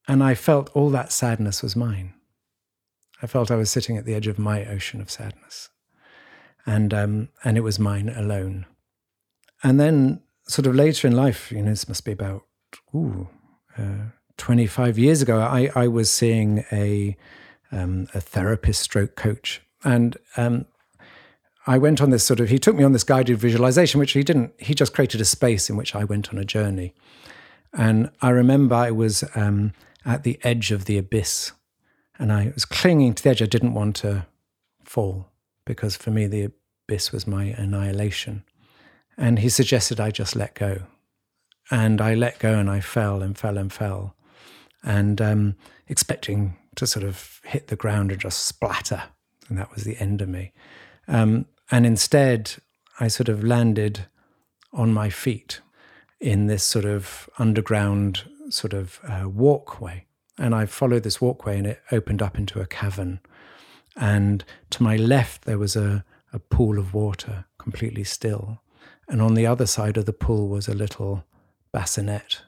and 0.07 0.23
I 0.23 0.35
felt 0.35 0.69
all 0.75 0.89
that 0.91 1.11
sadness 1.11 1.63
was 1.63 1.75
mine. 1.75 2.13
I 3.21 3.27
felt 3.27 3.51
I 3.51 3.55
was 3.55 3.69
sitting 3.69 3.97
at 3.97 4.05
the 4.05 4.13
edge 4.13 4.27
of 4.27 4.39
my 4.39 4.65
ocean 4.65 5.01
of 5.01 5.11
sadness 5.11 5.69
and 6.69 6.93
um, 6.93 7.29
and 7.43 7.57
it 7.57 7.61
was 7.61 7.79
mine 7.79 8.09
alone. 8.09 8.65
And 9.63 9.79
then, 9.79 10.21
sort 10.47 10.67
of 10.67 10.75
later 10.75 11.07
in 11.07 11.15
life, 11.15 11.51
you 11.51 11.61
know, 11.61 11.69
this 11.69 11.87
must 11.87 12.05
be 12.05 12.11
about 12.11 12.43
ooh, 12.93 13.27
uh, 13.77 14.09
25 14.37 14.97
years 14.97 15.21
ago, 15.21 15.39
I, 15.39 15.69
I 15.75 15.87
was 15.87 16.11
seeing 16.11 16.65
a 16.71 17.17
um, 17.71 18.07
a 18.15 18.21
therapist 18.21 18.81
stroke 18.81 19.15
coach, 19.15 19.61
and 19.83 20.17
um, 20.37 20.65
I 21.67 21.77
went 21.77 22.01
on 22.01 22.09
this 22.09 22.23
sort 22.23 22.39
of. 22.39 22.49
He 22.49 22.57
took 22.57 22.75
me 22.75 22.83
on 22.83 22.93
this 22.93 23.03
guided 23.03 23.37
visualization, 23.37 23.99
which 23.99 24.13
he 24.13 24.23
didn't. 24.23 24.53
He 24.57 24.73
just 24.73 24.93
created 24.93 25.21
a 25.21 25.25
space 25.25 25.69
in 25.69 25.77
which 25.77 25.93
I 25.93 26.03
went 26.03 26.29
on 26.29 26.39
a 26.39 26.45
journey, 26.45 26.93
and 27.73 28.09
I 28.21 28.29
remember 28.29 28.75
I 28.75 28.91
was 28.91 29.23
um, 29.35 29.73
at 30.05 30.23
the 30.23 30.39
edge 30.43 30.71
of 30.71 30.85
the 30.85 30.97
abyss, 30.97 31.51
and 32.17 32.31
I 32.31 32.51
was 32.53 32.65
clinging 32.65 33.13
to 33.15 33.23
the 33.23 33.29
edge. 33.29 33.41
I 33.41 33.45
didn't 33.45 33.75
want 33.75 33.97
to 33.97 34.25
fall 34.83 35.27
because 35.69 35.95
for 35.95 36.09
me, 36.09 36.25
the 36.25 36.51
abyss 36.89 37.11
was 37.11 37.27
my 37.27 37.45
annihilation. 37.45 38.43
And 39.15 39.39
he 39.39 39.49
suggested 39.49 39.99
I 39.99 40.09
just 40.09 40.35
let 40.35 40.55
go. 40.55 40.81
And 41.71 42.01
I 42.01 42.15
let 42.15 42.39
go 42.39 42.57
and 42.57 42.69
I 42.69 42.79
fell 42.79 43.21
and 43.21 43.37
fell 43.37 43.57
and 43.57 43.71
fell. 43.71 44.15
And 44.83 45.21
um, 45.21 45.55
expecting 45.87 46.57
to 46.75 46.87
sort 46.87 47.05
of 47.05 47.41
hit 47.43 47.67
the 47.67 47.75
ground 47.75 48.11
and 48.11 48.19
just 48.19 48.45
splatter. 48.45 49.03
And 49.49 49.57
that 49.57 49.73
was 49.73 49.83
the 49.83 49.97
end 49.97 50.21
of 50.21 50.29
me. 50.29 50.53
Um, 51.07 51.45
and 51.71 51.85
instead, 51.85 52.53
I 52.99 53.07
sort 53.07 53.29
of 53.29 53.43
landed 53.43 54.05
on 54.71 54.93
my 54.93 55.09
feet 55.09 55.61
in 56.19 56.47
this 56.47 56.63
sort 56.63 56.85
of 56.85 57.29
underground 57.37 58.23
sort 58.49 58.73
of 58.73 58.99
uh, 59.07 59.27
walkway. 59.27 60.05
And 60.37 60.55
I 60.55 60.65
followed 60.65 61.03
this 61.03 61.21
walkway 61.21 61.57
and 61.57 61.67
it 61.67 61.81
opened 61.91 62.21
up 62.21 62.37
into 62.37 62.61
a 62.61 62.65
cavern 62.65 63.19
and 63.99 64.45
to 64.71 64.81
my 64.81 64.95
left, 64.95 65.43
there 65.43 65.57
was 65.57 65.75
a, 65.75 66.05
a 66.31 66.39
pool 66.39 66.79
of 66.79 66.93
water, 66.93 67.45
completely 67.57 68.05
still. 68.05 68.61
And 69.09 69.21
on 69.21 69.33
the 69.33 69.45
other 69.45 69.65
side 69.65 69.97
of 69.97 70.05
the 70.05 70.13
pool 70.13 70.47
was 70.47 70.67
a 70.67 70.73
little 70.73 71.25
bassinet 71.71 72.41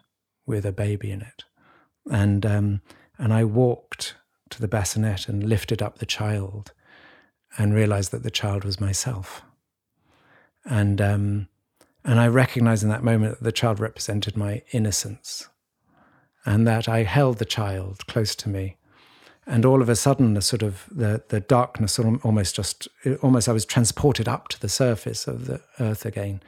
with 0.46 0.66
a 0.66 0.72
baby 0.72 1.12
in 1.12 1.22
it. 1.22 1.44
And, 2.10 2.46
um, 2.46 2.82
and 3.18 3.34
I 3.34 3.44
walked 3.44 4.16
to 4.50 4.62
the 4.62 4.68
bassinet 4.68 5.28
and 5.28 5.44
lifted 5.44 5.82
up 5.82 6.00
the 6.00 6.06
child 6.06 6.74
and 7.58 7.74
realized 7.74 8.12
that 8.12 8.24
the 8.24 8.32
child 8.32 8.64
was 8.64 8.80
myself. 8.80 9.42
And, 10.66 11.02
um, 11.02 11.48
and 12.04 12.20
I 12.20 12.28
recognized 12.28 12.84
in 12.84 12.90
that 12.90 13.04
moment 13.04 13.40
that 13.40 13.44
the 13.44 13.52
child 13.52 13.80
represented 13.80 14.36
my 14.36 14.64
innocence 14.72 15.48
and 16.46 16.68
that 16.68 16.90
I 16.90 17.04
held 17.04 17.38
the 17.38 17.46
child 17.46 18.08
close 18.08 18.36
to 18.36 18.50
me 18.50 18.78
and 19.48 19.66
all 19.66 19.82
of 19.82 19.90
a 19.90 19.96
sudden 19.96 20.34
the 20.34 20.42
sort 20.42 20.62
of 20.62 20.86
the 20.92 21.24
the 21.30 21.40
darkness 21.40 22.00
almost 22.00 22.56
just 22.56 22.88
almost 23.22 23.50
I 23.50 23.54
was 23.54 23.66
transported 23.66 24.28
up 24.28 24.48
to 24.50 24.60
the 24.60 24.70
surface 24.70 25.28
of 25.28 25.48
the 25.48 25.62
earth 25.80 26.06
again, 26.06 26.42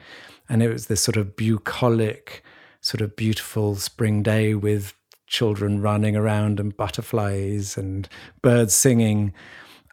and 0.48 0.62
it 0.62 0.68
was 0.68 0.86
this 0.86 1.00
sort 1.00 1.16
of 1.16 1.36
bucolic, 1.36 2.42
sort 2.84 3.00
of 3.00 3.16
beautiful 3.16 3.76
spring 3.76 4.22
day 4.22 4.54
with 4.54 4.92
children 5.26 5.80
running 5.80 6.14
around 6.14 6.60
and 6.60 6.76
butterflies 6.76 7.78
and 7.78 8.06
birds 8.42 8.74
singing, 8.74 9.32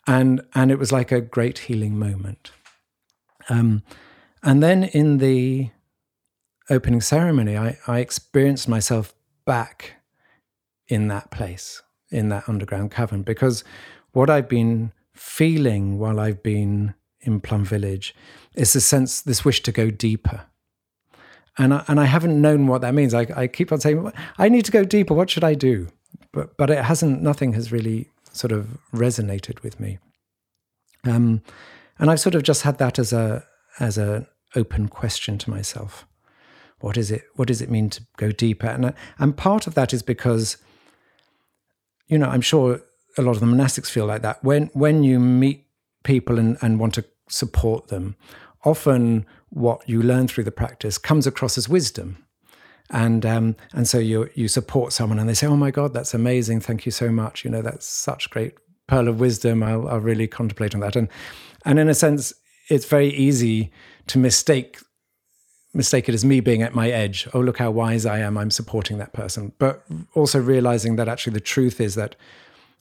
and 0.06 0.42
and 0.54 0.72
it 0.72 0.78
was 0.78 0.92
like 0.92 1.10
a 1.10 1.22
great 1.22 1.60
healing 1.60 1.98
moment. 1.98 2.52
Um, 3.48 3.84
and 4.44 4.62
then 4.62 4.84
in 4.84 5.20
the 5.20 5.70
opening 6.70 7.00
ceremony, 7.00 7.58
I, 7.58 7.78
I 7.88 8.00
experienced 8.00 8.68
myself 8.68 9.14
back 9.46 9.94
in 10.88 11.08
that 11.08 11.32
place 11.32 11.82
in 12.10 12.28
that 12.28 12.50
underground 12.50 12.92
cavern 12.92 13.22
because 13.22 13.64
what 14.12 14.30
I've 14.30 14.50
been 14.50 14.92
feeling 15.14 15.98
while 15.98 16.20
I've 16.20 16.44
been 16.44 16.94
in 17.22 17.40
Plum 17.40 17.64
Village 17.64 18.14
is 18.54 18.76
a 18.76 18.82
sense, 18.82 19.22
this 19.22 19.46
wish 19.46 19.64
to 19.64 19.72
go 19.72 19.90
deeper. 19.90 20.42
And 21.58 21.74
I, 21.74 21.84
and 21.88 22.00
I 22.00 22.06
haven't 22.06 22.42
known 22.42 22.68
what 22.68 22.82
that 22.82 22.94
means. 22.94 23.14
I, 23.14 23.28
I 23.36 23.48
keep 23.48 23.72
on 23.72 23.80
saying, 23.80 24.12
I 24.38 24.50
need 24.50 24.66
to 24.66 24.72
go 24.72 24.84
deeper. 24.84 25.14
What 25.14 25.30
should 25.30 25.44
I 25.44 25.54
do? 25.54 25.88
But, 26.32 26.56
but 26.58 26.70
it 26.70 26.84
hasn't, 26.84 27.22
nothing 27.22 27.54
has 27.54 27.72
really 27.72 28.10
sort 28.32 28.52
of 28.52 28.78
resonated 28.94 29.62
with 29.62 29.80
me. 29.80 30.00
Um, 31.06 31.42
and 32.00 32.10
I've 32.10 32.20
sort 32.20 32.36
of 32.36 32.44
just 32.44 32.62
had 32.62 32.78
that 32.78 32.98
as 32.98 33.12
a, 33.12 33.46
as 33.80 33.98
an 33.98 34.28
open 34.56 34.88
question 34.88 35.38
to 35.40 35.50
myself. 35.50 36.06
What 36.80 36.98
is 36.98 37.12
it? 37.12 37.24
What 37.36 37.48
does 37.48 37.62
it 37.62 37.70
mean 37.70 37.90
to 37.92 38.02
go 38.18 38.32
deeper? 38.32 38.68
And, 38.68 38.94
and 39.20 39.38
part 39.38 39.68
of 39.68 39.76
that 39.76 39.94
is 39.94 40.02
because 40.02 40.58
you 42.12 42.18
know, 42.18 42.28
I'm 42.28 42.42
sure 42.42 42.82
a 43.18 43.22
lot 43.22 43.32
of 43.32 43.40
the 43.40 43.46
monastics 43.46 43.90
feel 43.90 44.06
like 44.06 44.22
that. 44.22 44.44
When 44.44 44.70
when 44.74 45.04
you 45.04 45.20
meet 45.20 45.66
people 46.04 46.38
and, 46.38 46.58
and 46.62 46.80
want 46.80 46.94
to 46.96 47.06
support 47.30 47.88
them, 47.88 48.16
often 48.64 49.26
what 49.50 49.88
you 49.90 50.02
learn 50.02 50.28
through 50.28 50.44
the 50.46 50.52
practice 50.52 50.98
comes 50.98 51.28
across 51.28 51.58
as 51.58 51.68
wisdom. 51.70 52.26
and 52.90 53.26
um, 53.26 53.56
and 53.74 53.88
so 53.88 53.98
you 54.00 54.30
you 54.36 54.48
support 54.48 54.94
someone 54.94 55.20
and 55.20 55.28
they 55.30 55.34
say, 55.34 55.48
"Oh 55.48 55.56
my 55.56 55.72
God, 55.72 55.94
that's 55.94 56.14
amazing! 56.14 56.60
Thank 56.62 56.86
you 56.86 56.92
so 56.92 57.10
much. 57.10 57.44
You 57.46 57.52
know, 57.52 57.62
that's 57.62 57.86
such 57.86 58.30
great 58.30 58.54
pearl 58.88 59.08
of 59.08 59.20
wisdom. 59.20 59.64
I'll, 59.64 59.88
I'll 59.88 60.00
really 60.00 60.28
contemplate 60.28 60.74
on 60.76 60.82
that." 60.82 60.96
And 60.96 61.08
and 61.66 61.80
in 61.80 61.90
a 61.90 61.94
sense, 61.94 62.34
it's 62.70 62.86
very 62.86 63.10
easy 63.10 63.72
to 64.08 64.20
mistake 64.20 64.78
mistake 65.74 66.10
it 66.10 66.16
as 66.16 66.26
me 66.26 66.42
being 66.42 66.62
at 66.64 66.76
my 66.76 66.90
edge. 66.90 67.28
Oh, 67.34 67.40
look 67.40 67.60
how 67.60 67.72
wise 67.72 68.06
I 68.06 68.20
am! 68.20 68.38
I'm 68.38 68.52
supporting 68.52 68.98
that 68.98 69.14
person, 69.14 69.54
but 69.58 69.86
also 70.14 70.40
realizing 70.40 70.98
that 70.98 71.08
actually 71.08 71.34
the 71.34 71.40
truth 71.40 71.80
is 71.80 71.96
that 71.96 72.16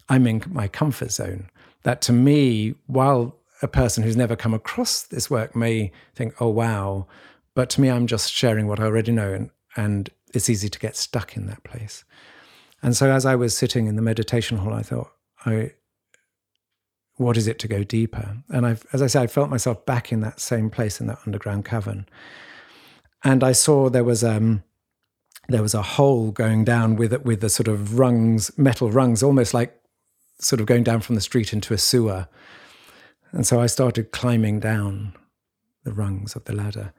I'm 0.08 0.26
in 0.26 0.42
my 0.48 0.66
comfort 0.68 1.12
zone. 1.12 1.48
That 1.84 2.02
to 2.02 2.12
me, 2.12 2.74
while 2.86 3.36
a 3.62 3.68
person 3.68 4.02
who's 4.02 4.16
never 4.16 4.36
come 4.36 4.54
across 4.54 5.02
this 5.02 5.30
work 5.30 5.54
may 5.54 5.92
think, 6.14 6.34
"Oh 6.40 6.48
wow," 6.48 7.06
but 7.54 7.70
to 7.70 7.80
me, 7.80 7.90
I'm 7.90 8.06
just 8.06 8.32
sharing 8.32 8.66
what 8.66 8.80
I 8.80 8.84
already 8.84 9.12
know, 9.12 9.32
and 9.32 9.50
and 9.76 10.10
it's 10.32 10.48
easy 10.48 10.68
to 10.68 10.78
get 10.78 10.96
stuck 10.96 11.36
in 11.36 11.46
that 11.46 11.64
place. 11.64 12.04
And 12.82 12.96
so, 12.96 13.10
as 13.10 13.26
I 13.26 13.36
was 13.36 13.56
sitting 13.56 13.86
in 13.86 13.96
the 13.96 14.02
meditation 14.02 14.58
hall, 14.58 14.72
I 14.72 14.82
thought, 14.82 15.10
I, 15.44 15.72
what 17.16 17.36
is 17.36 17.46
it 17.46 17.58
to 17.60 17.68
go 17.68 17.84
deeper? 17.84 18.38
And 18.48 18.66
I, 18.66 18.76
as 18.92 19.02
I 19.02 19.06
said, 19.06 19.22
I 19.22 19.26
felt 19.26 19.50
myself 19.50 19.84
back 19.84 20.12
in 20.12 20.20
that 20.20 20.40
same 20.40 20.70
place 20.70 21.00
in 21.00 21.06
that 21.08 21.18
underground 21.26 21.64
cavern, 21.64 22.06
and 23.22 23.44
I 23.44 23.52
saw 23.52 23.90
there 23.90 24.04
was 24.04 24.24
um, 24.24 24.62
there 25.48 25.62
was 25.62 25.74
a 25.74 25.82
hole 25.82 26.30
going 26.30 26.64
down 26.64 26.96
with 26.96 27.12
with 27.24 27.40
the 27.40 27.50
sort 27.50 27.68
of 27.68 27.98
rungs, 27.98 28.56
metal 28.56 28.90
rungs, 28.90 29.22
almost 29.22 29.52
like 29.52 29.76
sort 30.38 30.60
of 30.60 30.66
going 30.66 30.84
down 30.84 31.00
from 31.00 31.14
the 31.14 31.20
street 31.20 31.52
into 31.52 31.74
a 31.74 31.78
sewer. 31.78 32.28
And 33.32 33.46
so 33.46 33.60
I 33.60 33.66
started 33.66 34.12
climbing 34.12 34.60
down 34.60 35.14
the 35.84 35.92
rungs 35.92 36.36
of 36.36 36.44
the 36.44 36.54
ladder 36.54 36.92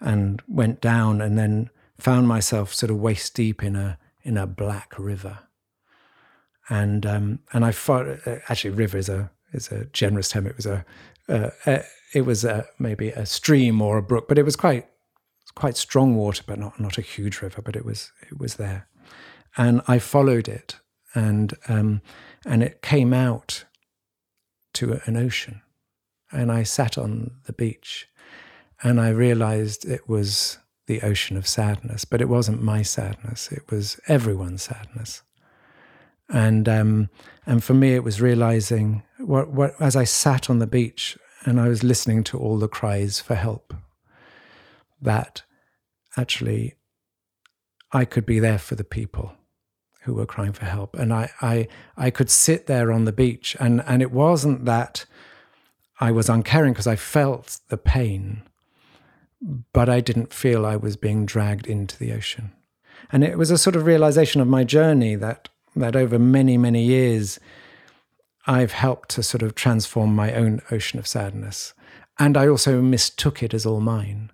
and 0.00 0.42
went 0.48 0.80
down 0.80 1.20
and 1.20 1.38
then 1.38 1.70
found 1.98 2.28
myself 2.28 2.72
sort 2.72 2.90
of 2.90 2.98
waist 2.98 3.34
deep 3.34 3.62
in 3.62 3.76
a 3.76 3.98
in 4.22 4.36
a 4.36 4.46
black 4.46 4.98
river. 4.98 5.38
And 6.68 7.06
um, 7.06 7.40
and 7.52 7.64
I 7.64 7.72
thought 7.72 8.06
uh, 8.26 8.36
actually 8.48 8.70
river 8.70 8.98
is 8.98 9.08
a 9.08 9.30
is 9.52 9.70
a 9.70 9.86
generous 9.86 10.28
term. 10.28 10.46
It 10.46 10.56
was 10.56 10.66
a, 10.66 10.84
uh, 11.28 11.50
a 11.66 11.84
it 12.14 12.22
was 12.22 12.44
a, 12.44 12.66
maybe 12.78 13.08
a 13.08 13.26
stream 13.26 13.80
or 13.80 13.98
a 13.98 14.02
brook, 14.02 14.28
but 14.28 14.38
it 14.38 14.44
was 14.44 14.56
quite 14.56 14.86
quite 15.54 15.76
strong 15.76 16.16
water, 16.16 16.42
but 16.46 16.58
not 16.58 16.78
not 16.80 16.98
a 16.98 17.02
huge 17.02 17.40
river. 17.40 17.62
But 17.62 17.76
it 17.76 17.84
was 17.84 18.12
it 18.30 18.38
was 18.38 18.56
there, 18.56 18.88
and 19.56 19.80
I 19.86 19.98
followed 19.98 20.48
it, 20.48 20.80
and 21.14 21.54
um, 21.68 22.02
and 22.44 22.62
it 22.62 22.82
came 22.82 23.12
out 23.12 23.64
to 24.76 25.00
an 25.06 25.16
ocean, 25.16 25.62
and 26.30 26.50
I 26.50 26.62
sat 26.62 26.96
on 26.98 27.32
the 27.44 27.52
beach, 27.52 28.08
and 28.82 29.00
I 29.00 29.08
realized 29.10 29.84
it 29.84 30.08
was 30.08 30.58
the 30.86 31.02
ocean 31.02 31.36
of 31.36 31.46
sadness, 31.46 32.04
but 32.04 32.20
it 32.20 32.28
wasn't 32.28 32.62
my 32.62 32.82
sadness; 32.82 33.50
it 33.52 33.70
was 33.70 34.00
everyone's 34.08 34.62
sadness. 34.62 35.22
And 36.28 36.68
um, 36.68 37.08
and 37.44 37.62
for 37.62 37.74
me, 37.74 37.94
it 37.94 38.04
was 38.04 38.20
realizing 38.20 39.02
what 39.18 39.50
what 39.50 39.74
as 39.80 39.96
I 39.96 40.04
sat 40.04 40.50
on 40.50 40.58
the 40.58 40.66
beach 40.66 41.18
and 41.44 41.60
I 41.60 41.68
was 41.68 41.84
listening 41.84 42.24
to 42.24 42.38
all 42.38 42.58
the 42.58 42.68
cries 42.68 43.20
for 43.20 43.34
help, 43.34 43.74
that 45.00 45.42
actually 46.16 46.74
I 47.92 48.04
could 48.04 48.26
be 48.26 48.40
there 48.40 48.58
for 48.58 48.74
the 48.74 48.84
people 48.84 49.32
who 50.06 50.14
were 50.14 50.26
crying 50.26 50.52
for 50.52 50.64
help, 50.64 50.96
and 50.96 51.12
I 51.12 51.30
I 51.42 51.68
I 51.96 52.10
could 52.10 52.30
sit 52.30 52.66
there 52.66 52.90
on 52.90 53.04
the 53.04 53.12
beach, 53.12 53.56
and 53.60 53.82
and 53.86 54.00
it 54.00 54.10
wasn't 54.10 54.64
that 54.64 55.04
I 56.00 56.10
was 56.10 56.28
uncaring 56.28 56.72
because 56.72 56.86
I 56.86 56.96
felt 56.96 57.60
the 57.68 57.76
pain 57.76 58.42
but 59.72 59.88
I 59.88 60.00
didn't 60.00 60.32
feel 60.32 60.64
I 60.64 60.76
was 60.76 60.96
being 60.96 61.26
dragged 61.26 61.66
into 61.66 61.98
the 61.98 62.12
ocean. 62.12 62.52
And 63.12 63.22
it 63.22 63.38
was 63.38 63.50
a 63.50 63.58
sort 63.58 63.76
of 63.76 63.86
realization 63.86 64.40
of 64.40 64.48
my 64.48 64.64
journey 64.64 65.14
that 65.16 65.48
that 65.74 65.94
over 65.94 66.18
many, 66.18 66.56
many 66.56 66.82
years, 66.82 67.38
I've 68.46 68.72
helped 68.72 69.10
to 69.10 69.22
sort 69.22 69.42
of 69.42 69.54
transform 69.54 70.14
my 70.14 70.32
own 70.32 70.62
ocean 70.70 70.98
of 70.98 71.06
sadness. 71.06 71.74
And 72.18 72.34
I 72.34 72.48
also 72.48 72.80
mistook 72.80 73.42
it 73.42 73.52
as 73.52 73.66
all 73.66 73.80
mine. 73.80 74.30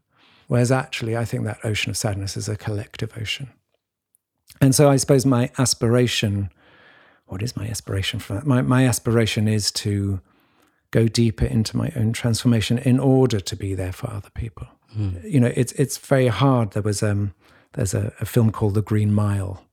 Whereas 0.47 0.71
actually, 0.71 1.17
I 1.17 1.25
think 1.25 1.45
that 1.45 1.59
ocean 1.65 1.91
of 1.91 1.97
sadness 1.97 2.37
is 2.37 2.49
a 2.49 2.57
collective 2.57 3.19
ocean. 3.21 3.51
And 4.63 4.75
so 4.77 4.89
I 4.89 4.97
suppose 4.97 5.27
my 5.27 5.51
aspiration, 5.59 6.49
what 7.27 7.43
is 7.43 7.57
my 7.57 7.67
aspiration 7.67 8.21
for 8.21 8.35
that? 8.35 8.47
My, 8.47 8.63
my 8.63 8.87
aspiration 8.87 9.49
is 9.49 9.73
to 9.73 10.21
go 10.93 11.09
deeper 11.09 11.45
into 11.45 11.77
my 11.77 11.91
own 11.97 12.13
transformation 12.13 12.79
in 12.79 13.01
order 13.01 13.41
to 13.41 13.57
be 13.57 13.75
there 13.75 13.93
for 13.93 14.09
other 14.11 14.31
people. 14.31 14.69
Mm. 14.97 15.29
You 15.29 15.41
know, 15.41 15.53
it's 15.57 15.73
it's 15.73 15.99
very 15.99 16.29
hard. 16.29 16.73
There 16.73 16.83
was 16.83 17.03
um, 17.03 17.35
there's 17.73 17.93
a, 17.93 18.13
a 18.21 18.25
film 18.25 18.53
called 18.53 18.75
The 18.75 18.83
Green 18.83 19.13
Mile, 19.13 19.65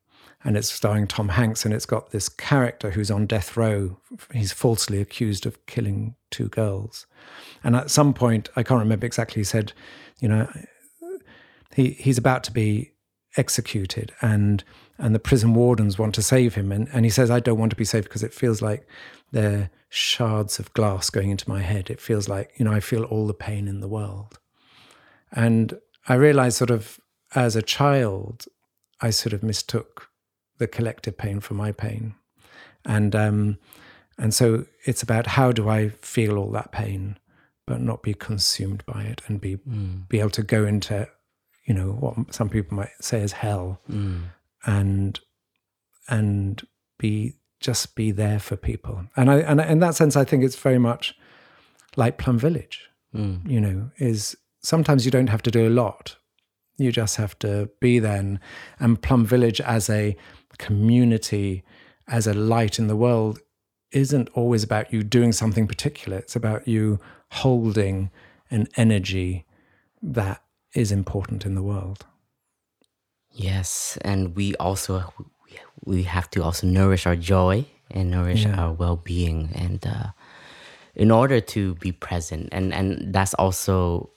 and 0.44 0.58
it's 0.58 0.72
starring 0.72 1.06
Tom 1.08 1.30
Hanks, 1.30 1.66
and 1.66 1.74
it's 1.74 1.86
got 1.86 2.10
this 2.10 2.28
character 2.28 2.92
who's 2.92 3.12
on 3.12 3.28
death 3.28 3.56
row. 3.56 4.00
He's 4.34 4.54
falsely 4.54 5.00
accused 5.00 5.46
of 5.46 5.64
killing 5.68 6.16
two 6.32 6.48
girls, 6.48 7.06
and 7.64 7.76
at 7.76 7.92
some 7.92 8.14
point, 8.14 8.50
I 8.56 8.64
can't 8.64 8.80
remember 8.80 9.06
exactly. 9.06 9.42
He 9.42 9.46
said, 9.46 9.74
you 10.20 10.30
know, 10.30 10.48
he 11.76 11.92
he's 11.92 12.18
about 12.18 12.44
to 12.46 12.52
be 12.52 12.94
executed, 13.38 14.12
and 14.22 14.64
and 14.98 15.16
the 15.16 15.20
prison 15.20 15.54
wardens 15.54 15.98
want 15.98 16.16
to 16.16 16.22
save 16.22 16.56
him, 16.56 16.72
and 16.72 16.88
and 16.94 17.06
he 17.06 17.12
says, 17.12 17.30
I 17.30 17.40
don't 17.40 17.60
want 17.60 17.72
to 17.72 17.76
be 17.76 17.86
saved 17.86 18.06
because 18.06 18.24
it 18.24 18.34
feels 18.34 18.62
like 18.62 18.88
they're 19.32 19.70
shards 19.90 20.60
of 20.60 20.74
glass 20.74 21.10
going 21.10 21.30
into 21.32 21.50
my 21.50 21.62
head. 21.62 21.90
It 21.90 22.02
feels 22.02 22.28
like 22.28 22.52
you 22.58 22.66
know 22.66 22.74
I 22.74 22.80
feel 22.80 23.04
all 23.04 23.28
the 23.28 23.34
pain 23.34 23.68
in 23.68 23.80
the 23.80 23.88
world. 23.88 24.40
And 25.32 25.80
I 26.08 26.16
realized 26.16 26.58
sort 26.58 26.72
of 26.72 27.00
as 27.36 27.56
a 27.56 27.62
child, 27.62 28.46
I 29.02 29.12
sort 29.12 29.34
of 29.34 29.44
mistook 29.44 30.10
the 30.58 30.68
collective 30.68 31.18
pain 31.18 31.40
for 31.40 31.54
my 31.54 31.72
pain. 31.72 32.16
And 32.86 33.16
um, 33.16 33.58
and 34.18 34.34
so 34.34 34.66
it's 34.86 35.02
about 35.02 35.28
how 35.28 35.52
do 35.52 35.70
I 35.70 35.90
feel 35.90 36.38
all 36.38 36.52
that 36.52 36.72
pain, 36.72 37.18
but 37.66 37.82
not 37.82 38.04
be 38.04 38.14
consumed 38.14 38.86
by 38.86 39.04
it 39.04 39.22
and 39.28 39.40
be 39.40 39.58
mm. 39.58 40.08
be 40.08 40.20
able 40.20 40.30
to 40.32 40.44
go 40.44 40.66
into, 40.66 41.08
you 41.70 41.76
know, 41.76 41.92
what 41.92 42.34
some 42.34 42.50
people 42.50 42.76
might 42.76 42.90
say 43.00 43.22
is 43.22 43.32
hell, 43.32 43.80
mm. 43.90 44.24
and 44.66 45.20
and 46.08 46.68
be 46.98 47.36
just 47.60 47.96
be 47.96 48.10
there 48.10 48.40
for 48.40 48.58
people. 48.58 49.06
And 49.16 49.30
I 49.30 49.36
and 49.42 49.62
in 49.62 49.80
that 49.80 49.94
sense, 49.94 50.16
I 50.16 50.24
think 50.24 50.44
it's 50.44 50.56
very 50.56 50.80
much 50.80 51.16
like 51.96 52.18
Plum 52.18 52.40
Village. 52.40 52.90
Mm. 53.16 53.48
You 53.48 53.62
know, 53.62 53.92
is 54.00 54.36
sometimes 54.62 55.06
you 55.06 55.12
don't 55.12 55.30
have 55.30 55.44
to 55.44 55.52
do 55.52 55.68
a 55.68 55.70
lot. 55.70 56.16
You 56.78 56.92
just 56.92 57.18
have 57.18 57.38
to 57.40 57.70
be 57.80 58.00
then. 58.00 58.40
And 58.80 59.00
Plum 59.00 59.24
Village 59.24 59.62
as 59.62 59.92
a 59.92 60.18
community, 60.58 61.64
as 62.08 62.26
a 62.26 62.34
light 62.34 62.80
in 62.80 62.88
the 62.88 62.96
world, 62.96 63.42
isn't 63.92 64.30
always 64.34 64.64
about 64.64 64.92
you 64.92 65.04
doing 65.04 65.34
something 65.34 65.68
particular. 65.68 66.18
It's 66.18 66.36
about 66.36 66.68
you 66.68 67.00
holding 67.30 68.10
an 68.50 68.68
energy 68.76 69.46
that 70.02 70.42
is 70.74 70.92
important 70.92 71.46
in 71.46 71.56
the 71.56 71.64
world. 71.64 72.06
Yes, 73.32 73.98
and 74.02 74.36
we 74.36 74.56
also 74.56 75.14
we 75.86 76.04
have 76.04 76.30
to 76.32 76.44
also 76.44 76.68
nourish 76.68 77.06
our 77.06 77.16
joy 77.16 77.66
and 77.92 78.12
nourish 78.12 78.44
yeah. 78.44 78.56
our 78.60 78.74
well-being 78.74 79.50
and 79.56 79.86
uh, 79.88 80.08
in 80.96 81.10
order 81.10 81.40
to 81.40 81.76
be 81.76 81.92
present 81.92 82.50
and 82.52 82.74
and 82.74 83.14
that's 83.14 83.34
also 83.36 84.12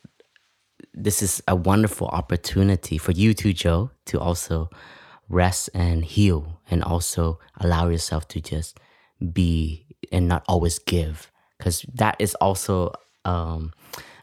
this 0.95 1.23
is 1.23 1.43
a 1.49 1.57
wonderful 1.57 2.09
opportunity 2.09 2.99
for 2.99 3.13
you 3.13 3.35
too, 3.35 3.53
Jo, 3.53 3.91
to 4.07 4.21
also 4.21 4.69
rest 5.29 5.71
and 5.75 6.05
heal 6.05 6.61
and 6.71 6.83
also 6.85 7.39
allow 7.61 7.89
yourself 7.89 8.29
to 8.29 8.41
just 8.41 8.79
be 9.33 9.87
and 10.11 10.29
not 10.29 10.45
always 10.49 10.79
give. 10.79 11.31
Because 11.57 11.83
that 11.95 12.17
is 12.19 12.35
also 12.37 12.93
um, 13.25 13.73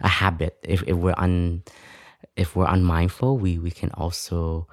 a 0.02 0.08
habit. 0.08 0.58
If, 0.64 0.84
if 0.84 0.96
we're 0.96 1.16
un 1.18 1.64
if 2.40 2.56
we're 2.56 2.68
unmindful, 2.68 3.38
we, 3.40 3.60
we 3.60 3.72
can 3.72 3.92
also 3.92 4.68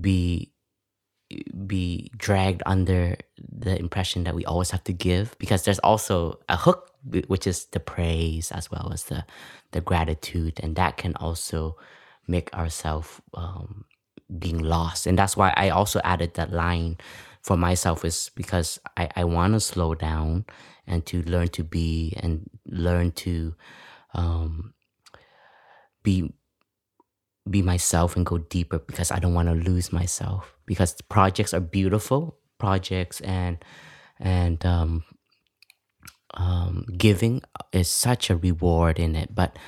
be 0.00 0.52
be 1.66 2.10
dragged 2.16 2.62
under 2.66 3.16
the 3.38 3.78
impression 3.78 4.24
that 4.24 4.34
we 4.34 4.44
always 4.46 4.70
have 4.70 4.84
to 4.84 4.94
give 4.94 5.36
because 5.38 5.64
there's 5.64 5.80
also 5.80 6.40
a 6.48 6.56
hook 6.56 6.92
which 7.28 7.46
is 7.46 7.66
the 7.66 7.80
praise 7.80 8.52
as 8.52 8.70
well 8.70 8.90
as 8.92 9.04
the 9.04 9.24
the 9.72 9.80
gratitude. 9.82 10.60
And 10.62 10.76
that 10.76 10.96
can 10.98 11.14
also 11.16 11.76
make 12.28 12.54
ourselves 12.54 13.20
um, 13.34 13.84
being 14.38 14.60
lost. 14.60 15.06
And 15.06 15.18
that's 15.18 15.36
why 15.36 15.52
i 15.56 15.70
also 15.70 16.00
added 16.04 16.34
that 16.34 16.52
line 16.52 16.98
for 17.42 17.56
myself 17.58 18.04
is 18.04 18.30
because 18.36 18.78
i, 18.96 19.08
I 19.16 19.24
want 19.24 19.54
to 19.54 19.60
slow 19.60 19.94
down 19.94 20.46
and 20.86 21.06
to 21.06 21.22
learn 21.24 21.48
to 21.50 21.64
be 21.64 22.14
and 22.18 22.48
learn 22.66 23.12
to 23.12 23.54
um, 24.14 24.74
be 26.02 26.32
be 27.50 27.62
myself 27.62 28.16
and 28.16 28.26
go 28.26 28.38
deeper 28.38 28.78
because 28.78 29.10
i 29.10 29.18
don't 29.18 29.34
want 29.34 29.48
to 29.48 29.70
lose 29.70 29.92
myself 29.92 30.54
because 30.66 30.94
projects 31.08 31.52
are 31.54 31.60
beautiful 31.60 32.36
projects 32.58 33.20
and 33.22 33.58
and 34.20 34.64
um, 34.66 35.04
um, 36.34 36.86
giving 36.96 37.42
is 37.72 37.88
such 37.88 38.30
a 38.30 38.36
reward 38.36 38.98
in 38.98 39.16
it. 39.16 39.34
But 39.34 39.58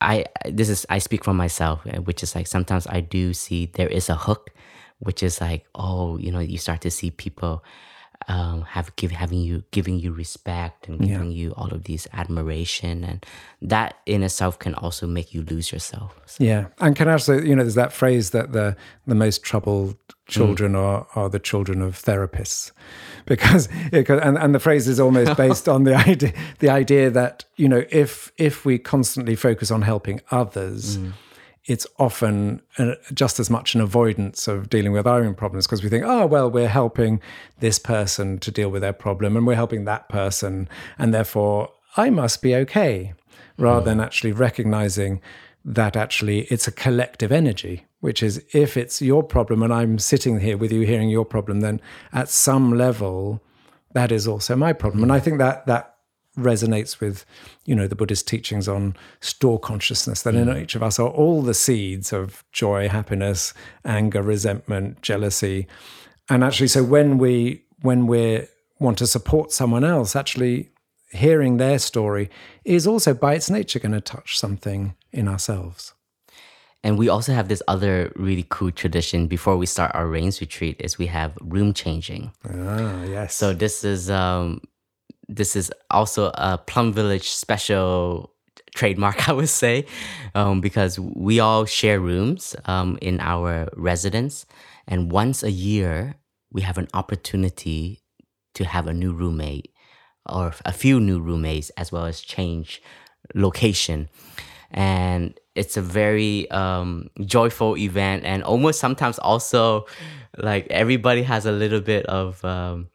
I 0.00 0.26
this 0.48 0.68
is 0.68 0.86
I 0.88 0.98
speak 0.98 1.24
for 1.24 1.34
myself, 1.34 1.86
uh, 1.86 2.00
which 2.00 2.22
is 2.22 2.34
like 2.34 2.46
sometimes 2.46 2.86
I 2.86 3.00
do 3.00 3.34
see 3.34 3.66
there 3.66 3.88
is 3.88 4.08
a 4.08 4.16
hook, 4.16 4.50
which 4.98 5.22
is 5.22 5.40
like 5.40 5.66
oh 5.74 6.16
you 6.18 6.32
know 6.32 6.40
you 6.40 6.58
start 6.58 6.80
to 6.82 6.90
see 6.90 7.10
people 7.10 7.64
um, 8.28 8.62
have 8.62 8.94
give 8.96 9.10
having 9.10 9.40
you 9.40 9.64
giving 9.70 9.98
you 9.98 10.12
respect 10.12 10.88
and 10.88 11.00
giving 11.00 11.32
you 11.32 11.52
all 11.56 11.72
of 11.72 11.84
these 11.84 12.06
admiration. 12.12 13.04
And 13.04 13.26
that 13.60 13.94
in 14.06 14.22
itself 14.22 14.58
can 14.58 14.74
also 14.74 15.06
make 15.06 15.34
you 15.34 15.42
lose 15.42 15.72
yourself. 15.72 16.20
So, 16.26 16.44
Yeah, 16.44 16.66
and 16.78 16.96
can 16.96 17.08
also, 17.08 17.38
you 17.38 17.54
know, 17.54 17.62
there's 17.62 17.74
that 17.74 17.92
phrase 17.92 18.30
that 18.30 18.52
the 18.52 18.76
the 19.06 19.14
most 19.14 19.42
troubled 19.42 19.96
children 20.28 20.74
are 20.74 21.06
are 21.14 21.28
the 21.28 21.38
children 21.38 21.82
of 21.82 22.00
therapists, 22.00 22.72
because 23.26 23.68
it, 23.92 24.08
and 24.08 24.38
and 24.38 24.54
the 24.54 24.60
phrase 24.60 24.88
is 24.88 25.00
almost 25.00 25.36
based 25.44 25.68
on 25.68 25.84
the 25.84 25.94
idea 25.94 26.32
the 26.58 26.68
idea 26.68 27.10
that 27.10 27.44
you 27.56 27.68
know 27.68 27.84
if 27.90 28.32
if 28.38 28.64
we 28.64 28.78
constantly 28.78 29.34
focus 29.36 29.70
on 29.70 29.82
helping 29.82 30.20
others. 30.30 30.98
It's 31.66 31.86
often 31.98 32.60
just 33.14 33.38
as 33.38 33.48
much 33.48 33.74
an 33.74 33.80
avoidance 33.80 34.48
of 34.48 34.68
dealing 34.68 34.92
with 34.92 35.06
our 35.06 35.22
own 35.22 35.34
problems 35.34 35.66
because 35.66 35.82
we 35.82 35.88
think, 35.88 36.04
oh, 36.04 36.26
well, 36.26 36.50
we're 36.50 36.68
helping 36.68 37.20
this 37.60 37.78
person 37.78 38.38
to 38.40 38.50
deal 38.50 38.68
with 38.68 38.82
their 38.82 38.92
problem 38.92 39.36
and 39.36 39.46
we're 39.46 39.54
helping 39.54 39.84
that 39.84 40.08
person. 40.08 40.68
And 40.98 41.14
therefore, 41.14 41.70
I 41.96 42.10
must 42.10 42.42
be 42.42 42.54
okay 42.56 43.14
hmm. 43.56 43.62
rather 43.62 43.84
than 43.84 44.00
actually 44.00 44.32
recognizing 44.32 45.20
that 45.64 45.96
actually 45.96 46.40
it's 46.42 46.66
a 46.66 46.72
collective 46.72 47.30
energy, 47.30 47.86
which 48.00 48.22
is 48.22 48.44
if 48.52 48.76
it's 48.76 49.00
your 49.00 49.22
problem 49.22 49.62
and 49.62 49.72
I'm 49.72 49.98
sitting 50.00 50.40
here 50.40 50.56
with 50.56 50.72
you 50.72 50.80
hearing 50.82 51.10
your 51.10 51.24
problem, 51.24 51.60
then 51.60 51.80
at 52.12 52.28
some 52.28 52.76
level 52.76 53.40
that 53.92 54.10
is 54.10 54.26
also 54.26 54.56
my 54.56 54.72
problem. 54.72 55.02
And 55.02 55.12
I 55.12 55.18
hmm. 55.18 55.24
think 55.24 55.38
that 55.38 55.66
that 55.66 55.91
resonates 56.36 57.00
with, 57.00 57.24
you 57.64 57.74
know, 57.74 57.86
the 57.86 57.94
Buddhist 57.94 58.26
teachings 58.26 58.68
on 58.68 58.96
store 59.20 59.58
consciousness, 59.58 60.22
that 60.22 60.34
in 60.34 60.56
each 60.56 60.74
of 60.74 60.82
us 60.82 60.98
are 60.98 61.08
all 61.08 61.42
the 61.42 61.54
seeds 61.54 62.12
of 62.12 62.44
joy, 62.52 62.88
happiness, 62.88 63.52
anger, 63.84 64.22
resentment, 64.22 65.02
jealousy. 65.02 65.66
And 66.28 66.42
actually, 66.42 66.68
so 66.68 66.82
when 66.82 67.18
we 67.18 67.64
when 67.82 68.06
we 68.06 68.46
want 68.78 68.98
to 68.98 69.06
support 69.06 69.52
someone 69.52 69.84
else, 69.84 70.16
actually 70.16 70.70
hearing 71.10 71.58
their 71.58 71.78
story 71.78 72.30
is 72.64 72.86
also 72.86 73.12
by 73.12 73.34
its 73.34 73.50
nature 73.50 73.78
going 73.78 73.92
to 73.92 74.00
touch 74.00 74.38
something 74.38 74.94
in 75.12 75.28
ourselves. 75.28 75.92
And 76.84 76.98
we 76.98 77.08
also 77.08 77.32
have 77.32 77.48
this 77.48 77.62
other 77.68 78.12
really 78.16 78.46
cool 78.48 78.72
tradition 78.72 79.28
before 79.28 79.56
we 79.56 79.66
start 79.66 79.92
our 79.94 80.08
rains 80.08 80.40
retreat 80.40 80.76
is 80.80 80.98
we 80.98 81.06
have 81.06 81.32
room 81.40 81.74
changing. 81.74 82.32
Ah, 82.48 83.04
yes. 83.04 83.34
So 83.36 83.52
this 83.52 83.84
is 83.84 84.10
um 84.10 84.62
this 85.36 85.56
is 85.56 85.72
also 85.90 86.30
a 86.34 86.58
Plum 86.58 86.92
Village 86.92 87.30
special 87.30 88.32
trademark, 88.74 89.28
I 89.28 89.32
would 89.32 89.48
say, 89.48 89.86
um, 90.34 90.60
because 90.60 90.98
we 90.98 91.40
all 91.40 91.64
share 91.64 92.00
rooms 92.00 92.56
um, 92.66 92.98
in 93.00 93.20
our 93.20 93.68
residence, 93.76 94.46
and 94.86 95.10
once 95.10 95.42
a 95.42 95.50
year 95.50 96.16
we 96.50 96.62
have 96.62 96.78
an 96.78 96.88
opportunity 96.94 98.00
to 98.54 98.64
have 98.64 98.86
a 98.86 98.92
new 98.92 99.12
roommate 99.12 99.72
or 100.28 100.54
a 100.64 100.72
few 100.72 101.00
new 101.00 101.18
roommates 101.20 101.70
as 101.70 101.90
well 101.90 102.04
as 102.04 102.20
change 102.20 102.82
location. 103.34 104.08
And 104.70 105.38
it's 105.54 105.76
a 105.76 105.82
very 105.82 106.50
um, 106.50 107.08
joyful 107.24 107.76
event 107.76 108.24
and 108.24 108.42
almost 108.42 108.80
sometimes 108.80 109.18
also 109.18 109.86
like 110.38 110.66
everybody 110.70 111.22
has 111.22 111.44
a 111.44 111.52
little 111.52 111.80
bit 111.80 112.06
of 112.06 112.42
um, 112.44 112.88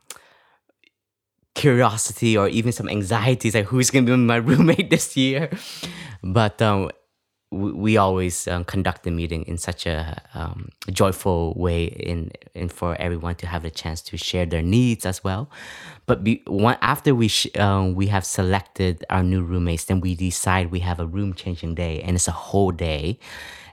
curiosity 1.57 2.37
or 2.37 2.47
even 2.47 2.71
some 2.71 2.87
anxieties 2.87 3.55
like 3.55 3.65
who's 3.65 3.89
going 3.89 4.05
to 4.05 4.15
be 4.15 4.17
my 4.17 4.35
roommate 4.49 4.89
this 4.89 5.17
year? 5.17 5.49
But 6.23 6.61
um, 6.61 6.91
we, 7.51 7.71
we 7.71 7.97
always 7.97 8.47
um, 8.47 8.63
conduct 8.63 9.03
the 9.03 9.11
meeting 9.11 9.43
in 9.43 9.57
such 9.57 9.85
a 9.85 10.21
um, 10.35 10.69
joyful 10.91 11.53
way 11.55 11.85
in, 11.85 12.31
in 12.53 12.69
for 12.69 12.95
everyone 12.99 13.35
to 13.35 13.47
have 13.47 13.65
a 13.65 13.69
chance 13.69 14.01
to 14.03 14.17
share 14.17 14.45
their 14.45 14.61
needs 14.61 15.05
as 15.05 15.23
well. 15.23 15.49
But 16.05 16.23
be, 16.23 16.43
one, 16.45 16.77
after 16.81 17.15
we 17.15 17.27
sh- 17.27 17.57
um, 17.57 17.95
we 17.95 18.07
have 18.07 18.25
selected 18.25 19.03
our 19.09 19.23
new 19.23 19.41
roommates 19.41 19.85
then 19.85 19.99
we 19.99 20.15
decide 20.15 20.71
we 20.71 20.79
have 20.81 20.99
a 20.99 21.07
room 21.07 21.33
changing 21.33 21.75
day 21.75 22.01
and 22.01 22.15
it's 22.15 22.27
a 22.27 22.31
whole 22.31 22.71
day. 22.71 23.19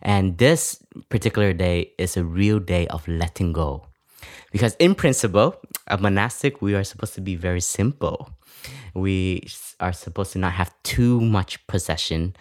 And 0.01 0.39
this 0.39 0.83
particular 1.11 1.53
day 1.53 1.93
is 1.99 2.17
a 2.17 2.25
real 2.25 2.61
day 2.61 2.87
of 2.89 3.07
letting 3.07 3.53
go. 3.53 3.87
Because 4.53 4.75
in 4.77 4.95
principle 4.95 5.57
a 5.87 5.99
monastic 5.99 6.63
we 6.63 6.75
are 6.75 6.85
supposed 6.85 7.15
to 7.15 7.21
be 7.21 7.37
very 7.37 7.61
simple. 7.61 8.31
We 8.95 9.47
are 9.81 9.93
supposed 9.93 10.33
to 10.33 10.39
not 10.39 10.53
have 10.53 10.75
too 10.83 11.21
much 11.21 11.65
possession. 11.67 12.35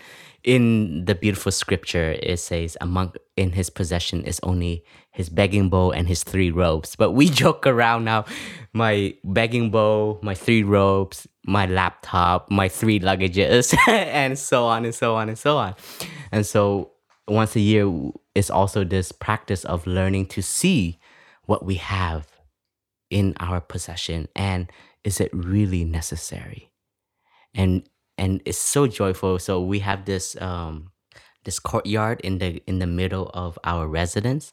In 0.44 1.06
the 1.06 1.16
beautiful 1.16 1.52
scripture 1.52 2.18
it 2.22 2.39
says 2.39 2.78
a 2.82 2.86
monk 2.86 3.16
in 3.38 3.54
his 3.54 3.70
possession 3.70 4.24
is 4.26 4.39
only 4.44 4.84
his 5.12 5.30
begging 5.30 5.70
bowl 5.70 5.91
and 5.91 6.08
his 6.08 6.24
three 6.24 6.52
robes. 6.52 6.96
But 6.96 7.12
we 7.12 7.30
joke 7.41 7.68
around 7.68 8.06
now. 8.06 8.26
My 8.74 9.16
begging 9.24 9.72
bowl 9.72 10.20
my 10.22 10.36
three 10.36 10.64
robes 10.64 11.28
my 11.46 11.66
laptop 11.66 12.50
my 12.50 12.70
three 12.70 13.00
luggages 13.00 13.78
and 13.88 14.39
so 14.39 14.66
on 14.66 14.86
and 14.86 14.96
so 14.96 15.16
on 15.16 15.30
and 15.30 15.38
so 15.38 15.58
on. 15.58 15.76
And 16.32 16.46
so 16.46 16.91
once 17.28 17.56
a 17.56 17.60
year 17.60 17.91
it's 18.36 18.50
also 18.50 18.84
this 18.84 19.12
practice 19.12 19.64
of 19.66 19.86
learning 19.86 20.26
to 20.28 20.41
see 20.41 21.00
what 21.46 21.66
we 21.66 21.76
have 21.76 22.33
in 23.14 23.36
our 23.39 23.61
possession 23.61 24.28
and 24.36 24.72
is 25.03 25.22
it 25.22 25.30
really 25.34 25.84
necessary? 25.86 26.72
And 27.53 27.88
and 28.18 28.41
it's 28.45 28.57
so 28.57 28.88
joyful. 28.88 29.38
So 29.39 29.61
we 29.61 29.80
have 29.80 30.05
this 30.05 30.39
um 30.41 30.91
this 31.45 31.59
courtyard 31.59 32.20
in 32.22 32.39
the 32.39 32.61
in 32.68 32.80
the 32.80 32.88
middle 32.88 33.30
of 33.34 33.59
our 33.64 33.88
residence 33.88 34.51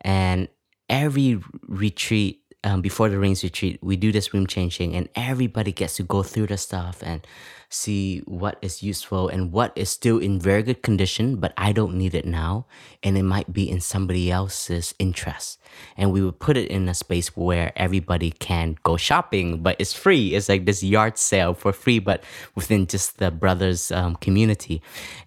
and 0.00 0.48
every 0.88 1.40
retreat 1.68 2.41
um, 2.64 2.80
before 2.80 3.08
the 3.08 3.18
rains 3.18 3.42
retreat 3.42 3.78
we 3.82 3.96
do 3.96 4.12
this 4.12 4.32
room 4.34 4.46
changing 4.46 4.94
and 4.94 5.08
everybody 5.14 5.72
gets 5.72 5.96
to 5.96 6.02
go 6.02 6.22
through 6.22 6.46
the 6.46 6.56
stuff 6.56 7.02
and 7.02 7.26
see 7.68 8.18
what 8.26 8.58
is 8.60 8.82
useful 8.82 9.28
and 9.28 9.50
what 9.50 9.72
is 9.74 9.88
still 9.88 10.18
in 10.18 10.38
very 10.38 10.62
good 10.62 10.82
condition 10.82 11.36
but 11.36 11.52
i 11.56 11.72
don't 11.72 11.94
need 11.94 12.14
it 12.14 12.26
now. 12.26 12.66
And 13.02 13.16
it 13.16 13.22
might 13.22 13.52
be 13.52 13.68
in 13.68 13.80
somebody 13.80 14.30
else's 14.30 14.94
interest. 14.98 15.60
And 15.96 16.12
we 16.12 16.22
would 16.22 16.38
put 16.38 16.56
it 16.56 16.70
in 16.70 16.88
a 16.88 16.94
space 16.94 17.36
where 17.36 17.72
everybody 17.76 18.30
can 18.30 18.76
go 18.82 18.96
shopping 18.96 19.62
but 19.62 19.76
it's 19.78 19.92
free. 19.92 20.34
It's 20.34 20.48
like 20.48 20.66
this 20.66 20.82
yard 20.82 21.18
sale 21.18 21.54
for 21.54 21.72
free 21.72 21.98
but 21.98 22.24
within 22.54 22.86
just 22.86 23.18
the 23.18 23.30
brothers 23.30 23.90
um, 23.90 24.16
community. 24.16 24.82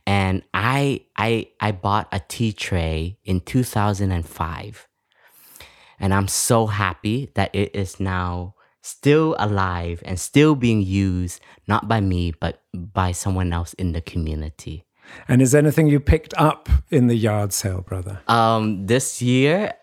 And 0.06 0.44
i 0.54 1.02
i 1.18 1.48
i 1.60 1.72
bought 1.72 2.08
a 2.12 2.20
tea 2.20 2.54
tray 2.54 3.18
in 3.24 3.40
2005 3.42 4.88
and 6.00 6.14
I'm 6.14 6.28
so 6.28 6.68
happy 6.68 7.32
that 7.36 7.54
it 7.54 7.76
is 7.76 8.00
now 8.00 8.56
still 8.82 9.36
alive 9.40 10.04
and 10.06 10.20
still 10.20 10.56
being 10.56 10.82
used, 10.82 11.42
not 11.68 11.88
by 11.88 12.00
me, 12.02 12.32
but 12.40 12.62
by 12.74 13.12
someone 13.12 13.52
else 13.52 13.74
in 13.74 13.94
the 13.94 14.02
community. 14.02 14.86
and 15.28 15.42
is 15.42 15.56
anything 15.56 15.88
you 15.88 16.00
picked 16.00 16.34
up 16.38 16.70
in 16.90 17.08
the 17.08 17.16
yard 17.16 17.54
sale, 17.54 17.82
brother? 17.82 18.20
Um, 18.28 18.86
this 18.86 19.22
year, 19.22 19.74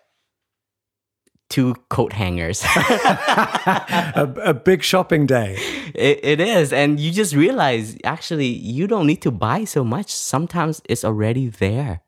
two 1.49 1.75
coat 1.89 2.13
hangers. 2.13 2.63
a, 2.75 4.33
a 4.43 4.53
big 4.53 4.81
shopping 4.81 5.25
day. 5.25 5.57
it, 5.93 6.19
it 6.23 6.39
is. 6.39 6.73
And 6.73 6.99
you 6.99 7.11
just 7.11 7.35
realize 7.35 7.95
actually, 8.03 8.47
you 8.47 8.87
don't 8.87 9.05
need 9.05 9.21
to 9.21 9.31
buy 9.31 9.65
so 9.65 9.83
much. 9.83 10.11
Sometimes 10.11 10.81
it's 10.89 11.03
already 11.03 11.49
there. 11.49 12.01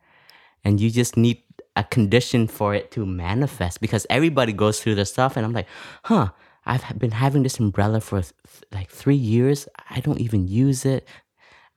And 0.63 0.79
you 0.79 0.89
just 0.89 1.15
need 1.15 1.43
a 1.75 1.83
condition 1.83 2.47
for 2.47 2.73
it 2.73 2.91
to 2.91 3.05
manifest 3.05 3.81
because 3.81 4.05
everybody 4.09 4.53
goes 4.53 4.81
through 4.81 4.95
this 4.95 5.11
stuff. 5.11 5.35
And 5.35 5.45
I'm 5.45 5.53
like, 5.53 5.67
huh, 6.03 6.29
I've 6.65 6.97
been 6.97 7.11
having 7.11 7.43
this 7.43 7.59
umbrella 7.59 8.01
for 8.01 8.21
th- 8.21 8.33
like 8.71 8.89
three 8.89 9.15
years. 9.15 9.67
I 9.89 9.99
don't 9.99 10.19
even 10.19 10.47
use 10.47 10.85
it. 10.85 11.07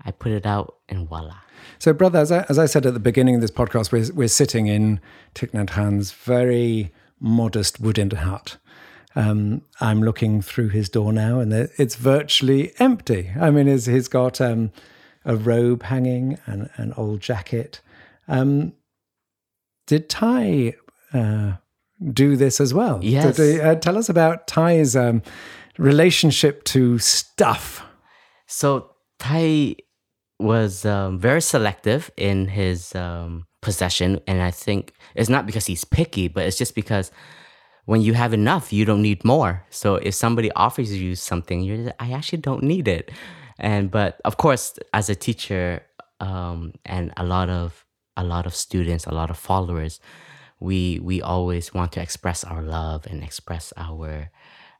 I 0.04 0.12
put 0.12 0.32
it 0.32 0.46
out 0.46 0.76
and 0.88 1.08
voila. 1.08 1.38
So, 1.78 1.92
brother, 1.92 2.20
as 2.20 2.30
I, 2.30 2.46
as 2.48 2.58
I 2.58 2.66
said 2.66 2.86
at 2.86 2.94
the 2.94 3.00
beginning 3.00 3.34
of 3.34 3.40
this 3.40 3.50
podcast, 3.50 3.92
we're, 3.92 4.12
we're 4.14 4.28
sitting 4.28 4.68
in 4.68 5.00
Thich 5.34 5.50
Nhat 5.50 6.12
very 6.14 6.92
modest 7.20 7.80
wooden 7.80 8.10
hut. 8.10 8.56
Um, 9.16 9.62
I'm 9.80 10.02
looking 10.02 10.40
through 10.40 10.68
his 10.68 10.88
door 10.88 11.12
now, 11.12 11.40
and 11.40 11.52
it's 11.52 11.96
virtually 11.96 12.72
empty. 12.78 13.32
I 13.38 13.50
mean, 13.50 13.66
he's, 13.66 13.86
he's 13.86 14.06
got 14.06 14.40
um, 14.40 14.70
a 15.24 15.36
robe 15.36 15.82
hanging 15.84 16.38
and 16.46 16.70
an 16.76 16.92
old 16.96 17.20
jacket. 17.20 17.80
Um, 18.28 18.74
did 19.88 20.08
Thay 20.08 20.76
uh, 21.12 21.54
do 22.12 22.36
this 22.36 22.60
as 22.60 22.72
well? 22.72 23.00
Yes. 23.02 23.36
Did, 23.36 23.60
uh, 23.60 23.74
tell 23.74 23.98
us 23.98 24.08
about 24.08 24.46
Thay's 24.46 24.94
um, 24.94 25.22
relationship 25.78 26.62
to 26.64 26.98
stuff. 26.98 27.84
So 28.46 28.90
Thay 29.18 29.76
was 30.38 30.84
um, 30.84 31.18
very 31.18 31.40
selective 31.40 32.10
in 32.16 32.46
his 32.46 32.94
um, 32.94 33.46
possession, 33.62 34.20
and 34.28 34.40
I 34.40 34.52
think 34.52 34.92
it's 35.16 35.30
not 35.30 35.46
because 35.46 35.66
he's 35.66 35.84
picky, 35.84 36.28
but 36.28 36.44
it's 36.44 36.58
just 36.58 36.74
because 36.74 37.10
when 37.86 38.02
you 38.02 38.12
have 38.12 38.34
enough, 38.34 38.72
you 38.72 38.84
don't 38.84 39.02
need 39.02 39.24
more. 39.24 39.64
So 39.70 39.96
if 39.96 40.14
somebody 40.14 40.52
offers 40.52 40.92
you 40.92 41.16
something, 41.16 41.62
you're 41.62 41.84
just, 41.84 41.96
I 41.98 42.12
actually 42.12 42.42
don't 42.42 42.62
need 42.62 42.86
it. 42.86 43.10
And 43.58 43.90
but 43.90 44.20
of 44.24 44.36
course, 44.36 44.78
as 44.92 45.08
a 45.08 45.14
teacher, 45.14 45.82
um, 46.20 46.74
and 46.84 47.12
a 47.16 47.24
lot 47.24 47.48
of 47.48 47.84
a 48.18 48.24
lot 48.24 48.44
of 48.44 48.54
students, 48.54 49.06
a 49.06 49.14
lot 49.14 49.30
of 49.30 49.38
followers, 49.38 50.00
we 50.60 51.00
we 51.02 51.22
always 51.22 51.72
want 51.72 51.92
to 51.92 52.02
express 52.02 52.44
our 52.44 52.62
love 52.62 53.06
and 53.06 53.22
express 53.22 53.72
our 53.76 54.30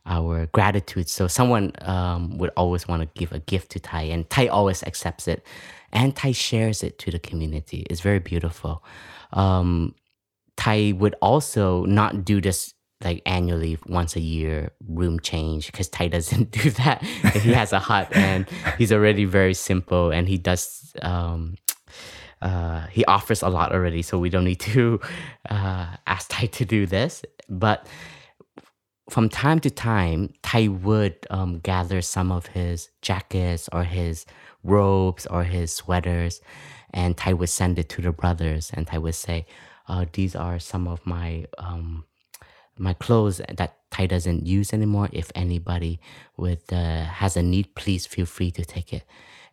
our 0.05 0.47
gratitude. 0.47 1.09
So 1.09 1.29
someone 1.29 1.73
um, 1.83 2.37
would 2.39 2.51
always 2.57 2.89
want 2.89 3.03
to 3.03 3.19
give 3.19 3.33
a 3.33 3.39
gift 3.39 3.71
to 3.73 3.79
Thay, 3.79 4.11
and 4.11 4.29
Thay 4.29 4.49
always 4.49 4.83
accepts 4.83 5.29
it, 5.29 5.47
and 5.93 6.15
Thay 6.17 6.33
shares 6.33 6.83
it 6.83 6.99
to 7.01 7.11
the 7.11 7.19
community. 7.19 7.87
It's 7.89 8.01
very 8.01 8.19
beautiful. 8.19 8.85
Um, 9.33 9.95
Thay 10.57 10.93
would 10.93 11.15
also 11.23 11.85
not 11.85 12.25
do 12.25 12.41
this 12.41 12.75
like 13.05 13.23
annually 13.27 13.79
once 13.87 14.17
a 14.17 14.21
year 14.21 14.73
room 14.89 15.21
change 15.21 15.67
because 15.71 15.89
Thay 15.89 16.09
doesn't 16.17 16.51
do 16.51 16.71
that. 16.71 17.03
he 17.03 17.53
has 17.53 17.73
a 17.73 17.79
hut 17.79 18.09
and 18.13 18.49
he's 18.77 18.93
already 18.93 19.25
very 19.25 19.55
simple 19.55 20.11
and 20.11 20.29
he 20.29 20.37
does 20.37 20.93
um, 21.03 21.57
uh, 22.43 22.87
he 22.89 23.05
offers 23.07 23.43
a 23.43 23.49
lot 23.49 23.73
already, 23.73 24.03
so 24.03 24.19
we 24.19 24.31
don't 24.31 24.45
need 24.45 24.61
to 24.61 25.01
uh, 25.51 25.87
ask 26.07 26.31
Thay 26.31 26.47
to 26.47 26.65
do 26.65 26.87
this. 26.87 27.25
But 27.49 27.87
from 29.11 29.29
time 29.29 29.59
to 29.61 29.71
time, 29.71 30.33
Thay 30.43 30.69
would 30.69 31.17
um, 31.31 31.61
gather 31.61 32.03
some 32.03 32.31
of 32.31 32.47
his 32.47 32.91
jackets 33.03 33.69
or 33.73 33.85
his 33.85 34.27
robes 34.63 35.27
or 35.27 35.45
his 35.45 35.73
sweaters, 35.73 36.41
and 36.93 37.17
Thay 37.17 37.35
would 37.35 37.49
send 37.49 37.79
it 37.79 37.89
to 37.91 38.03
the 38.03 38.13
brothers, 38.13 38.71
and 38.73 38.87
Thay 38.87 38.99
would 38.99 39.15
say, 39.15 39.47
uh, 39.89 40.05
"These 40.13 40.37
are 40.37 40.59
some 40.59 40.87
of 40.87 41.05
my 41.07 41.47
um, 41.59 42.05
my 42.79 42.93
clothes 42.95 43.41
that 43.57 43.77
Thay 43.91 44.07
doesn't 44.07 44.47
use 44.47 44.73
anymore. 44.73 45.09
If 45.13 45.33
anybody 45.35 46.01
with 46.37 46.73
uh, 46.73 47.05
has 47.05 47.37
a 47.37 47.43
need, 47.43 47.75
please 47.75 48.07
feel 48.07 48.27
free 48.27 48.51
to 48.53 48.65
take 48.65 48.93
it." 48.93 49.05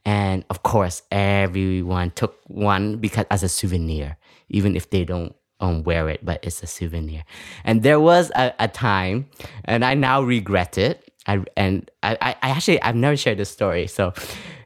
And 0.06 0.46
of 0.50 0.64
course, 0.64 1.02
everyone 1.12 2.12
took 2.12 2.40
one 2.48 2.98
because 2.98 3.26
as 3.32 3.42
a 3.42 3.50
souvenir, 3.50 4.18
even 4.50 4.76
if 4.76 4.92
they 4.92 5.04
don't 5.04 5.36
um, 5.60 5.84
wear 5.84 6.10
it, 6.10 6.24
but 6.24 6.40
it's 6.44 6.62
a 6.62 6.68
souvenir. 6.68 7.24
And 7.64 7.84
there 7.84 8.00
was 8.00 8.32
a, 8.36 8.54
a 8.60 8.68
time, 8.68 9.28
and 9.66 9.84
I 9.84 9.96
now 9.96 10.22
regret 10.22 10.78
it. 10.78 11.12
I 11.28 11.44
and 11.58 11.90
I, 12.04 12.18
I 12.22 12.50
actually 12.50 12.82
I've 12.82 12.96
never 12.96 13.18
shared 13.18 13.40
this 13.40 13.50
story. 13.50 13.88
So 13.88 14.14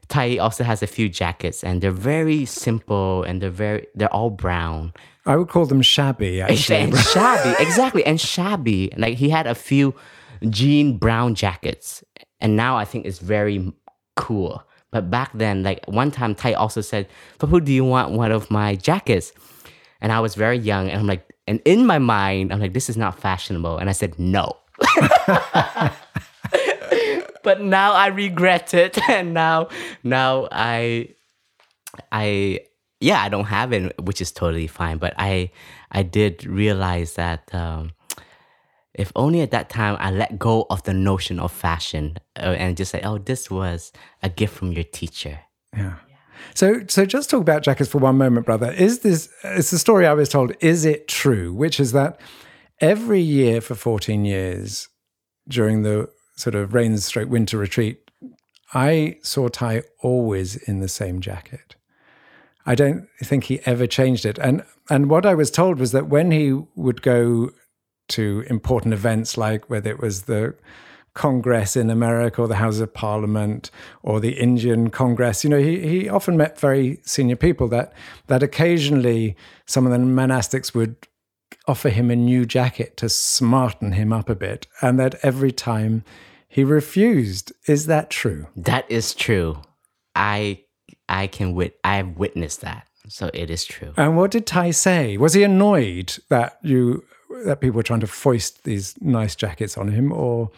Thay 0.08 0.38
also 0.38 0.64
has 0.64 0.82
a 0.82 0.86
few 0.86 1.08
jackets, 1.08 1.64
and 1.64 1.80
they're 1.80 1.90
very 1.90 2.44
simple, 2.44 3.22
and 3.22 3.40
they're 3.40 3.50
very 3.50 3.86
they're 3.94 4.12
all 4.12 4.30
brown. 4.30 4.92
I 5.26 5.36
would 5.36 5.48
call 5.48 5.66
them 5.66 5.82
shabby. 5.82 6.40
Actually, 6.42 6.78
and 6.78 6.96
shabby, 6.98 7.54
exactly, 7.62 8.04
and 8.04 8.20
shabby. 8.20 8.92
Like 8.96 9.16
he 9.16 9.30
had 9.30 9.46
a 9.46 9.54
few 9.54 9.94
jean 10.48 10.98
brown 10.98 11.34
jackets, 11.34 12.02
and 12.40 12.56
now 12.56 12.76
I 12.76 12.84
think 12.84 13.06
it's 13.06 13.20
very 13.20 13.72
cool. 14.16 14.62
But 14.90 15.10
back 15.10 15.30
then, 15.34 15.62
like 15.62 15.84
one 15.86 16.10
time, 16.10 16.34
Thay 16.34 16.54
also 16.54 16.80
said, 16.80 17.06
"Phap 17.38 17.50
Huu, 17.50 17.60
do 17.64 17.72
you 17.72 17.84
want 17.84 18.12
one 18.12 18.32
of 18.32 18.50
my 18.50 18.74
jackets?" 18.74 19.32
And 20.00 20.12
I 20.12 20.20
was 20.20 20.34
very 20.34 20.58
young, 20.58 20.88
and 20.88 20.98
I'm 21.00 21.06
like, 21.06 21.30
and 21.46 21.60
in 21.64 21.84
my 21.84 21.98
mind, 21.98 22.52
I'm 22.52 22.60
like, 22.60 22.72
this 22.74 22.88
is 22.88 22.96
not 22.96 23.18
fashionable, 23.18 23.78
and 23.78 23.90
I 23.90 23.92
said 23.92 24.18
no. 24.18 24.56
but 27.42 27.60
now 27.60 27.92
I 27.92 28.06
regret 28.06 28.72
it, 28.72 28.96
and 29.08 29.34
now, 29.34 29.68
now 30.04 30.48
I, 30.52 31.08
I, 32.12 32.60
yeah, 33.00 33.20
I 33.20 33.28
don't 33.28 33.46
have 33.46 33.72
it, 33.72 34.00
which 34.00 34.20
is 34.20 34.30
totally 34.32 34.68
fine. 34.68 34.98
But 34.98 35.14
I, 35.18 35.50
I 35.90 36.04
did 36.04 36.46
realize 36.46 37.14
that. 37.14 37.52
Um, 37.54 37.92
if 38.94 39.12
only 39.14 39.40
at 39.40 39.50
that 39.50 39.68
time 39.68 39.96
I 40.00 40.10
let 40.10 40.38
go 40.38 40.66
of 40.70 40.82
the 40.82 40.94
notion 40.94 41.38
of 41.38 41.52
fashion 41.52 42.16
uh, 42.36 42.56
and 42.58 42.76
just 42.76 42.90
say, 42.90 43.00
oh, 43.02 43.18
this 43.18 43.50
was 43.50 43.92
a 44.22 44.28
gift 44.28 44.54
from 44.54 44.72
your 44.72 44.84
teacher. 44.84 45.40
Yeah. 45.76 45.96
So, 46.54 46.80
so 46.88 47.04
just 47.04 47.30
talk 47.30 47.42
about 47.42 47.62
jackets 47.62 47.90
for 47.90 47.98
one 47.98 48.18
moment, 48.18 48.46
brother. 48.46 48.72
Is 48.72 49.00
this? 49.00 49.28
It's 49.44 49.70
the 49.70 49.78
story 49.78 50.06
I 50.06 50.14
was 50.14 50.28
told. 50.28 50.52
Is 50.60 50.84
it 50.84 51.06
true? 51.06 51.52
Which 51.52 51.78
is 51.78 51.92
that 51.92 52.20
every 52.80 53.20
year 53.20 53.60
for 53.60 53.74
fourteen 53.74 54.24
years 54.24 54.88
during 55.46 55.82
the 55.82 56.08
sort 56.36 56.54
of 56.54 56.74
rain 56.74 56.96
stroke 56.98 57.28
winter 57.28 57.58
retreat, 57.58 58.10
I 58.72 59.18
saw 59.22 59.48
Thay 59.48 59.82
always 60.02 60.56
in 60.56 60.80
the 60.80 60.88
same 60.88 61.20
jacket. 61.20 61.76
I 62.66 62.74
don't 62.74 63.06
think 63.22 63.44
he 63.44 63.60
ever 63.66 63.86
changed 63.86 64.24
it. 64.24 64.38
And 64.38 64.64
and 64.88 65.10
what 65.10 65.26
I 65.26 65.34
was 65.34 65.50
told 65.50 65.78
was 65.78 65.92
that 65.92 66.08
when 66.08 66.30
he 66.30 66.52
would 66.74 67.02
go 67.02 67.50
to 68.10 68.44
important 68.48 68.94
events 68.94 69.36
like 69.36 69.68
whether 69.70 69.90
it 69.90 70.00
was 70.00 70.22
the 70.22 70.54
Congress 71.14 71.76
in 71.76 71.90
America 71.90 72.40
or 72.40 72.48
the 72.48 72.56
House 72.56 72.78
of 72.78 72.94
Parliament 72.94 73.70
or 74.02 74.20
the 74.20 74.38
Indian 74.38 74.90
Congress. 74.90 75.42
You 75.42 75.50
know, 75.50 75.58
he, 75.58 75.80
he 75.80 76.08
often 76.08 76.36
met 76.36 76.58
very 76.58 77.00
senior 77.02 77.36
people 77.36 77.68
that 77.68 77.92
that 78.28 78.42
occasionally 78.42 79.36
some 79.66 79.86
of 79.86 79.92
the 79.92 79.98
monastics 79.98 80.74
would 80.74 80.96
offer 81.66 81.88
him 81.88 82.10
a 82.10 82.16
new 82.16 82.46
jacket 82.46 82.96
to 82.96 83.08
smarten 83.08 83.92
him 83.92 84.12
up 84.12 84.28
a 84.28 84.34
bit, 84.34 84.66
and 84.80 84.98
that 84.98 85.16
every 85.22 85.52
time 85.52 86.04
he 86.48 86.64
refused. 86.64 87.52
Is 87.66 87.86
that 87.86 88.10
true? 88.10 88.46
That 88.56 88.90
is 88.90 89.14
true. 89.14 89.62
I 90.14 90.64
I 91.08 91.26
can 91.26 91.54
wit 91.54 91.78
I've 91.84 92.18
witnessed 92.18 92.60
that. 92.60 92.86
So 93.08 93.30
it 93.32 93.50
is 93.50 93.64
true. 93.64 93.92
And 93.96 94.16
what 94.16 94.30
did 94.30 94.46
Thay 94.46 94.72
say? 94.72 95.16
Was 95.16 95.34
he 95.34 95.42
annoyed 95.42 96.18
that 96.28 96.58
you 96.62 97.04
that 97.44 97.60
people 97.60 97.76
were 97.76 97.82
trying 97.82 98.00
to 98.00 98.06
foist 98.06 98.64
these 98.64 99.00
nice 99.00 99.34
jackets 99.34 99.78
on 99.78 99.88
him, 99.88 100.12
or? 100.12 100.50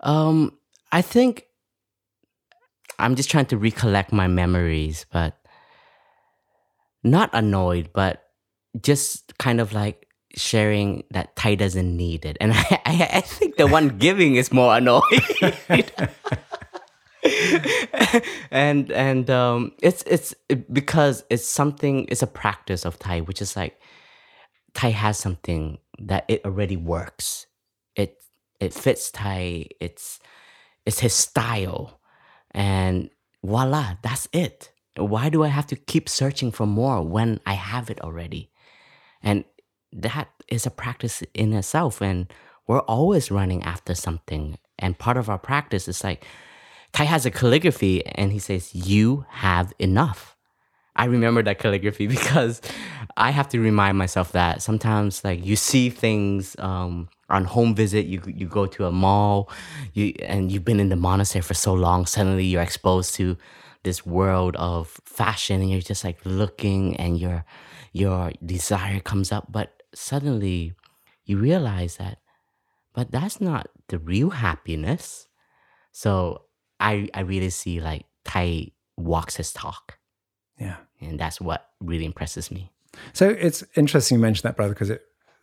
Um, 0.00 0.56
I 0.92 1.02
think 1.02 1.46
I'm 2.98 3.14
just 3.14 3.30
trying 3.30 3.46
to 3.46 3.56
recollect 3.56 4.12
my 4.12 4.26
memories, 4.26 5.06
but 5.12 5.36
not 7.02 7.30
annoyed, 7.32 7.90
but 7.92 8.24
just 8.80 9.36
kind 9.38 9.60
of 9.60 9.72
like 9.72 10.06
sharing 10.36 11.04
that 11.10 11.34
Thay 11.36 11.56
doesn't 11.56 11.96
need 11.96 12.24
it, 12.24 12.36
and 12.40 12.52
I, 12.54 12.80
I, 12.86 13.08
I 13.14 13.20
think 13.20 13.56
the 13.56 13.66
one 13.66 13.88
giving 13.98 14.36
is 14.36 14.52
more 14.52 14.76
annoyed. 14.76 15.02
and 18.50 18.90
and 18.92 19.28
um, 19.30 19.72
it's 19.82 20.02
it's 20.04 20.34
because 20.72 21.24
it's 21.30 21.44
something. 21.44 22.06
It's 22.08 22.22
a 22.22 22.26
practice 22.26 22.84
of 22.84 22.98
Thay, 22.98 23.20
which 23.20 23.42
is 23.42 23.56
like 23.56 23.78
Thay 24.74 24.90
has 24.92 25.18
something 25.18 25.78
that 25.98 26.24
it 26.28 26.44
already 26.44 26.76
works. 26.76 27.46
It 27.96 28.22
it 28.60 28.74
fits 28.74 29.10
Thay. 29.10 29.68
It's 29.80 30.18
it's 30.86 31.00
his 31.00 31.14
style, 31.14 32.00
and 32.52 33.10
voila, 33.44 33.96
that's 34.02 34.28
it. 34.32 34.72
Why 34.96 35.28
do 35.28 35.44
I 35.44 35.48
have 35.48 35.66
to 35.68 35.76
keep 35.76 36.08
searching 36.08 36.50
for 36.50 36.66
more 36.66 37.02
when 37.02 37.40
I 37.46 37.54
have 37.54 37.90
it 37.90 38.00
already? 38.00 38.50
And 39.22 39.44
that 39.92 40.28
is 40.48 40.66
a 40.66 40.70
practice 40.70 41.22
in 41.34 41.52
itself, 41.52 42.00
and 42.02 42.32
we're 42.66 42.80
always 42.80 43.30
running 43.30 43.62
after 43.62 43.94
something. 43.94 44.58
And 44.78 44.98
part 44.98 45.16
of 45.16 45.28
our 45.28 45.38
practice 45.38 45.88
is 45.88 46.04
like 46.04 46.26
Thay 46.92 47.04
has 47.04 47.26
a 47.26 47.30
calligraphy, 47.30 48.04
and 48.06 48.32
he 48.32 48.38
says, 48.38 48.74
"You 48.74 49.26
have 49.28 49.72
enough." 49.78 50.37
I 50.98 51.06
remember 51.06 51.42
that 51.44 51.58
calligraphy 51.58 52.06
because 52.16 52.60
I 53.16 53.30
have 53.30 53.48
to 53.50 53.60
remind 53.60 53.96
myself 53.98 54.32
that 54.32 54.62
sometimes 54.62 55.24
like 55.24 55.44
you 55.44 55.56
see 55.56 55.90
things 55.90 56.56
um, 56.58 57.08
on 57.30 57.44
home 57.44 57.74
visit, 57.74 58.06
you 58.06 58.22
you 58.26 58.46
go 58.46 58.66
to 58.66 58.86
a 58.86 58.92
mall, 58.92 59.50
you 59.94 60.14
and 60.22 60.52
you've 60.52 60.64
been 60.64 60.80
in 60.80 60.88
the 60.90 60.96
monastery 60.96 61.42
for 61.42 61.54
so 61.54 61.74
long, 61.74 62.06
suddenly 62.06 62.44
you're 62.44 62.62
exposed 62.62 63.14
to 63.14 63.36
this 63.84 64.04
world 64.04 64.56
of 64.56 65.00
fashion 65.04 65.60
and 65.62 65.70
you're 65.70 65.80
just 65.80 66.04
like 66.04 66.18
looking 66.24 66.96
and 66.96 67.18
your 67.18 67.44
your 67.92 68.32
desire 68.44 69.00
comes 69.00 69.32
up, 69.32 69.50
but 69.50 69.82
suddenly 69.94 70.74
you 71.24 71.38
realize 71.38 71.96
that 71.96 72.18
but 72.94 73.10
that's 73.12 73.40
not 73.40 73.68
the 73.88 73.98
real 73.98 74.30
happiness. 74.30 75.28
So 75.92 76.42
I 76.80 77.08
I 77.14 77.20
really 77.20 77.50
see 77.50 77.80
like 77.80 78.06
Thay 78.24 78.72
walks 78.96 79.36
his 79.36 79.52
talk. 79.52 79.98
Yeah. 80.58 80.76
And 81.00 81.18
that's 81.18 81.40
what 81.40 81.70
really 81.80 82.04
impresses 82.04 82.50
me. 82.50 82.70
So 83.12 83.28
it's 83.28 83.64
interesting 83.76 84.16
you 84.16 84.22
mentioned 84.22 84.44
that, 84.44 84.56
brother, 84.56 84.74
because 84.74 84.92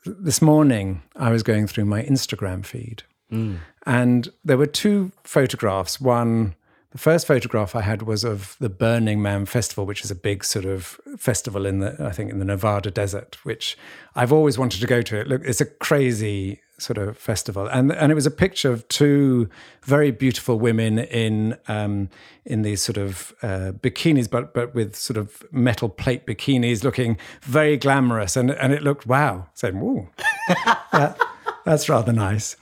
this 0.06 0.42
morning 0.42 1.02
I 1.16 1.32
was 1.32 1.44
going 1.44 1.68
through 1.68 1.86
my 1.86 2.04
Instagram 2.04 2.66
feed 2.66 3.04
mm. 3.32 3.58
and 3.86 4.30
there 4.44 4.58
were 4.58 4.68
two 4.68 5.12
photographs. 5.24 6.00
One, 6.00 6.56
the 6.92 6.98
first 6.98 7.28
photograph 7.28 7.76
I 7.76 7.82
had 7.82 8.04
was 8.04 8.24
of 8.24 8.56
the 8.60 8.70
Burning 8.70 9.22
Man 9.22 9.46
Festival, 9.46 9.86
which 9.86 10.04
is 10.04 10.12
a 10.12 10.16
big 10.16 10.44
sort 10.44 10.66
of 10.66 11.00
festival 11.18 11.66
in 11.66 11.80
the, 11.80 11.96
I 12.00 12.12
think, 12.12 12.32
in 12.32 12.40
the 12.40 12.46
Nevada 12.46 12.92
desert, 12.92 13.38
which 13.44 13.78
I've 14.16 14.32
always 14.32 14.58
wanted 14.58 14.82
to 14.82 14.88
go 14.88 15.02
to. 15.02 15.20
It 15.20 15.28
look, 15.28 15.42
it's 15.44 15.62
a 15.62 15.66
crazy 15.66 16.62
sort 16.78 16.98
of 16.98 17.18
festival, 17.18 17.68
and 17.68 17.92
and 17.92 18.12
it 18.12 18.16
was 18.16 18.26
a 18.26 18.32
picture 18.32 18.72
of 18.72 18.88
two 18.88 19.50
very 19.84 20.12
beautiful 20.12 20.60
women 20.60 21.00
in 21.00 21.58
um, 21.68 22.10
in 22.46 22.62
these 22.62 22.82
sort 22.82 22.98
of 22.98 23.34
uh, 23.42 23.72
bikinis, 23.80 24.30
but 24.30 24.54
but 24.54 24.76
with 24.76 24.96
sort 24.96 25.18
of 25.18 25.44
metal 25.52 25.90
plate 25.90 26.26
bikinis, 26.26 26.84
looking 26.84 27.18
very 27.44 27.78
glamorous, 27.78 28.36
and 28.36 28.52
and 28.52 28.74
it 28.74 28.84
looked 28.84 29.06
wow, 29.08 29.48
saying, 29.54 29.80
"Whoa, 29.80 30.10
that, 30.92 31.18
that's 31.66 31.90
rather 31.90 32.14
nice," 32.14 32.56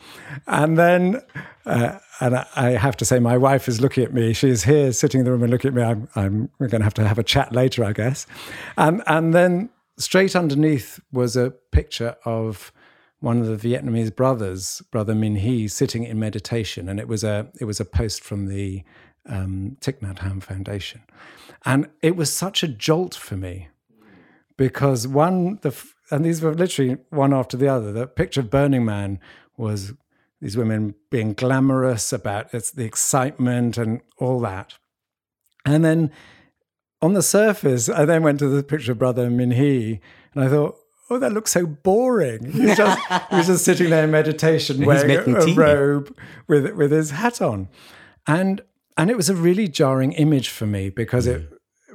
and 0.48 0.78
then 0.78 1.22
Uh, 1.66 1.98
and 2.20 2.36
I, 2.56 2.72
have 2.72 2.98
to 2.98 3.06
say, 3.06 3.20
my 3.20 3.38
wife 3.38 3.70
is 3.70 3.80
looking 3.80 4.04
at 4.04 4.14
me. 4.14 4.34
She's 4.34 4.64
here 4.64 4.92
sitting 4.92 5.20
in 5.20 5.26
the 5.26 5.32
room 5.32 5.44
and 5.44 5.52
looking 5.52 5.70
at 5.70 5.74
me. 5.74 5.82
I'm, 5.82 6.10
I'm 6.16 6.50
we're 6.60 6.68
going 6.68 6.82
to 6.82 6.84
have 6.84 6.94
to 6.96 7.08
have 7.08 7.18
a 7.18 7.24
chat 7.24 7.54
later, 7.54 7.86
I 7.86 7.94
guess. 7.94 8.28
And, 8.78 9.02
and 9.08 9.34
then 9.34 9.70
straight 9.98 10.36
underneath 10.36 11.00
was 11.12 11.38
a 11.38 11.52
picture 11.72 12.18
of 12.26 12.74
one 13.24 13.40
of 13.40 13.48
the 13.48 13.74
Vietnamese 13.74 14.14
brothers, 14.14 14.82
Brother 14.92 15.14
Minh 15.14 15.42
Hy, 15.42 15.68
sitting 15.68 16.04
in 16.04 16.20
meditation. 16.20 16.90
And 16.90 17.00
it 17.00 17.08
was 17.08 17.24
a, 17.24 17.48
it 17.58 17.64
was 17.64 17.80
a 17.80 17.86
post 17.86 18.22
from 18.22 18.48
the 18.48 18.84
um, 19.26 19.78
Thich 19.80 20.02
Nhat 20.02 20.18
Hanh 20.18 20.44
Foundation. 20.44 21.04
And 21.64 21.88
it 22.02 22.18
was 22.18 22.34
such 22.34 22.64
a 22.64 22.68
jolt 22.68 23.16
for 23.16 23.38
me 23.38 23.70
because 24.58 25.08
one, 25.08 25.58
the, 25.62 25.74
and 26.12 26.26
these 26.26 26.42
were 26.42 26.54
literally 26.54 26.98
one 27.12 27.34
after 27.34 27.56
the 27.56 27.70
other. 27.70 27.94
The 27.94 28.08
picture 28.08 28.42
of 28.42 28.50
Burning 28.50 28.84
Man 28.84 29.22
was 29.56 29.94
these 30.42 30.58
women 30.58 30.94
being 31.10 31.32
glamorous 31.32 32.12
about 32.12 32.54
it's 32.54 32.72
the 32.72 32.84
excitement 32.84 33.78
and 33.78 34.02
all 34.18 34.42
that. 34.42 34.74
And 35.66 35.86
then 35.86 36.12
on 37.02 37.14
the 37.14 37.24
surface, 37.24 37.88
I 37.88 38.04
then 38.04 38.22
went 38.22 38.40
to 38.40 38.50
the 38.50 38.64
picture 38.64 38.92
of 38.92 39.00
Brother 39.00 39.30
Minh 39.30 39.56
Hy, 39.56 40.02
and 40.34 40.44
I 40.44 40.50
thought, 40.50 40.78
oh, 41.10 41.20
that 41.20 41.34
looks 41.34 41.52
so 41.52 41.66
boring. 41.66 42.52
He 42.52 42.66
was 42.66 42.78
just, 42.78 43.00
he 43.30 43.36
was 43.36 43.48
just 43.48 43.66
sitting 43.66 43.90
there 43.90 44.04
in 44.04 44.12
meditation, 44.12 44.86
wearing 44.86 45.12
a, 45.12 45.40
a 45.40 45.54
robe 45.54 46.16
with 46.48 46.72
with 46.74 46.92
his 46.92 47.12
hat 47.12 47.42
on, 47.42 47.70
and 48.28 48.62
and 48.98 49.10
it 49.10 49.18
was 49.18 49.30
a 49.30 49.36
really 49.36 49.68
jarring 49.68 50.14
image 50.14 50.50
for 50.50 50.66
me 50.66 50.90
because 50.90 51.28
it 51.28 51.50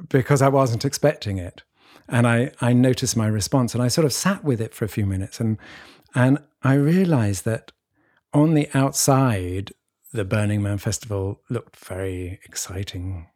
because 0.09 0.41
I 0.41 0.49
wasn't 0.49 0.85
expecting 0.85 1.37
it, 1.37 1.63
and 2.07 2.27
I 2.27 2.51
I 2.61 2.73
noticed 2.73 3.17
my 3.17 3.27
response, 3.27 3.73
and 3.73 3.83
I 3.83 3.87
sort 3.87 4.05
of 4.05 4.13
sat 4.13 4.43
with 4.43 4.61
it 4.61 4.73
for 4.73 4.85
a 4.85 4.89
few 4.89 5.05
minutes, 5.05 5.39
and 5.39 5.57
and 6.15 6.39
I 6.63 6.73
realized 6.73 7.45
that 7.45 7.71
on 8.33 8.53
the 8.53 8.69
outside, 8.73 9.71
the 10.11 10.25
Burning 10.25 10.61
Man 10.61 10.77
Festival 10.77 11.41
looked 11.49 11.75
very 11.77 12.39
exciting, 12.45 13.27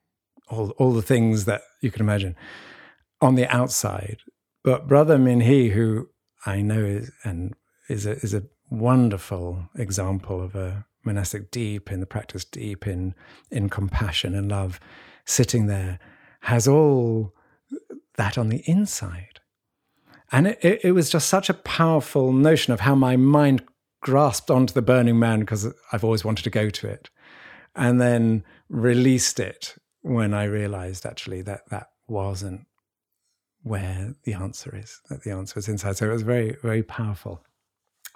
all, 0.50 0.72
all 0.72 0.94
the 0.94 1.02
things 1.02 1.46
that 1.46 1.62
you 1.82 1.92
can 1.92 2.02
imagine. 2.02 2.36
On 3.22 3.36
the 3.36 3.48
outside. 3.48 4.18
But 4.64 4.88
Brother 4.88 5.18
Minh 5.18 5.44
Hy, 5.44 5.74
who 5.74 6.10
I 6.46 6.62
know 6.62 6.84
is, 6.84 7.12
and 7.24 7.54
is 7.90 8.06
a, 8.06 8.12
is 8.12 8.34
a 8.34 8.44
wonderful 8.70 9.70
example 9.76 10.42
of 10.42 10.56
a 10.56 10.86
monastic 11.04 11.52
deep 11.52 11.92
in 11.92 12.00
the 12.00 12.06
practice, 12.06 12.46
deep 12.46 12.88
in, 12.88 13.14
in 13.52 13.70
compassion 13.70 14.34
and 14.34 14.50
love, 14.50 14.80
sitting 15.26 15.68
there, 15.68 16.00
has 16.42 16.68
all 16.68 17.34
that 18.16 18.38
on 18.38 18.50
the 18.50 18.64
inside. 18.66 19.42
And 20.32 20.48
it, 20.48 20.60
it, 20.64 20.80
it 20.86 20.92
was 20.94 21.10
just 21.10 21.28
such 21.28 21.50
a 21.50 21.54
powerful 21.54 22.32
notion 22.32 22.74
of 22.74 22.80
how 22.80 22.96
my 22.96 23.18
mind 23.18 23.64
grasped 24.02 24.50
onto 24.50 24.74
the 24.74 24.82
Burning 24.82 25.20
Man 25.20 25.42
because 25.42 25.68
I've 25.92 26.04
always 26.04 26.26
wanted 26.26 26.44
to 26.44 26.50
go 26.50 26.70
to 26.70 26.88
it, 26.88 27.10
and 27.76 28.00
then 28.00 28.44
released 28.70 29.40
it 29.40 29.76
when 30.02 30.34
I 30.34 30.46
realized 30.46 31.06
actually 31.06 31.42
that 31.44 31.70
that 31.70 31.88
wasn't 32.08 32.66
where 33.64 34.14
the 34.24 34.34
answer 34.34 34.76
is, 34.76 35.02
that 35.10 35.24
the 35.24 35.32
answer 35.32 35.58
is 35.58 35.68
inside. 35.68 35.98
So 35.98 36.10
it 36.10 36.14
was 36.14 36.22
very, 36.22 36.58
very 36.62 36.84
powerful. 36.84 37.42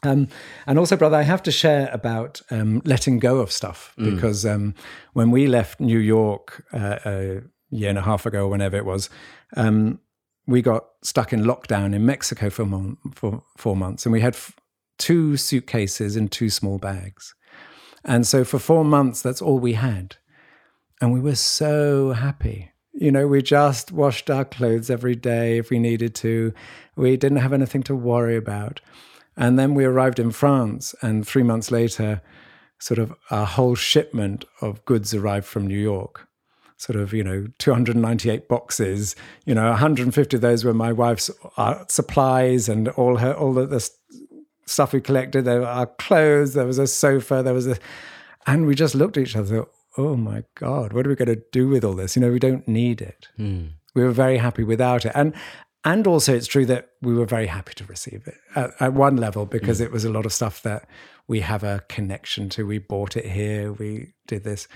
Um, 0.03 0.27
and 0.67 0.77
also, 0.77 0.95
brother, 0.95 1.17
I 1.17 1.23
have 1.23 1.41
to 1.43 1.51
share 1.51 1.89
about 1.91 2.41
um, 2.51 2.81
letting 2.85 3.19
go 3.19 3.39
of 3.39 3.51
stuff 3.51 3.93
mm. 3.97 4.13
because 4.13 4.45
um, 4.45 4.75
when 5.13 5.31
we 5.31 5.47
left 5.47 5.79
New 5.79 5.97
York 5.97 6.63
uh, 6.71 6.99
a 7.05 7.41
year 7.71 7.89
and 7.89 7.97
a 7.97 8.03
half 8.03 8.25
ago, 8.25 8.45
or 8.45 8.49
whenever 8.49 8.77
it 8.77 8.85
was, 8.85 9.09
um, 9.55 9.99
we 10.45 10.61
got 10.61 10.85
stuck 11.01 11.33
in 11.33 11.43
lockdown 11.43 11.95
in 11.95 12.05
Mexico 12.05 12.49
for, 12.49 12.65
mon- 12.65 12.97
for 13.15 13.43
four 13.57 13.75
months, 13.75 14.05
and 14.05 14.13
we 14.13 14.21
had 14.21 14.35
f- 14.35 14.55
two 14.97 15.35
suitcases 15.35 16.15
and 16.15 16.31
two 16.31 16.49
small 16.49 16.77
bags. 16.77 17.33
And 18.05 18.25
so 18.25 18.43
for 18.43 18.59
four 18.59 18.85
months, 18.85 19.21
that's 19.21 19.41
all 19.41 19.59
we 19.59 19.73
had. 19.73 20.17
And 21.01 21.11
we 21.11 21.19
were 21.19 21.35
so 21.35 22.13
happy. 22.13 22.71
You 22.99 23.11
know, 23.11 23.27
we 23.27 23.43
just 23.43 23.91
washed 23.91 24.27
our 24.31 24.43
clothes 24.43 24.89
every 24.89 25.15
day 25.15 25.59
if 25.59 25.69
we 25.69 25.77
needed 25.77 26.15
to. 26.15 26.51
We 26.95 27.15
didn't 27.15 27.37
have 27.37 27.53
anything 27.53 27.83
to 27.83 27.95
worry 27.95 28.35
about. 28.35 28.81
And 29.35 29.59
then 29.59 29.75
we 29.75 29.85
arrived 29.85 30.17
in 30.17 30.31
France, 30.31 30.95
and 31.03 31.25
three 31.25 31.43
months 31.43 31.69
later, 31.69 32.21
sort 32.79 32.97
of 32.97 33.13
a 33.29 33.45
whole 33.45 33.75
shipment 33.75 34.45
of 34.61 34.83
goods 34.85 35.13
arrived 35.13 35.45
from 35.45 35.67
New 35.67 35.77
York. 35.77 36.27
Sort 36.77 36.95
of, 36.95 37.13
you 37.13 37.23
know, 37.23 37.47
298 37.59 38.47
boxes. 38.47 39.15
You 39.45 39.53
know, 39.53 39.69
150 39.69 40.37
of 40.37 40.41
those 40.41 40.65
were 40.65 40.73
my 40.73 40.91
wife's 40.91 41.29
uh, 41.55 41.83
supplies 41.87 42.67
and 42.67 42.87
all 42.89 43.17
her, 43.17 43.33
all 43.33 43.53
the, 43.53 43.67
the 43.67 43.87
stuff 44.65 44.93
we 44.93 45.01
collected. 45.01 45.45
There 45.45 45.61
were 45.61 45.67
our 45.67 45.85
clothes. 45.85 46.55
There 46.55 46.65
was 46.65 46.79
a 46.79 46.87
sofa. 46.87 47.43
There 47.43 47.53
was 47.53 47.67
a, 47.67 47.77
and 48.47 48.65
we 48.65 48.73
just 48.73 48.95
looked 48.95 49.17
at 49.17 49.23
each 49.23 49.35
other. 49.35 49.67
Oh 49.97 50.15
my 50.15 50.43
god, 50.55 50.93
what 50.93 51.05
are 51.05 51.09
we 51.09 51.15
going 51.15 51.27
to 51.27 51.43
do 51.51 51.67
with 51.67 51.83
all 51.83 51.93
this? 51.93 52.15
You 52.15 52.21
know, 52.21 52.31
we 52.31 52.39
don't 52.39 52.67
need 52.67 53.01
it. 53.01 53.27
Mm. 53.39 53.71
We 53.95 54.03
were 54.03 54.11
very 54.11 54.37
happy 54.37 54.63
without 54.63 55.05
it, 55.05 55.11
and 55.15 55.33
and 55.83 56.05
also 56.05 56.35
it's 56.35 56.47
true 56.47 56.65
that 56.67 56.89
we 57.01 57.13
were 57.13 57.25
very 57.25 57.47
happy 57.47 57.73
to 57.75 57.85
receive 57.85 58.27
it 58.27 58.37
at, 58.55 58.71
at 58.79 58.93
one 58.93 59.17
level 59.17 59.45
because 59.45 59.79
mm. 59.79 59.85
it 59.85 59.91
was 59.91 60.05
a 60.05 60.09
lot 60.09 60.25
of 60.25 60.33
stuff 60.33 60.61
that 60.63 60.87
we 61.27 61.39
have 61.41 61.63
a 61.63 61.83
connection 61.89 62.49
to. 62.49 62.67
We 62.67 62.77
bought 62.77 63.17
it 63.17 63.25
here. 63.25 63.73
We 63.73 64.13
did 64.27 64.43
this, 64.43 64.67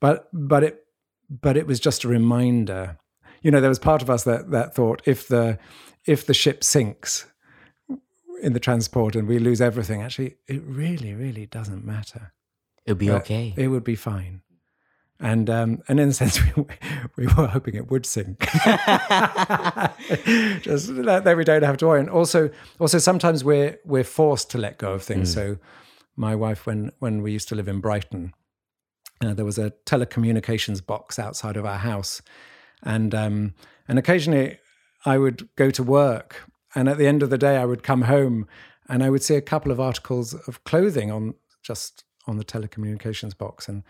but 0.00 0.28
but 0.32 0.62
it 0.62 0.84
but 1.30 1.56
it 1.56 1.66
was 1.66 1.80
just 1.80 2.04
a 2.04 2.08
reminder. 2.08 2.98
You 3.42 3.50
know, 3.50 3.60
there 3.60 3.70
was 3.70 3.78
part 3.78 4.02
of 4.02 4.10
us 4.10 4.24
that 4.24 4.50
that 4.50 4.74
thought 4.74 5.02
if 5.06 5.28
the 5.28 5.58
if 6.04 6.26
the 6.26 6.34
ship 6.34 6.62
sinks, 6.62 7.26
in 8.42 8.52
the 8.52 8.60
transport 8.60 9.16
and 9.16 9.26
we 9.26 9.38
lose 9.38 9.60
everything, 9.60 10.02
actually, 10.02 10.36
it 10.46 10.62
really, 10.64 11.14
really 11.14 11.46
doesn't 11.46 11.84
matter. 11.84 12.32
It'll 12.84 12.96
be 12.96 13.10
okay. 13.10 13.54
It 13.56 13.68
would 13.68 13.84
be 13.84 13.96
fine. 13.96 14.42
And 15.18 15.48
um, 15.48 15.82
and 15.88 15.98
in 15.98 16.10
a 16.10 16.12
sense, 16.20 16.40
we, 16.42 16.64
we 17.16 17.26
were 17.26 17.46
hoping 17.46 17.74
it 17.74 17.90
would 17.90 18.04
sink. 18.04 18.40
Just 20.62 20.94
that 20.94 21.34
we 21.36 21.44
don't 21.44 21.62
have 21.62 21.78
to 21.78 21.86
worry. 21.86 22.00
And 22.00 22.10
also, 22.10 22.50
also 22.78 22.98
sometimes 22.98 23.42
we're 23.42 23.78
we're 23.84 24.04
forced 24.04 24.50
to 24.50 24.58
let 24.58 24.78
go 24.78 24.92
of 24.92 25.02
things. 25.02 25.30
Mm. 25.30 25.34
So, 25.34 25.58
my 26.16 26.34
wife, 26.34 26.66
when 26.66 26.92
when 26.98 27.22
we 27.22 27.32
used 27.32 27.48
to 27.48 27.54
live 27.54 27.68
in 27.68 27.80
Brighton, 27.80 28.34
uh, 29.24 29.32
there 29.32 29.46
was 29.46 29.58
a 29.58 29.72
telecommunications 29.86 30.84
box 30.84 31.18
outside 31.18 31.56
of 31.56 31.64
our 31.64 31.78
house, 31.78 32.20
and 32.82 33.14
um, 33.14 33.54
and 33.88 33.98
occasionally 33.98 34.58
I 35.06 35.16
would 35.16 35.48
go 35.56 35.70
to 35.70 35.82
work 35.82 36.46
and 36.76 36.90
at 36.90 36.98
the 36.98 37.06
end 37.06 37.22
of 37.22 37.30
the 37.30 37.38
day, 37.38 37.56
I 37.56 37.64
would 37.64 37.82
come 37.82 38.02
home 38.02 38.46
and 38.86 39.02
I 39.02 39.08
would 39.08 39.22
see 39.22 39.34
a 39.34 39.40
couple 39.40 39.72
of 39.72 39.80
articles 39.80 40.34
of 40.34 40.62
clothing 40.64 41.10
on 41.10 41.34
just 41.62 42.04
on 42.26 42.36
the 42.36 42.44
telecommunications 42.44 43.36
box. 43.36 43.66
And 43.66 43.82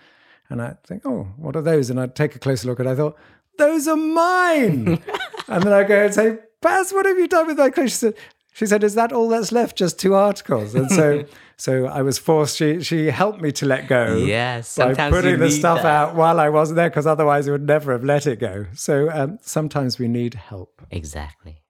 and 0.48 0.62
I'd 0.62 0.82
think, 0.84 1.04
oh, 1.04 1.28
what 1.36 1.56
are 1.56 1.62
those? 1.62 1.90
And 1.90 2.00
I'd 2.00 2.14
take 2.14 2.34
a 2.34 2.38
closer 2.38 2.68
look 2.68 2.78
and 2.78 2.88
I 2.88 2.94
thought, 2.94 3.16
those 3.58 3.88
are 3.88 3.96
mine. 3.96 5.02
and 5.48 5.62
then 5.62 5.72
I'd 5.72 5.88
go 5.88 6.04
and 6.04 6.14
say, 6.14 6.38
Paz, 6.60 6.92
what 6.92 7.06
have 7.06 7.18
you 7.18 7.28
done 7.28 7.46
with 7.46 7.58
my 7.58 7.70
clothes? 7.70 7.92
She 7.92 7.96
said, 7.96 8.14
she 8.56 8.64
said, 8.64 8.82
"Is 8.82 8.94
that 8.94 9.12
all 9.12 9.28
that's 9.28 9.52
left? 9.52 9.76
Just 9.76 10.00
two 10.00 10.14
articles?" 10.14 10.74
And 10.74 10.90
so, 10.90 11.26
so 11.58 11.84
I 11.88 12.00
was 12.00 12.16
forced. 12.16 12.56
She 12.56 12.82
she 12.82 13.08
helped 13.08 13.42
me 13.42 13.52
to 13.52 13.66
let 13.66 13.86
go. 13.86 14.16
Yes, 14.16 14.76
by 14.78 14.94
putting 14.94 15.38
the 15.40 15.50
stuff 15.50 15.82
that. 15.82 15.94
out 15.94 16.14
while 16.14 16.40
I 16.40 16.48
wasn't 16.48 16.76
there, 16.76 16.88
because 16.88 17.06
otherwise, 17.06 17.46
I 17.48 17.52
would 17.52 17.66
never 17.66 17.92
have 17.92 18.02
let 18.02 18.26
it 18.26 18.40
go. 18.40 18.64
So 18.72 19.10
um, 19.10 19.38
sometimes 19.42 19.98
we 19.98 20.08
need 20.08 20.32
help. 20.32 20.80
Exactly. 20.90 21.60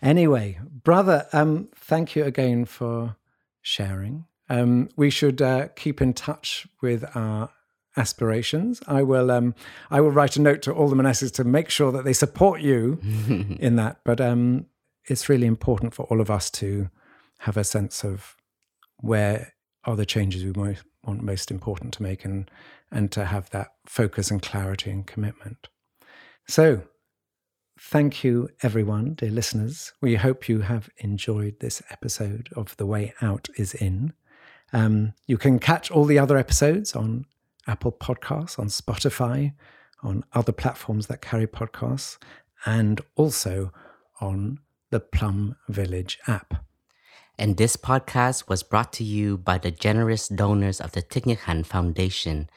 Anyway, 0.00 0.60
brother, 0.84 1.26
um, 1.32 1.68
thank 1.74 2.14
you 2.14 2.22
again 2.22 2.64
for 2.64 3.16
sharing. 3.60 4.26
Um, 4.48 4.88
we 4.96 5.10
should 5.10 5.42
uh, 5.42 5.68
keep 5.76 6.00
in 6.00 6.14
touch 6.14 6.66
with 6.80 7.04
our 7.16 7.50
aspirations. 7.96 8.80
I 8.86 9.02
will 9.02 9.30
um, 9.30 9.54
I 9.90 10.00
will 10.00 10.10
write 10.10 10.36
a 10.36 10.42
note 10.42 10.62
to 10.62 10.72
all 10.72 10.88
the 10.88 10.96
monastics 10.96 11.32
to 11.32 11.44
make 11.44 11.70
sure 11.70 11.92
that 11.92 12.04
they 12.04 12.12
support 12.12 12.60
you 12.60 13.00
in 13.58 13.76
that. 13.76 14.00
But 14.04 14.20
um, 14.20 14.66
it's 15.06 15.28
really 15.28 15.46
important 15.46 15.94
for 15.94 16.04
all 16.04 16.20
of 16.20 16.30
us 16.30 16.50
to 16.50 16.90
have 17.40 17.56
a 17.56 17.64
sense 17.64 18.04
of 18.04 18.36
where 18.98 19.54
are 19.84 19.96
the 19.96 20.06
changes 20.06 20.44
we 20.44 20.52
most, 20.52 20.84
want 21.04 21.22
most 21.22 21.50
important 21.50 21.94
to 21.94 22.02
make 22.02 22.24
and 22.24 22.50
and 22.90 23.10
to 23.12 23.24
have 23.24 23.50
that 23.50 23.72
focus 23.86 24.30
and 24.30 24.42
clarity 24.42 24.90
and 24.90 25.06
commitment. 25.06 25.68
So 26.46 26.82
Thank 27.78 28.24
you, 28.24 28.48
everyone, 28.62 29.14
dear 29.14 29.30
listeners. 29.30 29.92
We 30.00 30.14
hope 30.14 30.48
you 30.48 30.60
have 30.60 30.88
enjoyed 30.96 31.60
this 31.60 31.82
episode 31.90 32.48
of 32.56 32.74
The 32.78 32.86
Way 32.86 33.12
Out 33.20 33.50
is 33.56 33.74
In. 33.74 34.14
Um, 34.76 35.14
you 35.26 35.38
can 35.38 35.58
catch 35.58 35.90
all 35.90 36.04
the 36.04 36.18
other 36.18 36.36
episodes 36.36 36.94
on 36.94 37.24
Apple 37.66 37.92
Podcasts, 37.92 38.58
on 38.58 38.66
Spotify, 38.66 39.54
on 40.02 40.22
other 40.34 40.52
platforms 40.52 41.06
that 41.06 41.22
carry 41.22 41.46
podcasts, 41.46 42.18
and 42.66 43.00
also 43.14 43.72
on 44.20 44.58
the 44.90 45.00
Plum 45.00 45.56
Village 45.70 46.18
app. 46.26 46.66
And 47.38 47.56
this 47.56 47.78
podcast 47.78 48.50
was 48.50 48.62
brought 48.62 48.92
to 48.94 49.04
you 49.04 49.38
by 49.38 49.56
the 49.56 49.70
generous 49.70 50.28
donors 50.28 50.78
of 50.78 50.92
the 50.92 51.00
Hanh 51.00 51.64
Foundation 51.64 52.50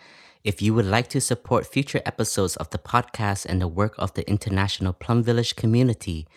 if 0.44 0.62
you 0.62 0.74
would 0.74 0.86
like 0.86 1.08
to 1.10 1.22
support 1.22 1.68
future 1.68 2.02
episodes 2.06 2.58
of 2.58 2.70
the 2.72 2.78
podcast 2.78 3.46
and 3.46 3.62
the 3.62 3.68
work 3.68 3.96
of 3.98 4.14
the 4.16 4.30
International 4.30 4.92
Plum 4.92 5.24
Village 5.24 5.56
community, 5.56 6.28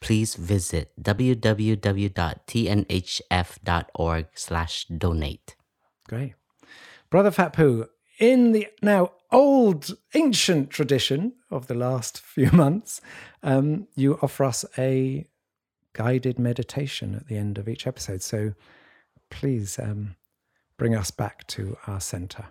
please 0.00 0.34
visit 0.34 0.92
www.tnhf.org 1.00 1.46
slash 4.34 4.84
donate. 4.86 5.56
Great. 6.08 6.34
Brother 7.10 7.30
Phap 7.30 7.88
in 8.18 8.52
the 8.52 8.68
now 8.82 9.12
old, 9.30 9.96
ancient 10.14 10.70
tradition 10.70 11.34
of 11.50 11.66
the 11.66 11.74
last 11.74 12.20
few 12.22 12.50
months, 12.50 13.00
um, 13.42 13.86
you 13.94 14.18
offer 14.22 14.44
us 14.44 14.64
a 14.78 15.26
guided 15.92 16.38
meditation 16.38 17.14
at 17.14 17.26
the 17.26 17.36
end 17.36 17.58
of 17.58 17.68
each 17.68 17.86
episode. 17.86 18.22
So 18.22 18.54
please 19.30 19.78
um, 19.78 20.16
bring 20.76 20.94
us 20.94 21.10
back 21.10 21.46
to 21.48 21.76
our 21.86 22.00
center. 22.00 22.46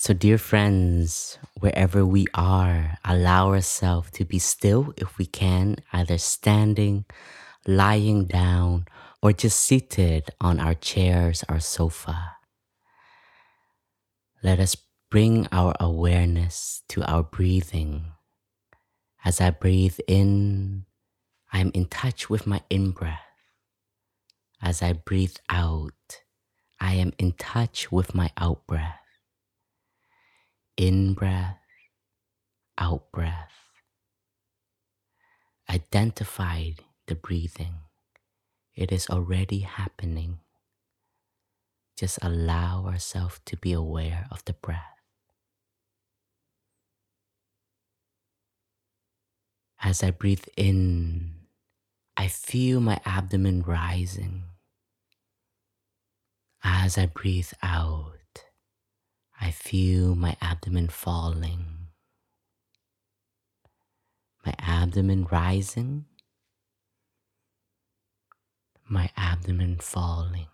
So, 0.00 0.14
dear 0.14 0.38
friends, 0.38 1.38
wherever 1.58 2.06
we 2.06 2.28
are, 2.32 2.98
allow 3.04 3.48
ourselves 3.48 4.12
to 4.12 4.24
be 4.24 4.38
still 4.38 4.94
if 4.96 5.18
we 5.18 5.26
can, 5.26 5.78
either 5.92 6.18
standing, 6.18 7.04
lying 7.66 8.26
down, 8.26 8.86
or 9.20 9.32
just 9.32 9.58
seated 9.58 10.30
on 10.40 10.60
our 10.60 10.74
chairs 10.74 11.42
or 11.48 11.58
sofa. 11.58 12.36
Let 14.40 14.60
us 14.60 14.76
bring 15.10 15.48
our 15.50 15.74
awareness 15.80 16.84
to 16.90 17.02
our 17.02 17.24
breathing. 17.24 18.12
As 19.24 19.40
I 19.40 19.50
breathe 19.50 19.98
in, 20.06 20.86
I 21.52 21.58
am 21.58 21.72
in 21.74 21.86
touch 21.86 22.30
with 22.30 22.46
my 22.46 22.62
in 22.70 22.92
breath. 22.92 23.18
As 24.62 24.80
I 24.80 24.92
breathe 24.92 25.36
out, 25.50 26.22
I 26.78 26.94
am 26.94 27.12
in 27.18 27.32
touch 27.32 27.90
with 27.90 28.14
my 28.14 28.30
out 28.38 28.64
breath. 28.68 29.07
In 30.78 31.14
breath, 31.14 31.58
out 32.78 33.10
breath. 33.10 33.50
Identify 35.68 36.70
the 37.08 37.16
breathing. 37.16 37.74
It 38.76 38.92
is 38.92 39.10
already 39.10 39.66
happening. 39.66 40.38
Just 41.96 42.20
allow 42.22 42.86
ourselves 42.86 43.40
to 43.46 43.56
be 43.56 43.72
aware 43.72 44.28
of 44.30 44.44
the 44.44 44.52
breath. 44.52 45.02
As 49.82 50.04
I 50.04 50.12
breathe 50.12 50.46
in, 50.56 51.48
I 52.16 52.28
feel 52.28 52.78
my 52.78 53.00
abdomen 53.04 53.62
rising. 53.62 54.44
As 56.62 56.96
I 56.96 57.06
breathe 57.06 57.50
out, 57.64 58.17
I 59.40 59.52
feel 59.52 60.16
my 60.16 60.36
abdomen 60.40 60.88
falling, 60.88 61.64
my 64.44 64.52
abdomen 64.58 65.28
rising, 65.30 66.06
my 68.88 69.10
abdomen 69.16 69.78
falling. 69.78 70.48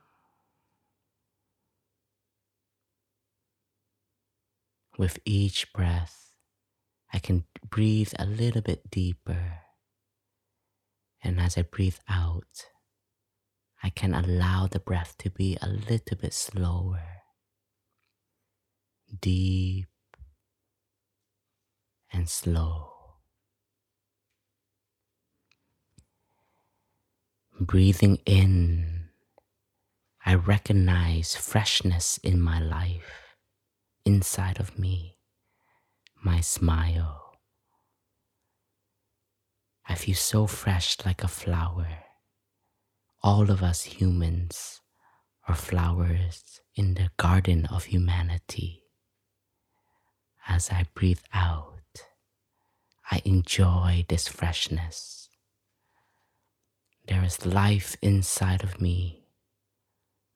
With 4.99 5.19
each 5.25 5.73
breath, 5.73 6.33
I 7.11 7.21
can 7.21 7.45
breathe 7.69 8.13
a 8.19 8.27
little 8.27 8.63
bit 8.63 8.91
deeper. 8.91 9.61
And 11.23 11.41
as 11.41 11.57
I 11.57 11.63
breathe 11.63 11.99
out, 12.07 12.67
I 13.83 13.89
can 13.89 14.15
allow 14.15 14.67
the 14.67 14.79
breath 14.79 15.17
to 15.19 15.31
be 15.31 15.57
a 15.63 15.69
little 15.69 16.19
bit 16.19 16.35
slower 16.35 17.14
deep 19.21 19.87
and 22.13 22.29
slow. 22.29 22.91
Breathing 27.61 28.19
in, 28.27 29.09
I 30.25 30.35
recognize 30.35 31.37
freshness 31.37 32.19
in 32.19 32.41
my 32.41 32.61
life, 32.61 33.37
inside 34.05 34.59
of 34.59 34.79
me, 34.79 35.19
my 36.23 36.41
smile. 36.41 37.39
I 39.87 39.95
feel 39.95 40.15
so 40.15 40.47
fresh 40.47 40.97
like 41.05 41.23
a 41.23 41.29
flower. 41.29 41.89
All 43.23 43.51
of 43.51 43.63
us 43.63 43.83
humans 43.83 44.81
are 45.47 45.55
flowers 45.55 46.61
in 46.75 46.95
the 46.95 47.11
garden 47.17 47.67
of 47.67 47.85
humanity. 47.85 48.84
As 50.47 50.71
I 50.71 50.87
breathe 50.95 51.23
out, 51.33 52.05
I 53.11 53.21
enjoy 53.25 54.05
this 54.09 54.29
freshness. 54.29 55.29
There 57.07 57.25
is 57.25 57.45
life 57.47 57.97
inside 58.03 58.63
of 58.63 58.81
me. 58.81 59.25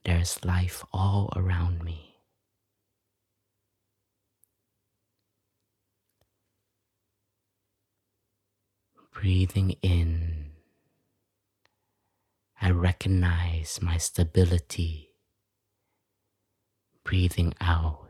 There 0.05 0.19
is 0.19 0.45
life 0.45 0.85
all 0.93 1.33
around 1.37 1.83
me. 1.85 2.17
Breathing 9.13 9.77
in, 9.83 10.53
I 12.61 12.71
recognize 12.71 13.81
my 13.83 13.97
stability. 13.99 15.11
Breathing 17.03 17.55
out, 17.61 18.08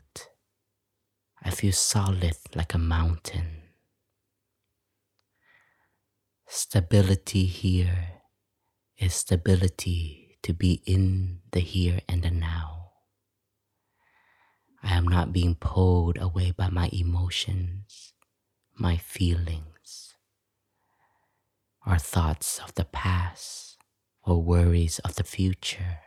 I 1.42 1.50
feel 1.50 1.72
solid 1.72 2.36
like 2.54 2.74
a 2.74 2.78
mountain. 2.78 3.62
Stability 6.46 7.44
here 7.44 8.22
is 8.96 9.14
stability 9.14 10.38
to 10.42 10.52
be 10.52 10.82
in 10.86 11.40
the 11.52 11.60
here 11.60 12.00
and 12.08 12.22
the 12.22 12.30
now. 12.30 12.92
I 14.82 14.94
am 14.94 15.06
not 15.06 15.32
being 15.32 15.54
pulled 15.54 16.18
away 16.18 16.52
by 16.52 16.68
my 16.68 16.88
emotions, 16.92 18.12
my 18.76 18.96
feelings, 18.96 20.14
or 21.86 21.98
thoughts 21.98 22.58
of 22.58 22.74
the 22.74 22.84
past 22.84 23.76
or 24.22 24.42
worries 24.42 24.98
of 25.00 25.16
the 25.16 25.24
future. 25.24 26.00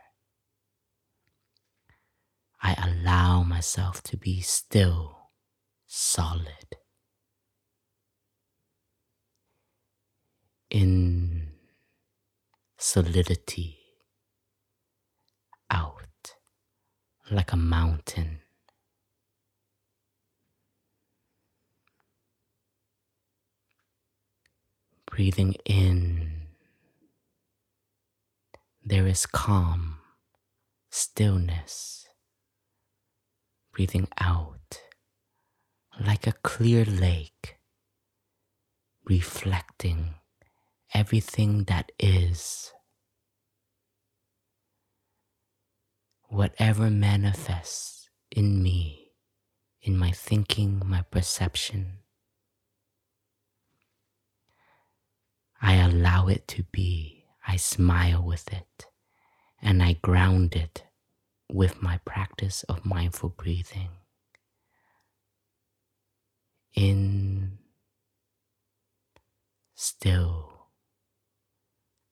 I 2.62 2.74
allow 2.74 3.42
myself 3.42 4.02
to 4.04 4.16
be 4.16 4.40
still 4.40 5.21
solid. 5.94 6.78
In 10.70 11.48
solidity, 12.78 13.76
out 15.70 16.34
like 17.30 17.52
a 17.52 17.58
mountain. 17.58 18.38
Breathing 25.04 25.56
in, 25.66 26.46
there 28.82 29.06
is 29.06 29.26
calm, 29.26 29.98
stillness. 30.90 32.06
Breathing 33.74 34.08
out, 34.18 34.81
like 36.00 36.26
a 36.26 36.32
clear 36.32 36.84
lake, 36.84 37.58
reflecting 39.04 40.14
everything 40.94 41.64
that 41.64 41.92
is. 41.98 42.72
Whatever 46.28 46.88
manifests 46.90 48.08
in 48.30 48.62
me, 48.62 49.12
in 49.82 49.98
my 49.98 50.10
thinking, 50.10 50.82
my 50.84 51.02
perception, 51.02 51.98
I 55.60 55.74
allow 55.74 56.28
it 56.28 56.48
to 56.48 56.64
be. 56.64 57.24
I 57.46 57.56
smile 57.56 58.22
with 58.22 58.52
it 58.52 58.86
and 59.60 59.82
I 59.82 59.94
ground 59.94 60.54
it 60.54 60.84
with 61.50 61.82
my 61.82 61.98
practice 62.04 62.62
of 62.64 62.86
mindful 62.86 63.30
breathing 63.30 63.90
in, 66.74 67.58
still, 69.74 70.68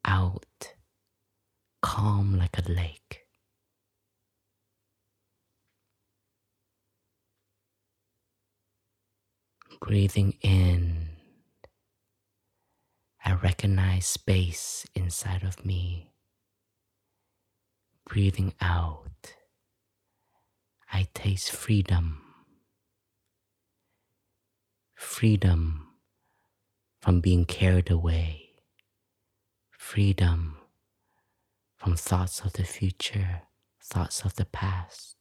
out, 0.05 0.75
calm 1.83 2.37
like 2.37 2.59
a 2.59 2.71
lake. 2.71 3.27
Breathing 9.81 10.35
in, 10.43 11.09
I 13.25 13.33
recognize 13.35 14.07
space 14.07 14.87
inside 14.95 15.43
of 15.43 15.65
me. 15.65 16.13
Breathing 18.07 18.53
out, 18.61 19.35
I 20.93 21.09
taste 21.15 21.51
freedom 21.53 22.30
freedom 25.01 25.87
from 27.01 27.21
being 27.21 27.47
carried 27.47 27.91
away, 27.91 28.51
freedom 29.71 30.59
from 31.75 31.97
thoughts 31.97 32.41
of 32.41 32.53
the 32.53 32.65
future, 32.65 33.43
thoughts 33.83 34.27
of 34.27 34.35
the 34.35 34.45
past. 34.45 35.17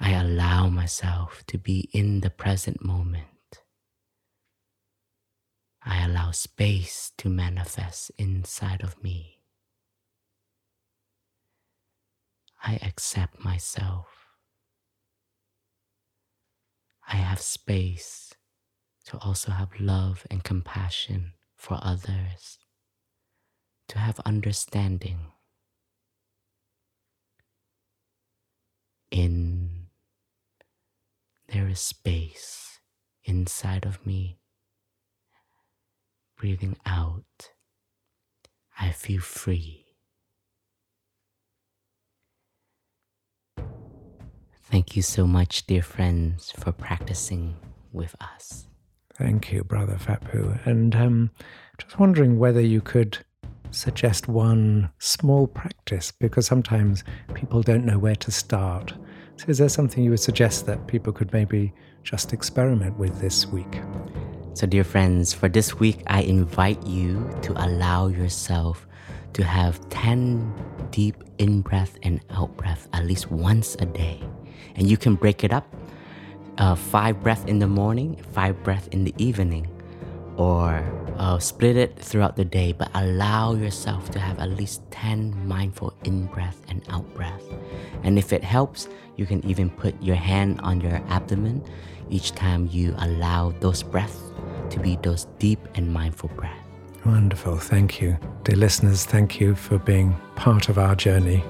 I 0.00 0.10
allow 0.10 0.68
myself 0.68 1.44
to 1.46 1.56
be 1.56 1.88
in 1.92 2.20
the 2.20 2.30
present 2.30 2.84
moment. 2.84 3.62
I 5.84 6.04
allow 6.04 6.32
space 6.32 7.12
to 7.18 7.28
manifest 7.28 8.10
inside 8.18 8.82
of 8.82 9.00
me. 9.04 9.38
I 12.64 12.80
accept 12.82 13.44
myself. 13.44 14.23
I 17.06 17.16
have 17.16 17.40
space 17.40 18.32
to 19.06 19.18
also 19.18 19.52
have 19.52 19.78
love 19.78 20.26
and 20.30 20.42
compassion 20.42 21.32
for 21.56 21.78
others, 21.82 22.58
to 23.88 23.98
have 23.98 24.20
understanding. 24.20 25.18
In 29.10 29.86
there 31.48 31.68
is 31.68 31.80
space 31.80 32.80
inside 33.24 33.84
of 33.84 34.04
me 34.04 34.38
breathing 36.36 36.76
out, 36.84 37.52
I 38.78 38.90
feel 38.90 39.20
free. 39.20 39.83
Thank 44.74 44.96
you 44.96 45.02
so 45.02 45.24
much, 45.24 45.68
dear 45.68 45.82
friends, 45.84 46.50
for 46.58 46.72
practicing 46.72 47.54
with 47.92 48.16
us. 48.20 48.66
Thank 49.16 49.52
you, 49.52 49.62
Brother 49.62 49.94
Huu. 49.94 50.66
And 50.66 50.96
um, 50.96 51.30
just 51.78 52.00
wondering 52.00 52.40
whether 52.40 52.60
you 52.60 52.80
could 52.80 53.18
suggest 53.70 54.26
one 54.26 54.90
small 54.98 55.46
practice 55.46 56.10
because 56.10 56.48
sometimes 56.48 57.04
people 57.34 57.62
don't 57.62 57.84
know 57.84 58.00
where 58.00 58.16
to 58.16 58.32
start. 58.32 58.92
So, 59.36 59.44
is 59.46 59.58
there 59.58 59.68
something 59.68 60.02
you 60.02 60.10
would 60.10 60.18
suggest 60.18 60.66
that 60.66 60.88
people 60.88 61.12
could 61.12 61.32
maybe 61.32 61.72
just 62.02 62.32
experiment 62.32 62.98
with 62.98 63.20
this 63.20 63.46
week? 63.46 63.80
So, 64.54 64.66
dear 64.66 64.82
friends, 64.82 65.32
for 65.32 65.48
this 65.48 65.78
week, 65.78 66.02
I 66.08 66.22
invite 66.22 66.84
you 66.84 67.30
to 67.42 67.52
allow 67.64 68.08
yourself 68.08 68.88
to 69.34 69.44
have 69.44 69.88
10 69.90 70.52
deep 70.90 71.22
in 71.38 71.60
breath 71.60 71.96
and 72.02 72.20
out 72.30 72.56
breath 72.56 72.88
at 72.92 73.04
least 73.04 73.30
once 73.30 73.76
a 73.76 73.86
day. 73.86 74.20
And 74.76 74.88
you 74.88 74.96
can 74.96 75.14
break 75.14 75.44
it 75.44 75.52
up 75.52 75.66
uh, 76.58 76.74
five 76.74 77.22
breath 77.22 77.46
in 77.46 77.58
the 77.58 77.66
morning, 77.66 78.16
five 78.32 78.62
breath 78.62 78.88
in 78.92 79.04
the 79.04 79.14
evening, 79.18 79.68
or 80.36 80.84
uh, 81.18 81.38
split 81.38 81.76
it 81.76 81.96
throughout 81.98 82.36
the 82.36 82.44
day, 82.44 82.72
but 82.72 82.90
allow 82.94 83.54
yourself 83.54 84.10
to 84.10 84.18
have 84.18 84.38
at 84.38 84.50
least 84.50 84.82
10 84.90 85.46
mindful 85.46 85.94
in 86.04 86.26
breath 86.26 86.60
and 86.68 86.82
out 86.88 87.12
breath. 87.14 87.42
And 88.02 88.18
if 88.18 88.32
it 88.32 88.42
helps, 88.42 88.88
you 89.16 89.26
can 89.26 89.44
even 89.44 89.70
put 89.70 90.00
your 90.02 90.16
hand 90.16 90.60
on 90.62 90.80
your 90.80 91.02
abdomen 91.08 91.64
each 92.10 92.32
time 92.32 92.68
you 92.70 92.94
allow 92.98 93.50
those 93.60 93.82
breaths 93.82 94.20
to 94.70 94.80
be 94.80 94.96
those 95.02 95.26
deep 95.38 95.60
and 95.74 95.92
mindful 95.92 96.30
breaths. 96.30 96.60
Wonderful. 97.04 97.58
Thank 97.58 98.00
you. 98.00 98.16
Dear 98.44 98.56
listeners, 98.56 99.04
thank 99.04 99.38
you 99.38 99.54
for 99.54 99.78
being 99.78 100.16
part 100.36 100.68
of 100.68 100.78
our 100.78 100.94
journey 100.94 101.44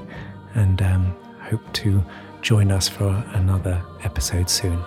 and 0.54 0.82
um, 0.82 1.14
hope 1.40 1.72
to 1.74 2.04
join 2.44 2.70
us 2.70 2.90
for 2.90 3.24
another 3.32 3.82
episode 4.02 4.50
soon. 4.50 4.78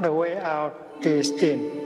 The 0.00 0.12
way 0.12 0.38
out 0.38 0.76
is 1.02 1.30
in. 1.30 1.77